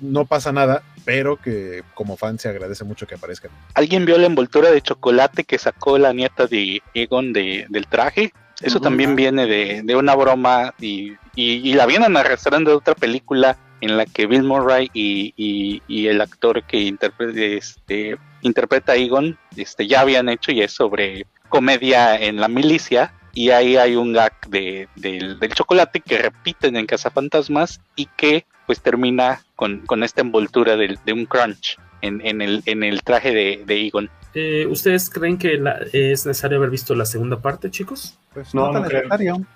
[0.00, 3.50] no pasa nada, pero que como fan se agradece mucho que aparezcan.
[3.74, 8.32] ¿Alguien vio la envoltura de chocolate que sacó la nieta de Egon de, del traje?
[8.60, 8.84] Eso uh -huh.
[8.84, 13.56] también viene de, de una broma y, y, y, la vienen arrastrando de otra película
[13.82, 18.96] en la que Bill Murray y, y, y el actor que interpreta, este, interpreta a
[18.96, 23.96] Egon este, ya habían hecho y es sobre comedia en la milicia y ahí hay
[23.96, 29.84] un gag de, de, del chocolate que repiten en Cazafantasmas y que pues termina con,
[29.84, 33.86] con esta envoltura de, de, un crunch en, en, el, en el traje de, de
[33.86, 34.10] Egon.
[34.32, 38.18] Eh, ¿Ustedes creen que la, es necesario haber visto la segunda parte, chicos?
[38.32, 39.46] Pues no, no, no necesario.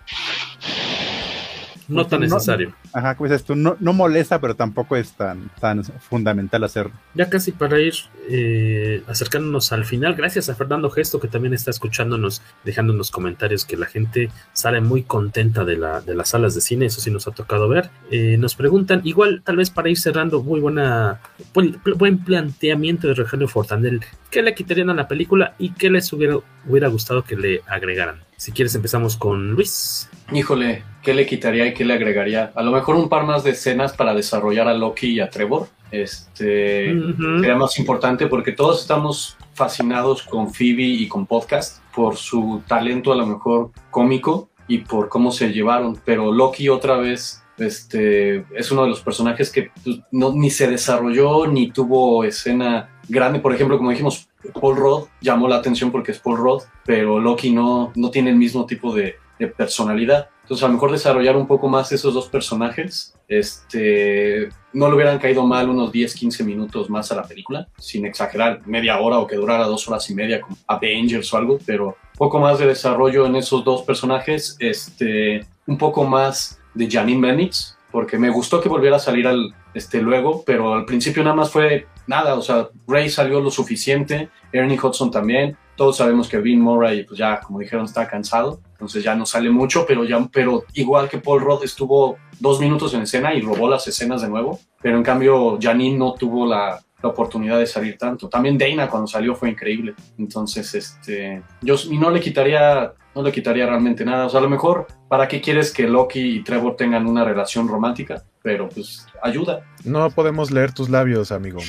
[1.91, 2.69] No tan necesario.
[2.69, 6.93] No, ajá, como dices tú, no, no, molesta, pero tampoco es tan, tan fundamental hacerlo.
[7.15, 7.95] Ya casi para ir
[8.29, 13.77] eh, acercándonos al final, gracias a Fernando Gesto que también está escuchándonos, dejándonos comentarios que
[13.77, 17.27] la gente sale muy contenta de, la, de las salas de cine, eso sí nos
[17.27, 17.91] ha tocado ver.
[18.11, 21.21] Eh, nos preguntan, igual tal vez para ir cerrando, muy buena,
[21.53, 24.01] buen, buen planteamiento de Rogelio Fortanel,
[24.31, 26.37] ¿qué le quitarían a la película y qué les hubiera,
[26.67, 28.30] hubiera gustado que le agregaran?
[28.41, 30.09] Si quieres empezamos con Luis.
[30.33, 32.53] Híjole, ¿qué le quitaría y qué le agregaría?
[32.55, 35.69] A lo mejor un par más de escenas para desarrollar a Loki y a Trevor.
[35.91, 37.41] Este uh -huh.
[37.41, 43.13] sería más importante porque todos estamos fascinados con Phoebe y con podcast por su talento
[43.13, 46.01] a lo mejor cómico y por cómo se llevaron.
[46.07, 49.71] Pero Loki otra vez este, es uno de los personajes que
[50.13, 53.41] no, ni se desarrolló ni tuvo escena grande.
[53.41, 54.29] Por ejemplo, como dijimos,
[54.61, 58.37] Paul Rudd llamó la atención porque es Paul Rudd, pero Loki no, no tiene el
[58.37, 59.17] mismo tipo de,
[59.57, 60.29] personalidad.
[60.43, 65.19] Entonces, a lo mejor desarrollar un poco más esos dos personajes, este, no le hubieran
[65.19, 69.27] caído mal unos 10, 15 minutos más a la película, sin exagerar, media hora o
[69.27, 73.25] que durara dos horas y media como Avengers o algo, pero poco más de desarrollo
[73.25, 77.55] en esos dos personajes, este, un poco más de Janine Bennett,
[77.91, 81.51] porque me gustó que volviera a salir al, este, luego, pero al principio nada más
[81.51, 86.59] fue nada, o sea, Ray salió lo suficiente, Ernie Hudson también, todos sabemos que Bill
[86.59, 90.65] Murray, pues ya, como dijeron, está cansado, entonces ya no sale mucho, pero, ya, pero
[90.75, 94.59] igual que Paul Rudd estuvo dos minutos en escena y robó las escenas de nuevo,
[94.83, 98.29] pero en cambio Janine no tuvo la, la oportunidad de salir tanto.
[98.29, 103.67] También Dana cuando salió fue increíble, entonces este, yo no le quitaría no le quitaría
[103.67, 104.27] realmente nada.
[104.27, 107.69] O sea, a lo mejor, ¿para qué quieres que Loki y Trevor tengan una relación
[107.69, 108.23] romántica?
[108.43, 109.65] Pero pues ayuda.
[109.85, 111.61] No podemos leer tus labios, amigo.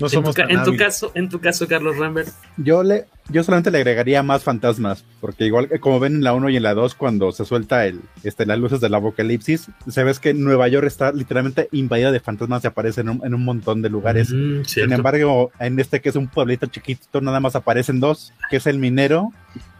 [0.00, 2.28] No somos en, tu, en tu caso, en tu caso, Carlos Rambert.
[2.56, 6.50] Yo le, yo solamente le agregaría más fantasmas, porque igual como ven en la 1
[6.50, 10.18] y en la 2, cuando se suelta el, este, las luces del apocalipsis, se ves
[10.18, 13.80] que Nueva York está literalmente invadida de fantasmas y aparece en un, en un montón
[13.80, 14.32] de lugares.
[14.32, 18.56] Mm, Sin embargo, en este que es un pueblito chiquito, nada más aparecen dos, que
[18.56, 19.30] es el minero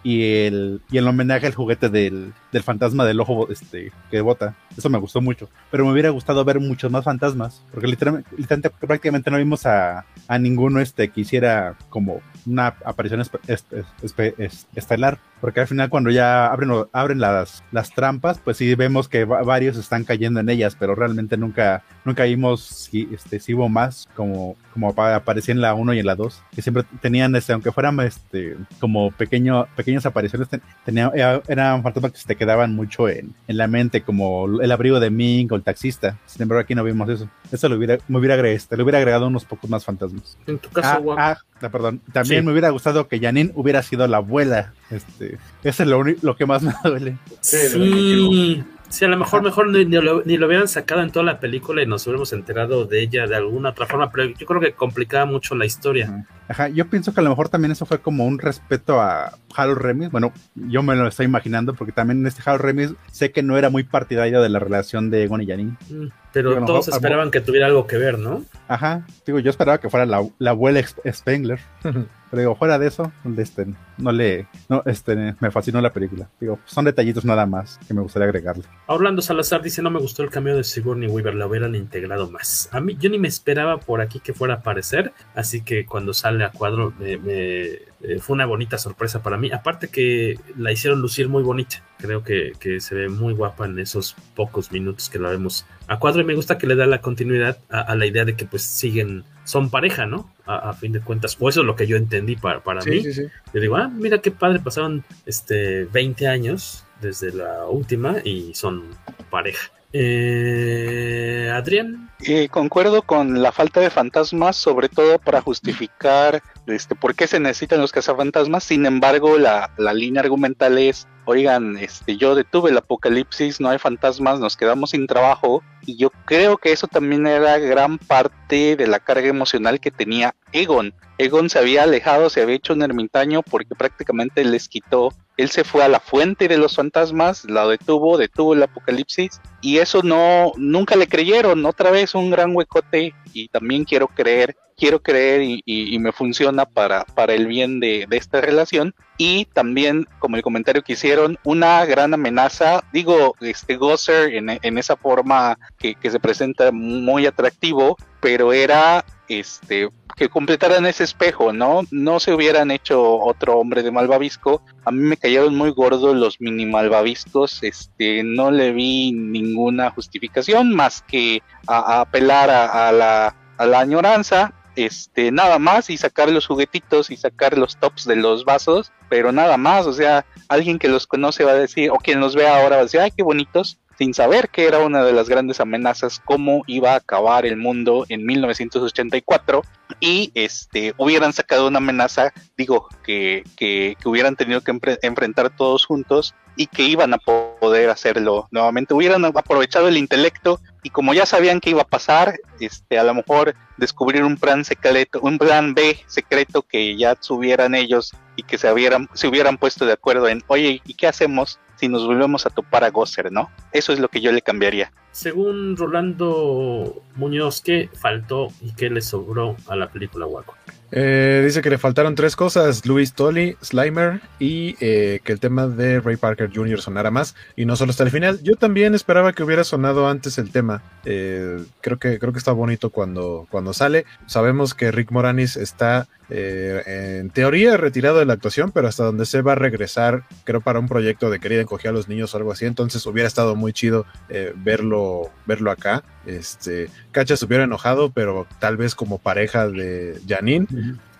[0.02, 4.54] y el, y el homenaje al juguete del, del fantasma del ojo este, que bota.
[4.76, 5.48] Eso me gustó mucho.
[5.70, 10.04] Pero me hubiera gustado ver muchos más fantasmas, porque literalmente, literalmente prácticamente no vimos a,
[10.28, 14.34] a ninguno este, que hiciera como una aparición espe
[14.74, 15.18] estelar.
[15.40, 19.76] Porque al final cuando ya abren, abren las, las trampas, pues sí vemos que varios
[19.76, 24.56] están cayendo en ellas, pero realmente nunca, nunca vimos si, este, si hubo más como,
[24.72, 27.98] como aparecía en la 1 y en la 2, que siempre tenían, este, aunque fueran
[28.00, 30.48] este, como pequeño, pequeñas apariciones,
[30.84, 31.10] tenían,
[31.48, 35.10] eran fantasmas que se te quedaban mucho en, en la mente, como el abrigo de
[35.10, 36.18] Ming o el taxista.
[36.26, 37.28] Sin embargo, aquí no vimos eso.
[37.50, 40.36] Eso le hubiera, me hubiera agregado, le hubiera agregado unos pocos más fantasmas.
[40.46, 42.00] En tu caso, ah, ah, perdón.
[42.12, 42.46] También sí.
[42.46, 44.72] me hubiera gustado que Janine hubiera sido la abuela.
[44.90, 45.25] Este,
[45.62, 47.16] eso es lo, lo que más me duele.
[47.40, 48.64] Sí, sí.
[48.88, 51.40] Sí, a lo mejor mejor ni, ni, lo, ni, lo, hubieran sacado en toda la
[51.40, 54.72] película y nos hubiéramos enterado de ella de alguna otra forma, pero yo creo que
[54.72, 56.24] complicaba mucho la historia.
[56.48, 59.78] Ajá, yo pienso que a lo mejor también eso fue como un respeto a Harold
[59.78, 60.10] Remis.
[60.10, 63.58] Bueno, yo me lo estoy imaginando porque también en este Harold Remis sé que no
[63.58, 65.76] era muy partidario de la relación de Egon y Janine.
[65.90, 68.44] Mm, pero digo, todos esperaban que tuviera algo que ver, ¿no?
[68.68, 70.80] Ajá, digo, yo esperaba que fuera la, la abuela
[71.10, 71.58] Spengler.
[72.30, 73.66] Pero digo, fuera de eso, este,
[73.98, 76.28] no le, no, este, me fascinó la película.
[76.40, 78.64] Digo, son detallitos nada más que me gustaría agregarle.
[78.86, 82.68] Orlando Salazar dice, no me gustó el cambio de Sigourney Weaver, la hubieran integrado más.
[82.72, 86.14] A mí, yo ni me esperaba por aquí que fuera a aparecer, así que cuando
[86.14, 89.50] sale a cuadro me, eh, fue una bonita sorpresa para mí.
[89.52, 91.82] Aparte que la hicieron lucir muy bonita.
[91.98, 95.98] Creo que, que, se ve muy guapa en esos pocos minutos que la vemos a
[95.98, 98.62] cuadro y me gusta que le da la continuidad a la idea de que pues
[98.62, 100.30] siguen, son pareja, ¿no?
[100.46, 102.90] A, a, fin de cuentas, o eso es lo que yo entendí para, para Sí,
[102.90, 103.02] mí.
[103.02, 103.22] sí, sí.
[103.52, 108.84] Yo digo, ah, mira qué padre, pasaron este 20 años desde la última y son
[109.28, 109.70] pareja.
[109.92, 112.10] Eh, Adrián.
[112.20, 117.40] Eh, concuerdo con la falta de fantasmas, sobre todo para justificar este, por qué se
[117.40, 118.64] necesitan los cazafantasmas.
[118.64, 123.78] Sin embargo, la, la línea argumental es, oigan, este, yo detuve el apocalipsis, no hay
[123.78, 125.62] fantasmas, nos quedamos sin trabajo.
[125.84, 130.34] Y yo creo que eso también era gran parte de la carga emocional que tenía
[130.52, 130.94] Egon.
[131.18, 135.64] Egon se había alejado, se había hecho un ermitaño porque prácticamente les quitó él se
[135.64, 140.52] fue a la fuente de los fantasmas, la detuvo, detuvo el apocalipsis y eso no,
[140.56, 145.62] nunca le creyeron, otra vez un gran huecote y también quiero creer, quiero creer y,
[145.64, 150.36] y, y me funciona para, para el bien de, de, esta relación y también como
[150.36, 155.94] el comentario que hicieron, una gran amenaza, digo, este Gosser en, en esa forma que,
[155.94, 161.82] que se presenta muy atractivo, pero era este que completaran ese espejo, ¿no?
[161.90, 164.62] No se hubieran hecho otro hombre de malvavisco.
[164.86, 167.62] A mí me cayeron muy gordos los mini malvaviscos.
[167.62, 173.66] Este, no le vi ninguna justificación más que a, a apelar a, a, la, a
[173.66, 174.54] la añoranza.
[174.76, 179.32] Este, nada más y sacar los juguetitos y sacar los tops de los vasos, pero
[179.32, 182.46] nada más, o sea, alguien que los conoce va a decir, o quien los ve
[182.46, 185.60] ahora va a decir, ay, qué bonitos, sin saber que era una de las grandes
[185.60, 189.62] amenazas, cómo iba a acabar el mundo en 1984
[190.00, 195.86] y este hubieran sacado una amenaza, digo, que, que, que hubieran tenido que enfrentar todos
[195.86, 201.26] juntos y que iban a poder hacerlo nuevamente, hubieran aprovechado el intelecto y como ya
[201.26, 205.74] sabían que iba a pasar, este, a lo mejor descubrir un plan secreto, un plan
[205.74, 210.28] B secreto que ya tuvieran ellos y que se hubieran, se hubieran puesto de acuerdo
[210.28, 213.50] en, oye, ¿y qué hacemos si nos volvemos a topar a Gosser, no?
[213.72, 214.92] Eso es lo que yo le cambiaría.
[215.12, 220.54] Según Rolando Muñoz, ¿qué faltó y qué le sobró a la película Waco?
[220.92, 225.66] Eh, dice que le faltaron tres cosas: Louis Tolly, Slimer y eh, que el tema
[225.66, 226.80] de Ray Parker Jr.
[226.80, 228.40] sonara más y no solo hasta el final.
[228.42, 230.82] Yo también esperaba que hubiera sonado antes el tema.
[231.04, 234.04] Eh, creo que creo que está bonito cuando, cuando sale.
[234.26, 239.26] Sabemos que Rick Moranis está eh, en teoría retirado de la actuación, pero hasta donde
[239.26, 242.36] se va a regresar, creo para un proyecto de querida encoger a los niños o
[242.38, 242.66] algo así.
[242.66, 246.02] Entonces hubiera estado muy chido eh, verlo, verlo acá.
[246.26, 250.66] Este, Cacha se hubiera enojado, pero tal vez como pareja de Janine.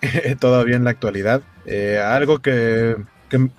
[0.39, 1.41] todavía en la actualidad.
[1.65, 2.95] Eh, algo que,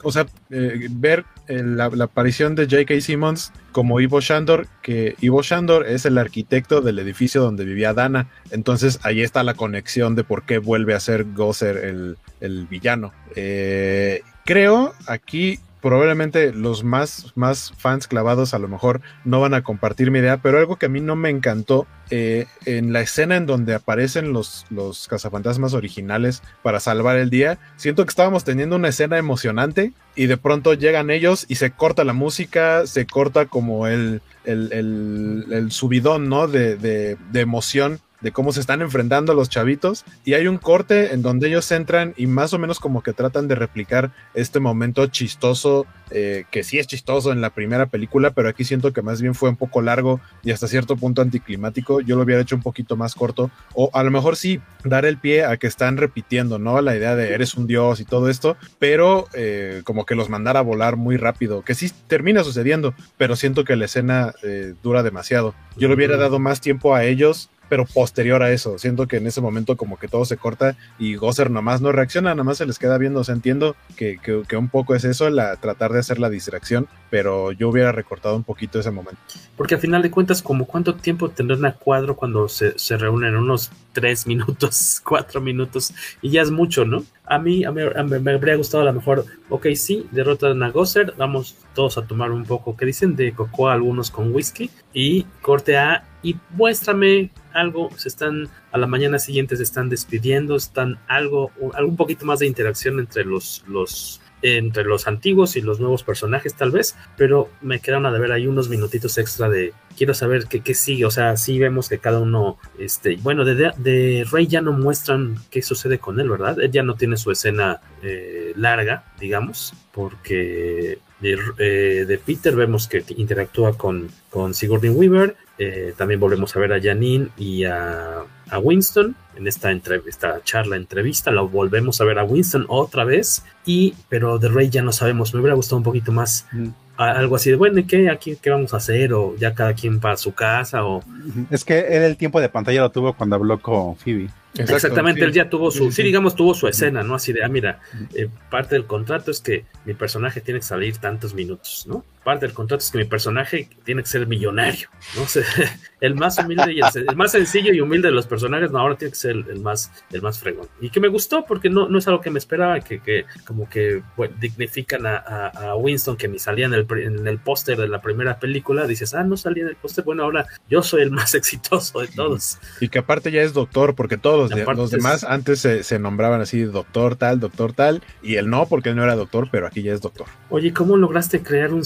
[0.02, 3.00] o sea, eh, ver la, la, aparición de J.K.
[3.00, 8.28] Simmons como Ivo Shandor, que Ivo Shandor es el arquitecto del edificio donde vivía Dana.
[8.50, 13.12] Entonces ahí está la conexión de por qué vuelve a ser Gosser el, el villano.
[13.36, 19.62] Eh, creo aquí probablemente los más, más fans clavados a lo mejor no van a
[19.62, 23.36] compartir mi idea, pero algo que a mí no me encantó eh, en la escena
[23.36, 28.76] en donde aparecen los, los cazafantasmas originales para salvar el día, siento que estábamos teniendo
[28.76, 33.46] una escena emocionante y de pronto llegan ellos y se corta la música, se corta
[33.46, 36.48] como el, el, el, el subidón, ¿no?
[36.48, 41.12] De, de, de emoción de cómo se están enfrentando los chavitos y hay un corte
[41.12, 45.06] en donde ellos entran y más o menos como que tratan de replicar este momento
[45.06, 49.20] chistoso eh, que sí es chistoso en la primera película pero aquí siento que más
[49.20, 52.00] bien fue un poco largo y hasta cierto punto anticlimático.
[52.00, 55.18] Yo lo hubiera hecho un poquito más corto o a lo mejor sí dar el
[55.18, 58.56] pie a que están repitiendo no la idea de eres un dios y todo esto
[58.78, 63.36] pero eh, como que los mandara a volar muy rápido que sí termina sucediendo pero
[63.36, 65.54] siento que la escena eh, dura demasiado.
[65.76, 68.78] Yo le hubiera dado más tiempo a ellos pero posterior a eso.
[68.78, 72.34] Siento que en ese momento como que todo se corta y Gosser nomás no reacciona,
[72.34, 73.20] nomás se les queda viendo.
[73.20, 76.30] O sea, entiendo que, que, que, un poco es eso, la, tratar de hacer la
[76.30, 79.20] distracción, pero yo hubiera recortado un poquito ese momento.
[79.56, 83.36] Porque al final de cuentas, como cuánto tiempo tendrán a cuadro cuando se, se reúnen?
[83.36, 87.04] Unos tres minutos, cuatro minutos, y ya es mucho, ¿no?
[87.24, 87.82] A mí, a mí,
[88.20, 92.30] me habría gustado a lo mejor, ok, sí, derrotan a Gosser, vamos todos a tomar
[92.30, 93.16] un poco, ¿qué dicen?
[93.16, 98.86] De cocoa, algunos con whisky, y corte a, y muéstrame algo, se están, a la
[98.86, 104.20] mañana siguiente se están despidiendo, están algo, algún poquito más de interacción entre los, los
[104.42, 108.46] entre los antiguos y los nuevos personajes tal vez, pero me quedaron a ver ahí
[108.46, 112.20] unos minutitos extra de quiero saber qué, qué sigue, o sea, sí vemos que cada
[112.20, 116.60] uno, este, bueno, de, de Rey ya no muestran qué sucede con él, ¿verdad?
[116.60, 122.88] Él ya no tiene su escena eh, larga, digamos, porque de, eh, de, Peter vemos
[122.88, 128.22] que interactúa con, con Sigourney Weaver, eh, también volvemos a ver a Janine y a,
[128.48, 133.44] a Winston en esta, esta charla, entrevista, lo volvemos a ver a Winston otra vez,
[133.64, 136.46] y pero de Rey ya no sabemos, me hubiera gustado un poquito más.
[136.52, 136.68] Mm
[136.98, 139.12] algo así de, bueno, ¿y qué, aquí, qué vamos a hacer?
[139.12, 141.02] O ya cada quien para su casa, o...
[141.50, 144.28] Es que él el tiempo de pantalla lo tuvo cuando habló con Phoebe.
[144.54, 145.26] Exacto, Exactamente, sí.
[145.26, 147.14] él ya tuvo su, sí, sí, digamos, tuvo su escena, ¿no?
[147.14, 147.80] Así de, ah, mira,
[148.14, 152.04] eh, parte del contrato es que mi personaje tiene que salir tantos minutos, ¿no?
[152.28, 155.22] Parte del contrato es que mi personaje tiene que ser millonario, ¿no?
[156.00, 158.96] El más humilde y el, el, más sencillo y humilde de los personajes, no, ahora
[158.96, 160.68] tiene que ser el, el, más, el más fregón.
[160.80, 163.68] Y que me gustó porque no, no es algo que me esperaba, que, que como
[163.68, 167.76] que bueno, dignifican a, a, a, Winston que ni salía en el, en el póster
[167.78, 171.02] de la primera película, dices, ah, no salía en el póster, bueno, ahora yo soy
[171.02, 172.58] el más exitoso de todos.
[172.80, 175.28] Y que aparte ya es doctor, porque todos los, de, los demás es...
[175.28, 179.02] antes se, se, nombraban así, doctor tal, doctor tal, y él no, porque él no
[179.02, 180.28] era doctor, pero aquí ya es doctor.
[180.48, 181.84] Oye, ¿cómo lograste crear un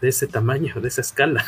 [0.00, 1.44] de ese tamaño, de esa escala?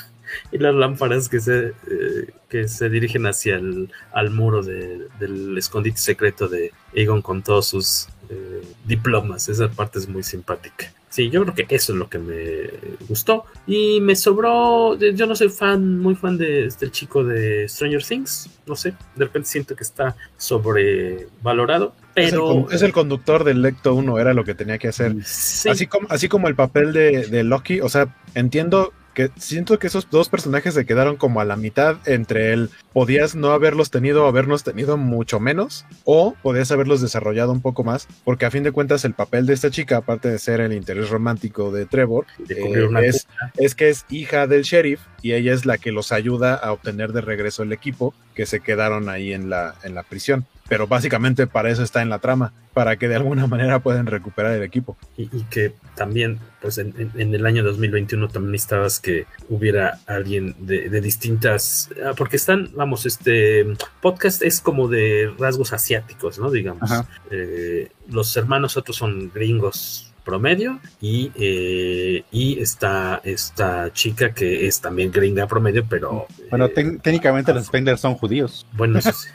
[0.52, 5.56] y las lámparas que se, eh, que se dirigen hacia el al muro de, del
[5.59, 9.48] escondite secreto de Egon con todos sus eh, diplomas.
[9.48, 10.93] Esa parte es muy simpática.
[11.09, 12.70] Sí, yo creo que eso es lo que me
[13.09, 13.44] gustó.
[13.66, 14.97] Y me sobró.
[14.97, 18.48] Yo no soy fan, muy fan de, del chico de Stranger Things.
[18.66, 21.93] No sé, de repente siento que está sobrevalorado.
[22.14, 22.66] Pero...
[22.66, 25.14] Es el, es el conductor del Lecto 1, era lo que tenía que hacer.
[25.24, 25.68] Sí.
[25.68, 29.88] Así, como, así como el papel de, de Loki, o sea, entiendo que siento que
[29.88, 34.24] esos dos personajes se quedaron como a la mitad entre el podías no haberlos tenido
[34.24, 38.62] o habernos tenido mucho menos o podías haberlos desarrollado un poco más porque a fin
[38.62, 42.26] de cuentas el papel de esta chica aparte de ser el interés romántico de Trevor
[42.48, 43.26] eh, es,
[43.56, 47.12] es, que es hija del sheriff y ella es la que los ayuda a obtener
[47.12, 51.48] de regreso el equipo que se quedaron ahí en la, en la prisión pero básicamente
[51.48, 54.97] para eso está en la trama, para que de alguna manera puedan recuperar el equipo.
[55.16, 59.98] Y, y que también, pues en, en, en, el año 2021 también necesitabas que hubiera
[60.06, 63.66] alguien de, de, distintas, ah, porque están, vamos, este
[64.01, 66.52] podcast es como de rasgos asiáticos, ¿no?
[66.52, 66.88] Digamos.
[67.32, 74.80] Eh, los hermanos otros son gringos promedio y, eh, y esta, esta chica que es
[74.80, 76.26] también gringa promedio, pero...
[76.51, 78.64] Bueno, eh, técnicamente los Spenders son judíos.
[78.72, 79.28] Bueno, eso sí.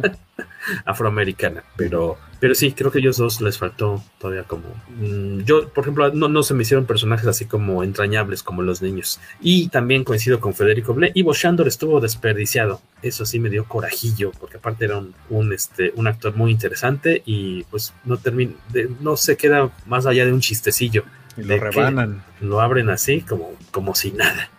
[0.84, 4.64] afroamericana, pero, pero sí, creo que ellos dos les faltó todavía como...
[4.88, 8.82] Mmm, yo, por ejemplo, no, no se me hicieron personajes así como entrañables como los
[8.82, 9.20] niños.
[9.40, 11.12] Y también coincido con Federico Ble.
[11.14, 12.80] Ivo Shandor estuvo desperdiciado.
[13.02, 17.22] Eso sí me dio corajillo, porque aparte era un, un, este, un actor muy interesante
[17.26, 18.52] y pues no termina,
[19.00, 21.04] no se queda más allá de un chistecillo.
[21.36, 22.22] Y lo rebanan.
[22.40, 24.50] Lo abren así como, como si nada.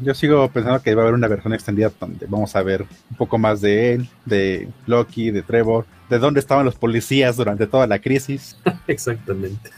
[0.00, 3.16] Yo sigo pensando que va a haber una versión extendida donde vamos a ver un
[3.16, 7.86] poco más de él, de Loki, de Trevor, de dónde estaban los policías durante toda
[7.86, 8.56] la crisis.
[8.86, 9.70] Exactamente.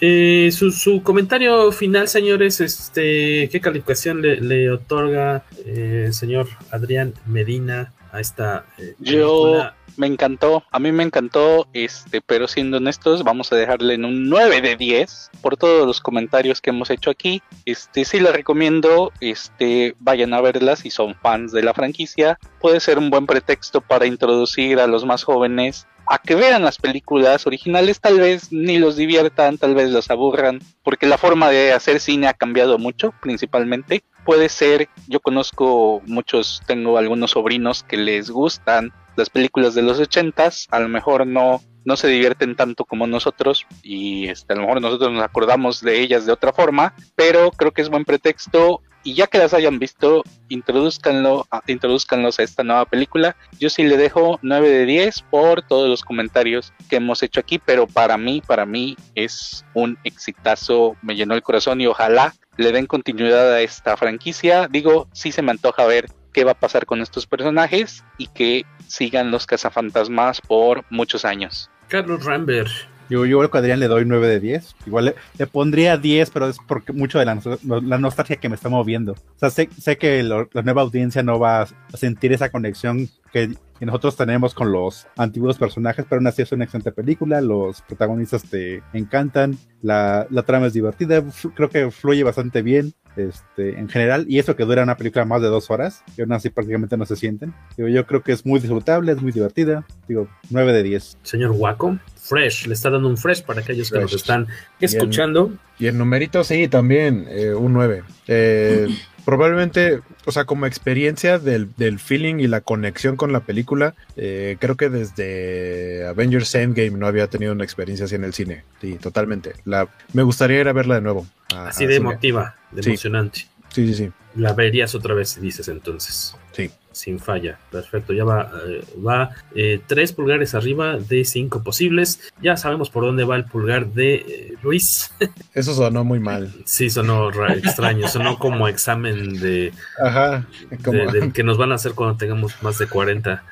[0.00, 7.92] Eh, su, comentario final, señores, este, ¿qué calificación le, otorga el eh, señor Adrián Medina
[8.12, 13.52] a esta eh, Yo me encantó, a mí me encantó, este, pero siendo honestos, vamos
[13.52, 17.42] a dejarle en un 9 de 10 por todos los comentarios que hemos hecho aquí.
[17.66, 22.38] Este, sí les recomiendo, este, vayan a verlas si son fans de la franquicia.
[22.60, 26.76] Puede ser un buen pretexto para introducir a los más jóvenes a que vean las
[26.78, 31.72] películas originales, tal vez ni los diviertan, tal vez los aburran, porque la forma de
[31.72, 34.02] hacer cine ha cambiado mucho, principalmente.
[34.24, 40.00] Puede ser, yo conozco muchos, tengo algunos sobrinos que les gustan las películas de los
[40.00, 44.62] ochentas, a lo mejor no, no se divierten tanto como nosotros y este, a lo
[44.62, 48.82] mejor nosotros nos acordamos de ellas de otra forma, pero creo que es buen pretexto
[49.02, 53.36] y ya que las hayan visto, introduzcanlo, introduzcanlos a esta nueva película.
[53.58, 57.58] Yo sí le dejo 9 de 10 por todos los comentarios que hemos hecho aquí,
[57.58, 62.72] pero para mí, para mí es un exitazo, me llenó el corazón y ojalá le
[62.72, 64.68] den continuidad a esta franquicia.
[64.68, 68.64] Digo, sí se me antoja ver qué va a pasar con estos personajes y que
[68.86, 71.70] sigan los cazafantasmas por muchos años.
[71.88, 72.70] Carlos Rambert.
[73.10, 74.76] Yo, yo creo que a Adrián le doy 9 de 10.
[74.86, 78.54] Igual le, le pondría 10, pero es porque mucho de la, la, nostalgia que me
[78.54, 79.12] está moviendo.
[79.12, 83.08] O sea, sé, sé que lo, la nueva audiencia no va a sentir esa conexión
[83.32, 87.40] que, que, nosotros tenemos con los antiguos personajes, pero aún así es una excelente película.
[87.40, 89.58] Los protagonistas te encantan.
[89.82, 91.24] La, la trama es divertida.
[91.56, 92.94] Creo que fluye bastante bien.
[93.16, 96.32] Este, en general, y eso que dura una película más de dos horas, que aún
[96.32, 97.54] así prácticamente no se sienten.
[97.76, 99.84] Digo, yo creo que es muy disfrutable, es muy divertida.
[100.08, 101.18] Digo, 9 de 10.
[101.22, 104.46] Señor Waco, fresh, le está dando un fresh para aquellos que nos están
[104.80, 105.52] escuchando.
[105.78, 108.02] Y en, numerito sí, también, eh, un 9.
[108.28, 108.88] Eh,
[109.24, 114.56] probablemente, o sea, como experiencia del, del, feeling y la conexión con la película, eh,
[114.58, 118.64] creo que desde Avengers Endgame no había tenido una experiencia así en el cine.
[118.80, 119.54] Sí, totalmente.
[119.64, 121.26] La, me gustaría ir a verla de nuevo.
[121.54, 122.90] A, así de emotiva, de sí.
[122.90, 123.46] emocionante.
[123.70, 124.10] Sí, sí, sí.
[124.34, 126.36] La verías otra vez, dices entonces.
[126.52, 126.70] Sí.
[126.92, 127.58] Sin falla.
[127.70, 128.12] Perfecto.
[128.12, 132.20] Ya va, eh, va eh, tres pulgares arriba de cinco posibles.
[132.42, 135.12] Ya sabemos por dónde va el pulgar de eh, Luis.
[135.54, 136.52] Eso sonó muy mal.
[136.64, 138.08] Sí, sonó extraño.
[138.08, 139.72] sonó como examen de,
[140.04, 140.46] Ajá,
[140.84, 140.98] como...
[140.98, 143.42] de, de que nos van a hacer cuando tengamos más de 40.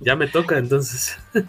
[0.00, 1.18] ya me toca entonces.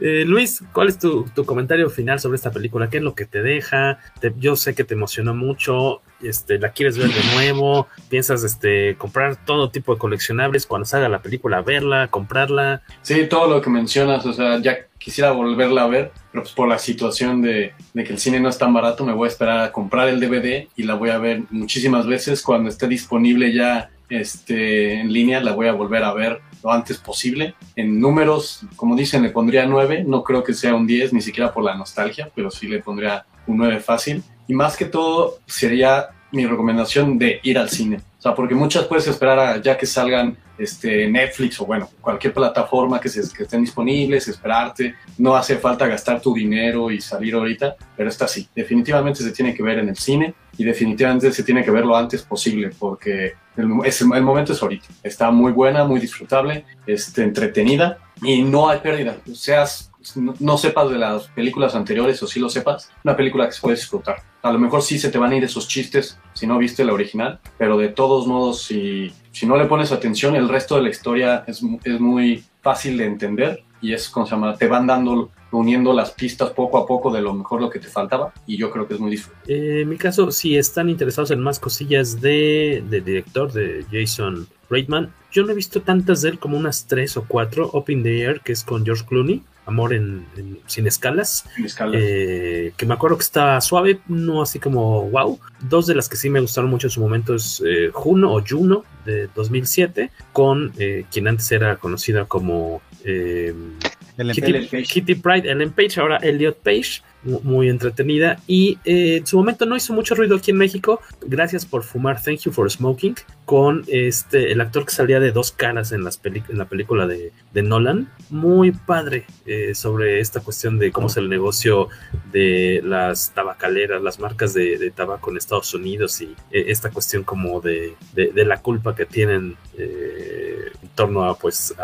[0.00, 2.88] Eh, Luis, ¿cuál es tu, comentario final sobre esta película?
[2.88, 3.98] ¿Qué es lo que te deja?
[4.20, 8.96] Te, yo sé que te emocionó mucho, este, la quieres ver de nuevo, piensas este,
[8.96, 12.82] comprar todo tipo de coleccionables cuando salga la película, verla, comprarla.
[13.02, 16.68] Sí, todo lo que mencionas, o sea, ya quisiera volverla a ver, pero pues por
[16.68, 19.60] la situación de, de, que el cine no es tan barato, me voy a esperar
[19.60, 23.90] a comprar el DVD y la voy a ver muchísimas veces cuando esté disponible ya
[24.10, 27.54] este, en línea, la voy a volver a ver lo antes posible.
[27.76, 31.52] En números, como dicen, le pondría 9, no creo que sea un 10, ni siquiera
[31.52, 34.22] por la nostalgia, pero sí le pondría un 9 fácil.
[34.46, 37.98] Y más que todo sería mi recomendación de ir al cine.
[38.18, 42.34] O sea, porque muchas puedes esperar a ya que salgan este, Netflix o bueno, cualquier
[42.34, 44.94] plataforma que, se, que estén disponibles, esperarte.
[45.18, 48.46] No hace falta gastar tu dinero y salir ahorita, pero esta sí.
[48.54, 51.96] Definitivamente se tiene que ver en el cine y definitivamente se tiene que ver lo
[51.96, 54.88] antes posible porque el, es, el momento es ahorita.
[55.02, 59.16] Está muy buena, muy disfrutable, este, entretenida y no hay pérdida.
[59.32, 63.60] Seas no, sepas de las películas anteriores o sí lo sepas, una película que se
[63.60, 64.16] puede disfrutar.
[64.42, 66.92] A lo mejor sí se te van a ir esos chistes si no viste la
[66.92, 70.90] original, pero de todos modos, si, si no le pones atención, el resto de la
[70.90, 75.30] historia es, es muy fácil de entender y es como se llama, te van dando
[75.52, 78.70] uniendo las pistas poco a poco de lo mejor lo que te faltaba y yo
[78.70, 79.54] creo que es muy disfrutable.
[79.54, 84.46] Eh, en mi caso, si están interesados en más cosillas de, de director de Jason
[84.68, 87.70] Reitman, yo no he visto tantas de él como unas tres o cuatro.
[87.72, 91.94] Up the Air, que es con George Clooney, Amor en, en Sin Escalas, Sin escalas.
[91.96, 95.38] Eh, que me acuerdo que está suave, no así como wow.
[95.60, 98.42] Dos de las que sí me gustaron mucho en su momento es eh, Juno o
[98.46, 106.00] Juno de 2007, con eh, quien antes era conocida como Kitty, Kitty Pride, Ellen Page,
[106.00, 110.50] ahora Elliot Page muy entretenida y eh, en su momento no hizo mucho ruido aquí
[110.50, 111.00] en México.
[111.22, 115.52] Gracias por fumar, Thank You for Smoking, con este el actor que salía de dos
[115.52, 118.10] caras en, las en la película de, de, Nolan.
[118.30, 121.88] Muy padre eh, sobre esta cuestión de cómo es el negocio
[122.32, 127.24] de las tabacaleras, las marcas de, de tabaco en Estados Unidos y eh, esta cuestión
[127.24, 131.74] como de, de, la culpa que tienen en torno a pues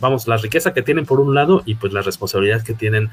[0.00, 3.10] vamos la riqueza que tienen por un lado y pues la responsabilidad que tienen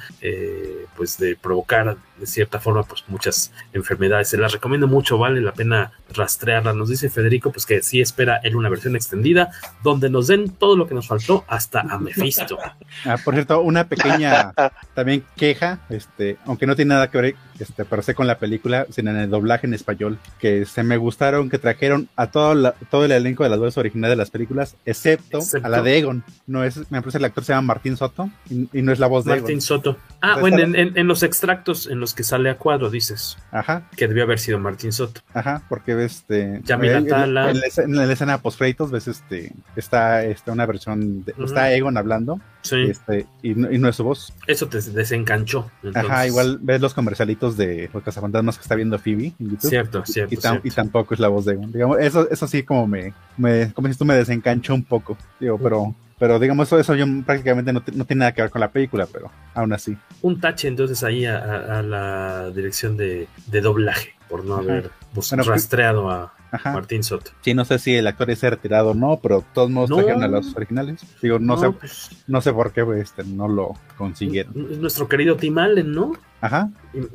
[0.95, 4.29] pues de 我干了 de cierta forma pues muchas enfermedades.
[4.29, 6.73] Se las recomiendo mucho, vale la pena rastrearla.
[6.73, 9.51] Nos dice Federico pues que sí espera él una versión extendida
[9.83, 12.57] donde nos den todo lo que nos faltó hasta a Mephisto.
[13.05, 14.53] Ah, por cierto, una pequeña
[14.93, 18.85] también queja, este, aunque no tiene nada que ver este, pero sé con la película,
[18.89, 22.73] sino en el doblaje en español, que se me gustaron que trajeron a todo, la,
[22.91, 25.97] todo el elenco de las voces originales de las películas, excepto, excepto, a la de
[25.97, 26.23] Egon.
[26.45, 29.07] No es, me parece el actor se llama Martín Soto y, y no es la
[29.07, 29.61] voz Martín de Egon.
[29.61, 29.97] Soto.
[30.21, 33.37] Ah, Entonces, bueno, en, en, en, los extractos en los que sale a cuadro, dices.
[33.51, 33.89] Ajá.
[33.95, 35.21] Que debió haber sido Martín Soto.
[35.33, 36.61] Ajá, porque ves este.
[36.63, 37.51] Yamila Tala.
[37.51, 39.53] En, en, la escena post créditos ves este.
[39.75, 41.23] Está, está una versión.
[41.23, 41.45] De, uh -huh.
[41.45, 42.39] Está Egon hablando.
[42.61, 42.83] Sí.
[42.89, 44.33] Este, y, no, y no es su voz.
[44.45, 45.71] Eso te desencanchó.
[45.83, 46.11] Entonces.
[46.11, 49.69] Ajá, igual ves los comercialitos de los cazafantasmas que está viendo Phoebe en YouTube.
[49.69, 50.33] Cierto, cierto.
[50.33, 50.67] Y, y, cierto.
[50.67, 51.71] y tampoco es la voz de Egon.
[51.71, 55.17] Digamos, eso, eso sí como me, me como si tú me desencanchó un poco.
[55.39, 58.61] Digo, pero pero digamos eso, eso yo prácticamente no, no, tiene nada que ver con
[58.61, 59.95] la película, pero aún así.
[60.21, 63.27] Un tache entonces ahí a, la dirección de,
[63.61, 66.73] doblaje, por no haber pues, bueno, rastreado a Ajá.
[66.73, 67.31] Martín Soto.
[67.41, 69.97] Sí, no sé si el actor es retirado o no, pero de todos modos no.
[69.97, 71.01] trajeron a los originales.
[71.21, 74.53] Digo, no, no sé, pues, no sé por qué este, no lo consiguieron.
[74.81, 76.13] Nuestro querido Tim Allen, ¿no?
[76.39, 76.69] Ajá.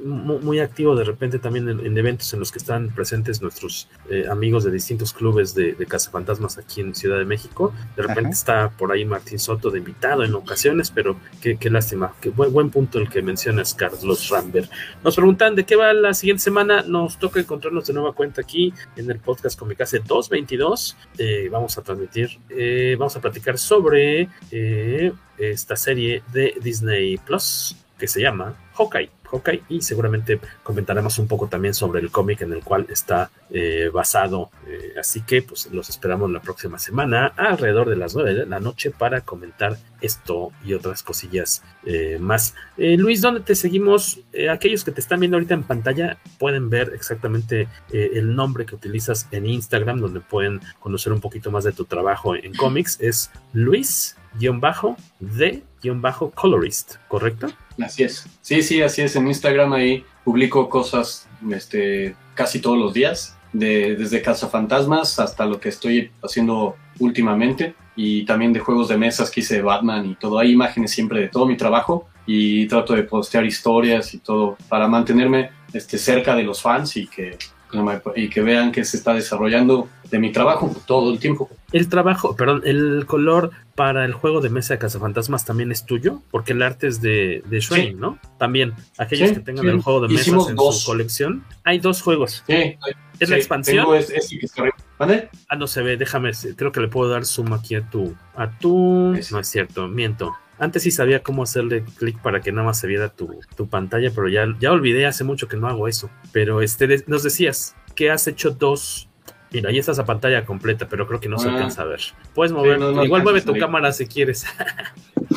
[0.04, 4.26] Muy activo de repente también en, en eventos en los que están presentes nuestros eh,
[4.28, 7.72] amigos de distintos clubes de, de Cazafantasmas aquí en Ciudad de México.
[7.96, 8.30] De repente Ajá.
[8.30, 12.12] está por ahí Martín Soto de invitado en ocasiones, pero qué, qué lástima.
[12.20, 14.70] Qué buen, buen, punto el que mencionas, Carlos Rambert.
[15.04, 16.82] Nos preguntan de qué va la siguiente semana.
[17.02, 20.96] Nos toca encontrarnos de nueva cuenta aquí en el podcast Comicase 222.
[21.18, 27.74] Eh, vamos a transmitir, eh, vamos a platicar sobre eh, esta serie de Disney Plus
[27.98, 29.21] que se llama Hawkeye.
[29.32, 33.90] Hawkeye y seguramente comentaremos un poco también sobre el cómic en el cual está eh,
[33.92, 34.50] basado.
[34.66, 38.60] Eh, así que pues los esperamos la próxima semana alrededor de las 9 de la
[38.60, 42.54] noche para comentar esto y otras cosillas eh, más.
[42.76, 44.20] Luis, ¿dónde te seguimos?
[44.50, 49.28] aquellos que te están viendo ahorita en pantalla pueden ver exactamente el nombre que utilizas
[49.30, 52.98] en Instagram, donde pueden conocer un poquito más de tu trabajo en cómics.
[53.00, 53.30] Es
[54.38, 57.48] Luis-de-colorist, ¿correcto?
[57.80, 58.28] Así es.
[58.40, 59.16] Sí, sí, así es.
[59.16, 65.60] En Instagram ahí publico cosas este, casi todos los días, de, desde Fantasmas hasta lo
[65.60, 70.14] que estoy haciendo últimamente y también de juegos de mesas que hice de Batman y
[70.14, 70.38] todo.
[70.38, 74.88] Hay imágenes siempre de todo mi trabajo y trato de postear historias y todo para
[74.88, 77.36] mantenerme este, cerca de los fans y que
[78.16, 81.48] y que vean que se está desarrollando de mi trabajo todo el tiempo.
[81.72, 86.20] El trabajo, perdón, el color para el juego de mesa de Cazafantasmas también es tuyo,
[86.30, 88.18] porque el arte es de, de ¿no?
[88.38, 91.44] También, aquellos que tengan el juego de mesa en su colección.
[91.64, 92.44] Hay dos juegos.
[92.46, 92.76] Sí,
[93.18, 93.86] ¿Es la expansión?
[95.48, 98.50] ah, no se ve, déjame, creo que le puedo dar zoom aquí a tu, a
[98.50, 100.34] tu, no es cierto, miento.
[100.62, 104.28] Antes sí sabía cómo hacerle clic para que nada más se viera tu, pantalla, pero
[104.28, 106.08] ya, ya olvidé, hace mucho que no hago eso.
[106.30, 109.08] Pero este, nos decías que has hecho dos.
[109.50, 111.54] Mira, ahí está esa pantalla completa, pero creo que no se ah.
[111.54, 112.00] alcanza a ver.
[112.32, 114.46] Puedes mover, igual mueve tu cámara si quieres.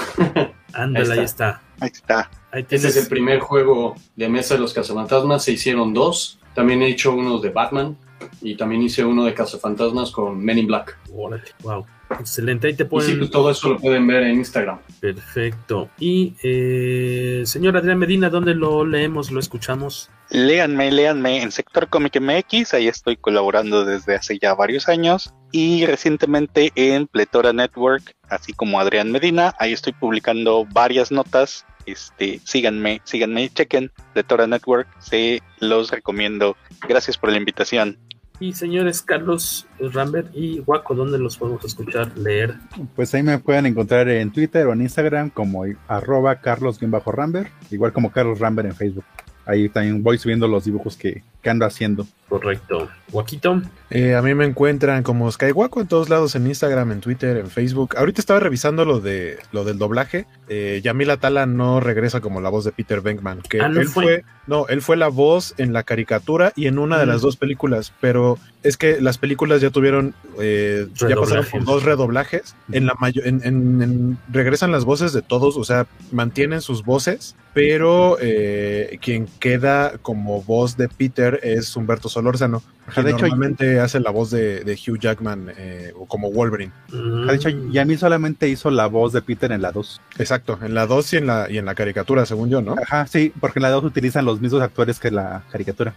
[0.74, 1.60] Ándale, ahí está.
[1.80, 2.30] Ahí está.
[2.70, 5.44] Ese es el primer juego de mesa de los cazafantasmas.
[5.44, 6.38] Se hicieron dos.
[6.54, 7.98] También he hecho unos de Batman.
[8.42, 10.98] Y también hice uno de cazafantasmas con Men in Black.
[11.10, 11.86] Wow.
[12.10, 13.12] Excelente, ahí te pueden.
[13.12, 14.80] Sí, pues todo eso lo pueden ver en Instagram.
[15.00, 15.90] Perfecto.
[16.00, 20.10] Y, eh, señor Adrián Medina, ¿dónde lo leemos, lo escuchamos?
[20.30, 25.34] Léanme, léanme en Sector Comic MX, ahí estoy colaborando desde hace ya varios años.
[25.52, 31.66] Y recientemente en Pletora Network, así como Adrián Medina, ahí estoy publicando varias notas.
[31.86, 36.58] Este, síganme, síganme, chequen Pletora Network, se los recomiendo.
[36.88, 38.00] Gracias por la invitación.
[38.40, 42.56] Y señores Carlos Rambert y Waco, ¿dónde los podemos escuchar, leer?
[42.96, 48.12] Pues ahí me pueden encontrar en Twitter o en Instagram como arroba carlos-rambert, igual como
[48.12, 49.06] Carlos Rambert en Facebook.
[49.46, 52.08] Ahí también voy subiendo los dibujos que, que ando haciendo.
[52.28, 52.90] Correcto.
[53.12, 53.62] Guaquito.
[53.92, 57.48] Eh, a mí me encuentran como Skywaco en todos lados, en Instagram, en Twitter, en
[57.48, 57.96] Facebook.
[57.98, 60.26] Ahorita estaba revisando lo de lo del doblaje.
[60.50, 63.42] Eh, Yamila Tala no regresa como la voz de Peter Venkman.
[63.42, 64.26] Que ah, él fue?
[64.48, 67.26] no, él fue la voz en la caricatura y en una de las mm.
[67.26, 67.94] dos películas.
[68.02, 72.56] Pero es que las películas ya tuvieron, eh, ya pasaron por dos redoblajes.
[72.72, 78.18] En la mayor, en, regresan las voces de todos, o sea, mantienen sus voces, pero
[78.20, 82.64] eh, quien queda como voz de Peter es Humberto Solórzano,
[82.94, 86.72] que de normalmente hace la voz de, Hugh Jackman eh, como Wolverine.
[86.90, 90.02] De hecho, Yami solamente hizo la voz de Peter en la 2.
[90.18, 92.76] Exacto, en la 2 y en la, y en la caricatura, según yo, ¿no?
[92.82, 95.94] Ajá, sí, porque en la 2 utilizan los mismos actores que la caricatura.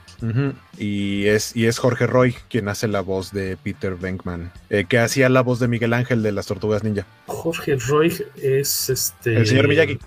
[0.77, 4.99] y, es, y es Jorge Roy quien hace la voz de Peter Venkman, eh, que
[4.99, 7.07] hacía la voz de Miguel Ángel de las Tortugas Ninja.
[7.27, 8.13] Jorge Roy
[8.43, 9.37] es este...
[9.37, 10.01] El señor Miyagi.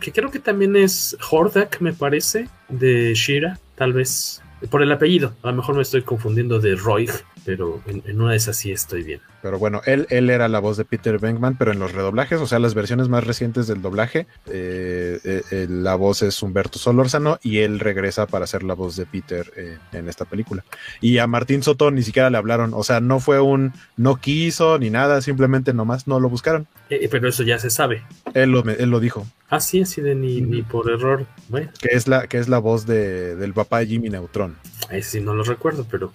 [0.00, 5.34] Que creo que también es Hordak, me parece, de Shira, tal vez por el apellido.
[5.42, 7.08] A lo mejor me estoy confundiendo de Roy,
[7.46, 9.20] pero en, una de esas sí estoy bien.
[9.40, 12.46] Pero bueno, él, él era la voz de Peter Venkman, pero en los redoblajes, o
[12.48, 17.38] sea, las versiones más recientes del doblaje, eh, eh, eh, la voz es Humberto Solórzano
[17.44, 20.64] y él regresa para ser la voz de Peter en esta película.
[21.00, 24.80] Y a Martín Soto ni siquiera le hablaron, o sea, no fue un no quiso
[24.80, 26.66] ni nada, simplemente nomás no lo buscaron.
[26.88, 28.02] pero eso ya se sabe.
[28.34, 29.24] Él lo, él lo dijo.
[29.48, 31.26] Ah, sí, así de ni, ni por error.
[31.48, 31.70] Bueno.
[31.78, 34.56] Que es la, que es la voz de, del papá de Jimmy Neutron.
[34.90, 36.12] Ahí sí no lo recuerdo, pero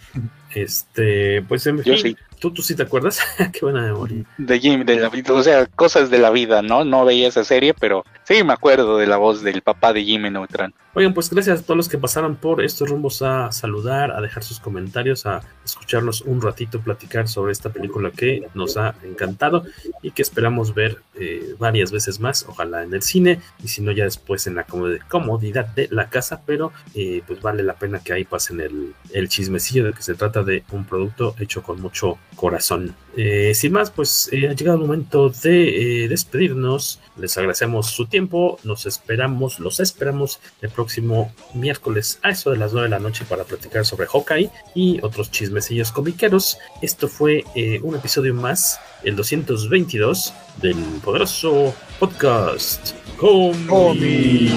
[0.56, 3.20] este, pues en fin, ¿tú, tú sí te acuerdas,
[3.54, 4.26] qué buena memoria.
[4.38, 6.84] De Jimmy, de la, o sea, cosas de la vida, ¿no?
[6.84, 10.32] No veía esa serie, pero sí me acuerdo de la voz del papá de Jimmy
[10.32, 10.74] Neutron.
[10.94, 14.44] Oigan, pues gracias a todos los que pasaron por estos rumbos a saludar, a dejar
[14.44, 19.64] sus comentarios, a escucharnos un ratito platicar sobre esta película que nos ha encantado
[20.02, 23.94] y que esperamos ver eh, varias veces más, ojalá en el cine y si no
[23.94, 28.12] ya después en la comodidad de la casa, pero eh, pues vale la pena que
[28.12, 32.18] ahí pasen el, el chismecillo de que se trata de un producto hecho con mucho
[32.36, 32.96] corazón.
[33.18, 37.00] Eh, sin más, pues ha llegado el momento de despedirnos.
[37.18, 42.74] Les agradecemos su tiempo, nos esperamos, los esperamos el próximo miércoles a eso de las
[42.74, 46.58] 9 de la noche para platicar sobre Hawkeye y otros chismecillos comiqueros.
[46.82, 54.52] Esto fue eh, un episodio más, el 222 del poderoso podcast Comic